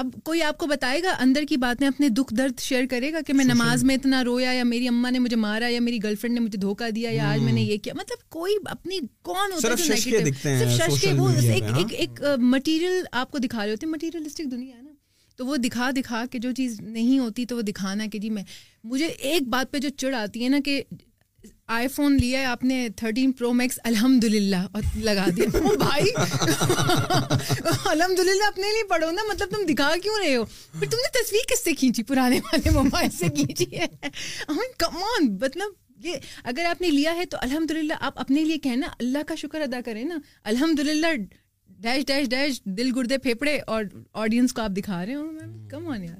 اب 0.00 0.08
کوئی 0.24 0.42
آپ 0.42 0.56
کو 0.58 0.66
بتائے 0.66 1.02
گا 1.02 1.10
اندر 1.20 1.44
کی 1.48 1.56
باتیں 1.64 1.86
اپنے 1.86 2.08
دکھ 2.16 2.32
درد 2.38 2.60
شیئر 2.60 2.86
کرے 2.90 3.12
گا 3.12 3.18
کہ 3.26 3.32
میں 3.32 3.44
نماز 3.44 3.84
میں 3.84 3.94
اتنا 3.94 4.22
رویا 4.24 4.52
یا 4.52 4.62
میری 4.64 4.88
اما 4.88 5.10
نے 5.10 5.18
مجھے 5.18 5.36
مارا 5.36 5.66
یا 5.70 5.80
میری 5.80 6.02
گرل 6.02 6.14
فرینڈ 6.20 6.34
نے 6.38 6.40
مجھے 6.44 6.58
دھوکہ 6.58 6.88
دیا 6.96 7.10
یا 7.12 7.30
آج 7.32 7.40
میں 7.42 7.52
نے 7.52 7.62
یہ 7.62 7.78
کیا 7.82 7.94
مطلب 7.96 8.28
کوئی 8.38 8.54
اپنی 8.70 8.98
کون 9.30 9.52
ہوتا 9.52 9.74
ہے 11.04 12.36
مٹیریل 12.38 13.04
آپ 13.12 13.30
کو 13.32 13.38
دکھا 13.38 13.64
رہے 13.64 13.70
ہوتے 13.70 13.86
ہیں 13.86 13.92
مٹیریلسٹک 13.92 14.50
دنیا 14.50 14.76
ہے 14.76 14.82
نا 14.82 14.90
تو 15.36 15.46
وہ 15.46 15.56
دکھا 15.64 15.90
دکھا 15.96 16.24
کے 16.30 16.38
جو 16.38 16.52
چیز 16.56 16.80
نہیں 16.80 17.18
ہوتی 17.18 17.46
تو 17.46 17.56
وہ 17.56 17.62
دکھانا 17.68 18.06
کہ 18.12 18.18
جی 18.24 18.30
میں 18.30 18.42
مجھے 18.92 19.06
ایک 19.06 19.48
بات 19.50 19.72
پہ 19.72 19.78
جو 19.78 19.88
چڑھ 19.98 20.14
آتی 20.16 20.44
ہے 20.44 20.48
نا 20.48 20.58
کہ 20.64 20.82
آئی 21.72 21.86
فون 21.88 22.16
لیا 22.20 22.40
ہے 22.40 22.44
آپ 22.44 22.64
نے 22.64 22.86
تھرٹین 22.96 23.30
پرو 23.32 23.52
میکس 23.58 23.78
الحمد 23.84 24.24
للہ 24.24 24.56
اور 24.72 24.82
لگا 25.04 25.26
دیا 25.36 25.46
بھائی 25.78 26.10
الحمد 27.90 28.18
للہ 28.18 28.46
اپنے 28.48 28.72
لیے 28.72 28.84
پڑھو 28.88 29.10
نا 29.10 29.22
مطلب 29.28 29.50
تم 29.54 29.64
دکھا 29.72 29.90
کیوں 30.02 30.14
رہے 30.24 30.34
ہو 30.36 30.44
پھر 30.78 30.90
تم 30.90 30.96
نے 31.02 31.08
تصویر 31.18 31.46
کس 31.52 31.64
سے 31.64 31.72
کھینچی 31.78 32.02
پرانے 32.10 32.40
والے 32.44 32.70
موبائل 32.78 33.08
سے 33.18 33.28
کھینچی 33.36 33.66
ہے 33.78 33.86
کم 34.78 34.96
آن 35.18 35.30
مطلب 35.40 36.04
یہ 36.06 36.14
اگر 36.44 36.64
آپ 36.70 36.80
نے 36.80 36.88
لیا 36.90 37.14
ہے 37.16 37.24
تو 37.30 37.38
الحمد 37.40 37.70
للہ 37.70 37.94
آپ 38.10 38.20
اپنے 38.20 38.44
لیے 38.44 38.58
کہیں 38.66 38.76
نا 38.76 38.88
اللہ 38.98 39.22
کا 39.28 39.34
شکر 39.44 39.60
ادا 39.68 39.80
کریں 39.84 40.02
نا 40.04 40.18
الحمد 40.54 40.80
للہ 40.86 41.14
ڈیش 41.86 42.04
ڈیش 42.06 42.28
ڈیش 42.28 42.60
دل 42.78 42.90
گردے 42.96 43.18
پھیپڑے 43.28 43.58
اور 43.66 43.84
آڈینس 44.24 44.52
کو 44.52 44.62
آپ 44.62 44.70
دکھا 44.76 45.04
رہے 45.06 45.14
ہو 45.14 45.24
میم 45.30 45.66
کم 45.70 45.92
یار 46.02 46.18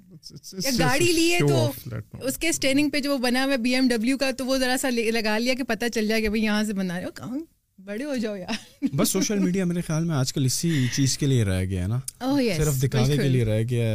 گاڑی 0.78 1.12
لیے 1.12 1.38
تو 1.48 2.26
اس 2.28 2.38
کے 2.44 2.50
پہ 2.92 3.00
جو 3.04 3.16
بنا 3.22 3.44
ہوا 3.44 3.56
بی 3.62 3.74
ایم 3.74 3.88
ڈبلو 3.88 4.16
کا 4.18 4.30
تو 4.38 4.46
وہ 4.46 4.56
ذرا 4.58 4.76
سا 4.80 4.90
لگا 4.90 5.36
لیا 5.38 5.54
کہ 5.58 5.62
پتا 5.68 5.88
چل 5.94 6.08
جائے 6.08 6.28
بھائی 6.28 6.42
یہاں 6.44 6.62
سے 6.64 6.72
بنا 6.74 6.98
رہے 6.98 7.04
ہو 7.04 7.10
کہاں 7.16 7.38
بڑے 7.84 8.04
ہو 8.04 8.14
جاؤ 8.16 8.34
یار 8.36 8.84
بس 8.96 9.10
سوشل 9.12 9.38
میڈیا 9.38 9.64
میرے 9.64 9.80
خیال 9.86 10.04
میں 10.04 10.14
آج 10.16 10.32
کل 10.32 10.44
اسی 10.46 10.70
چیز 10.94 11.16
کے 11.18 11.26
لیے 11.26 11.44
رہ 11.44 11.64
گیا 11.70 11.82
ہے 11.82 11.88
نا 11.88 11.98
oh, 12.24 12.40
صرف 12.56 12.82
دکھانے 12.82 13.16
کے 13.16 13.28
لیے 13.28 13.44
رہ 13.44 13.62
گیا 13.70 13.88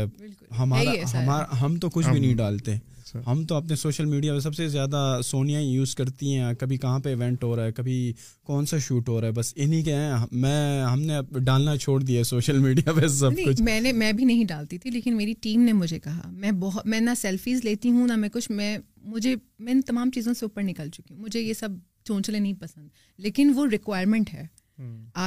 ہے 0.58 1.26
ہم 1.62 1.78
تو 1.82 1.90
کچھ 1.94 2.08
بھی 2.08 2.20
نہیں 2.20 2.34
ڈالتے 2.38 2.76
اچھا۔ 3.18 3.32
ہم 3.32 3.43
تو 3.49 3.55
اپنے 3.55 3.76
سوشل 3.76 4.05
میڈیا 4.05 4.34
پہ 4.34 4.39
سب 4.39 4.55
سے 4.55 4.68
زیادہ 4.70 5.20
سونیا 5.26 5.60
ہی 5.60 5.70
یوز 5.74 5.93
کرتی 5.95 6.36
ہیں 6.36 6.53
کبھی 6.60 6.78
کہاں 6.78 6.99
پہ 7.03 7.10
ایونٹ 7.16 7.43
ہو 7.43 7.55
رہا 7.55 7.66
ہے 7.66 7.72
کبھی 7.76 8.14
کون 8.45 8.66
سا 8.66 8.78
شوٹ 8.88 9.10
ہو 9.10 9.20
رہا 9.20 9.28
ہے 9.28 9.34
بس 9.34 9.53
انہیں 9.55 9.88
ہیں 9.89 10.26
میں 10.41 10.84
ہم 10.84 11.01
نے 11.01 11.16
ڈالنا 11.43 11.76
چھوڑ 11.78 12.01
دیا 12.03 12.24
سوشل 12.24 12.57
میڈیا 12.60 12.93
پہ 12.99 13.07
سب 13.18 13.39
کچھ 13.45 13.62
میں 13.62 13.80
نے 13.82 13.91
میں 14.01 14.12
بھی 14.20 14.26
نہیں 14.26 14.43
ڈالتی 14.49 14.78
تھی 14.78 14.91
لیکن 14.91 15.18
میری 15.18 15.34
ٹیم 15.41 15.62
نے 15.62 15.74
مجھے 15.74 15.99
کہا 15.99 16.30
میں 16.32 16.51
بہت 16.60 16.86
میں 16.86 16.99
نہ 16.99 17.14
سیلفیز 17.22 17.64
لیتی 17.66 17.91
ہوں 17.91 18.07
نہ 18.07 18.16
میں 18.16 18.30
کچھ 18.34 18.51
میں 18.51 18.78
مجھے 19.03 19.36
میں 19.60 19.74
ان 19.74 19.82
تمام 19.88 20.12
چیزوں 20.16 20.34
سے 20.39 20.45
اوپر 20.45 20.64
نکل 20.64 20.89
چکی 20.95 21.14
ہوں 21.14 21.22
مجھے 21.22 21.39
یہ 21.41 21.53
سب 21.60 21.70
چونچلے 22.07 22.39
نہیں 22.39 22.53
پسند 22.62 22.88
لیکن 23.24 23.51
وہ 23.55 23.66
ریکوائرمنٹ 23.72 24.34
ہے 24.34 24.45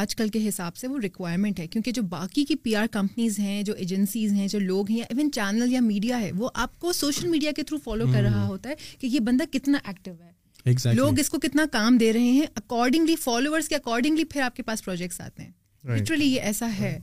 آج 0.00 0.14
کل 0.16 0.28
کے 0.32 0.46
حساب 0.48 0.76
سے 0.76 0.88
وہ 0.88 0.98
ریکوائرمنٹ 1.02 1.58
ہے 1.60 1.66
کیونکہ 1.68 1.92
جو 1.92 2.02
باقی 2.10 2.44
کی 2.44 2.54
پی 2.62 2.74
آر 2.76 2.86
کمپنیز 2.92 3.38
ہیں 3.38 3.62
جو 3.62 3.72
ایجنسیز 3.76 4.32
ہیں 4.32 4.46
جو 4.48 4.58
لوگ 4.58 4.90
ہیں 4.90 5.00
ایون 5.08 5.30
چینل 5.34 5.72
یا 5.72 5.80
میڈیا 5.82 6.20
ہے 6.20 6.30
وہ 6.36 6.50
آپ 6.64 6.78
کو 6.80 6.92
سوشل 6.92 7.28
میڈیا 7.28 7.50
کے 7.56 7.62
تھرو 7.62 7.78
فالو 7.84 8.04
کر 8.12 8.22
رہا 8.22 8.46
ہوتا 8.46 8.70
ہے 8.70 8.74
کہ 9.00 9.06
یہ 9.06 9.20
بندہ 9.26 9.42
کتنا 9.52 9.78
ایکٹیو 9.84 10.14
ہے 10.20 10.94
لوگ 10.94 11.18
اس 11.18 11.30
کو 11.30 11.38
کتنا 11.42 11.64
کام 11.72 11.96
دے 11.98 12.12
رہے 12.12 12.30
ہیں 12.32 12.46
اکارڈنگلی 12.56 13.16
فالوورس 13.22 13.68
کے 13.68 13.74
اکارڈنگلی 13.76 14.24
پھر 14.30 14.40
آپ 14.42 14.56
کے 14.56 14.62
پاس 14.62 14.84
پروجیکٹس 14.84 15.20
آتے 15.20 15.42
ہیں 15.42 15.96
لٹرلی 15.96 16.26
یہ 16.34 16.40
ایسا 16.40 16.68
ہے 16.78 16.98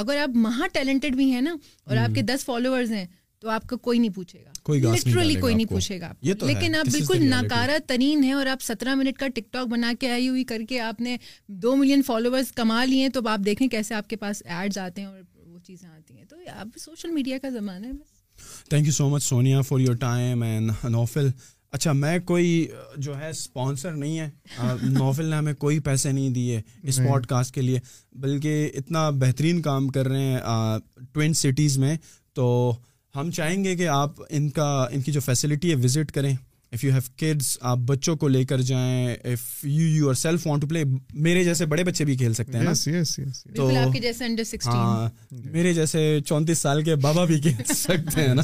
اگر 0.00 0.18
آپ 0.22 0.36
مہا 0.36 0.66
ٹیلنٹڈ 0.72 1.14
بھی 1.16 1.30
ہیں 1.32 1.40
نا 1.40 1.56
اور 1.84 1.96
آپ 1.96 2.14
کے 2.14 2.22
دس 2.22 2.44
فالوورز 2.44 2.92
ہیں 2.92 3.06
تو 3.40 3.48
آپ 3.50 3.66
کو 3.68 3.76
کوئی 3.78 3.98
نہیں 3.98 4.12
پوچھے 4.14 4.42
گا 4.44 4.92
لٹرلی 4.94 5.34
کوئی 5.40 5.54
نہیں 5.54 5.66
پوچھے 5.70 6.00
گا 6.00 6.12
لیکن 6.22 6.74
آپ 6.74 6.86
بالکل 6.92 7.24
ناکارہ 7.30 7.78
ترین 7.88 8.22
ہیں 8.24 8.32
اور 8.32 8.46
آپ 8.54 8.62
سترہ 8.62 8.94
منٹ 8.94 9.18
کا 9.18 9.28
ٹک 9.34 9.52
ٹاک 9.52 9.66
بنا 9.68 9.92
کے 10.00 10.10
آئی 10.10 10.28
ہوئی 10.28 10.44
کر 10.44 10.62
کے 10.68 10.80
آپ 10.80 11.00
نے 11.00 11.16
دو 11.62 11.74
ملین 11.76 12.02
فالوورس 12.06 12.52
کما 12.56 12.84
لیے 12.84 13.08
تو 13.14 13.20
آپ 13.28 13.40
دیکھیں 13.46 13.66
کیسے 13.68 13.94
آپ 13.94 14.08
کے 14.08 14.16
پاس 14.24 14.42
ایڈز 14.44 14.78
آتے 14.78 15.00
ہیں 15.00 15.08
اور 15.08 15.18
وہ 15.50 15.58
چیزیں 15.66 15.88
آتی 15.88 16.16
ہیں 16.18 16.24
تو 16.30 16.36
اب 16.58 16.78
سوشل 16.84 17.10
میڈیا 17.10 17.38
کا 17.42 17.48
زمانہ 17.58 17.86
ہے 17.86 17.92
بس 17.92 18.66
thank 18.70 18.86
you 18.86 18.92
so 18.92 19.08
much 19.10 19.22
Sonia 19.22 19.60
for 19.68 19.80
your 19.80 19.94
time 20.00 20.42
and 20.42 20.70
Nofal 20.90 21.28
اچھا 21.72 21.92
میں 21.92 22.18
کوئی 22.26 22.50
جو 23.06 23.16
ہے 23.20 23.28
اسپانسر 23.30 23.94
نہیں 23.96 24.18
ہے 24.18 24.28
نوفل 24.88 25.24
نے 25.30 25.36
ہمیں 25.36 25.54
کوئی 25.64 25.78
پیسے 25.88 26.12
نہیں 26.12 26.30
دیے 26.34 26.60
اس 26.82 26.98
پوڈ 27.08 27.26
کاسٹ 27.28 27.54
کے 27.54 27.62
لیے 27.62 27.78
بلکہ 28.20 28.70
اتنا 28.78 29.08
بہترین 29.24 29.60
کام 29.62 29.88
کر 29.96 30.08
رہے 30.08 30.24
ہیں 30.26 30.78
ٹوین 31.12 31.34
سٹیز 31.42 31.78
میں 31.78 31.96
تو 32.34 32.46
ہم 33.16 33.30
چاہیں 33.36 33.62
گے 33.64 33.74
کہ 33.76 33.88
آپ 33.88 34.20
ان 34.28 34.48
کا 34.56 34.68
ان 34.92 35.00
کی 35.02 35.12
جو 35.12 35.20
فیسلٹی 35.20 35.70
ہے 35.70 35.76
وزٹ 35.84 36.10
کریں 36.12 36.34
اف 36.72 36.82
یو 36.84 36.92
ہیو 36.92 37.00
کڈس 37.18 37.56
آپ 37.70 37.78
بچوں 37.86 38.14
کو 38.22 38.28
لے 38.28 38.44
کر 38.46 38.60
جائیں 38.70 39.12
if 39.32 39.42
you 39.64 39.86
you 39.88 40.08
are 40.08 40.14
self 40.22 40.46
want 40.46 40.62
to 40.62 40.66
play 40.68 40.82
میرے 41.26 41.44
جیسے 41.44 41.66
بڑے 41.66 41.84
بچے 41.84 42.04
بھی 42.04 42.16
کھیل 42.16 42.32
سکتے 42.34 42.58
ہیں 42.58 43.54
تو 43.56 43.68
ہاں، 44.74 45.08
میرے 45.52 45.72
جیسے 45.74 46.04
چونتیس 46.26 46.58
سال 46.58 46.82
کے 46.84 46.94
بابا 47.04 47.24
بھی 47.30 47.40
کھیل 47.40 47.62
سکتے 47.74 48.26
ہیں 48.28 48.34
نا 48.34 48.42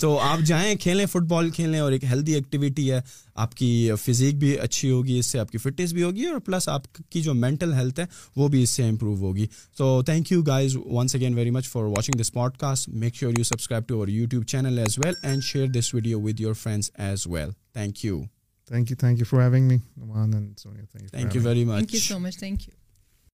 تو 0.00 0.18
آپ 0.30 0.46
جائیں 0.46 0.74
کھیلیں 0.82 1.06
فٹ 1.12 1.26
بال 1.30 1.50
کھیلیں 1.58 1.78
اور 1.80 1.92
ایک 1.92 2.04
ہیلدی 2.10 2.34
ایکٹیویٹی 2.34 2.90
ہے 2.90 3.00
آپ 3.42 3.54
کی 3.54 3.68
فزیک 4.02 4.34
بھی 4.38 4.58
اچھی 4.60 4.90
ہوگی 4.90 5.18
اس 5.18 5.26
سے 5.26 5.38
آپ 5.38 5.50
کی 5.50 5.58
فٹنس 5.58 5.92
بھی 5.92 6.02
ہوگی 6.02 6.24
اور 6.26 6.38
پلس 6.44 6.68
آپ 6.68 6.84
کی 7.10 7.20
جو 7.22 7.34
مینٹل 7.34 7.72
ہیلتھ 7.74 8.00
ہے 8.00 8.04
وہ 8.36 8.48
بھی 8.54 8.62
اس 8.62 8.70
سے 8.70 8.86
امپروو 8.88 9.14
ہوگی 9.26 9.46
so 9.78 9.88
thank 10.06 10.32
you 10.32 10.40
guys 10.46 10.76
once 10.84 11.14
again 11.14 11.34
very 11.38 11.50
much 11.56 11.68
for 11.68 11.84
watching 11.96 12.20
this 12.20 12.32
podcast 12.60 12.88
make 13.02 13.14
sure 13.14 13.32
you 13.38 13.44
subscribe 13.44 13.86
to 13.88 13.94
our 13.94 14.08
YouTube 14.30 14.44
channel 14.52 14.78
as 14.78 14.98
well 15.04 15.14
and 15.22 15.42
share 15.50 15.66
this 15.78 15.92
video 15.94 16.20
with 16.22 16.40
your 16.40 16.54
friends 16.62 16.90
as 16.98 17.26
well 17.32 17.50
thank 17.72 18.04
you 18.04 18.22
thank 18.68 18.90
you 18.90 18.96
thank 19.00 19.18
you 19.20 19.24
for 19.30 19.42
having 19.50 19.68
me 19.68 19.78
thank 21.12 21.36
you 21.36 21.42
very 21.44 21.64
much 21.64 21.96
so 22.08 22.18
much 22.18 22.38
thank 22.38 22.68
you 22.68 22.84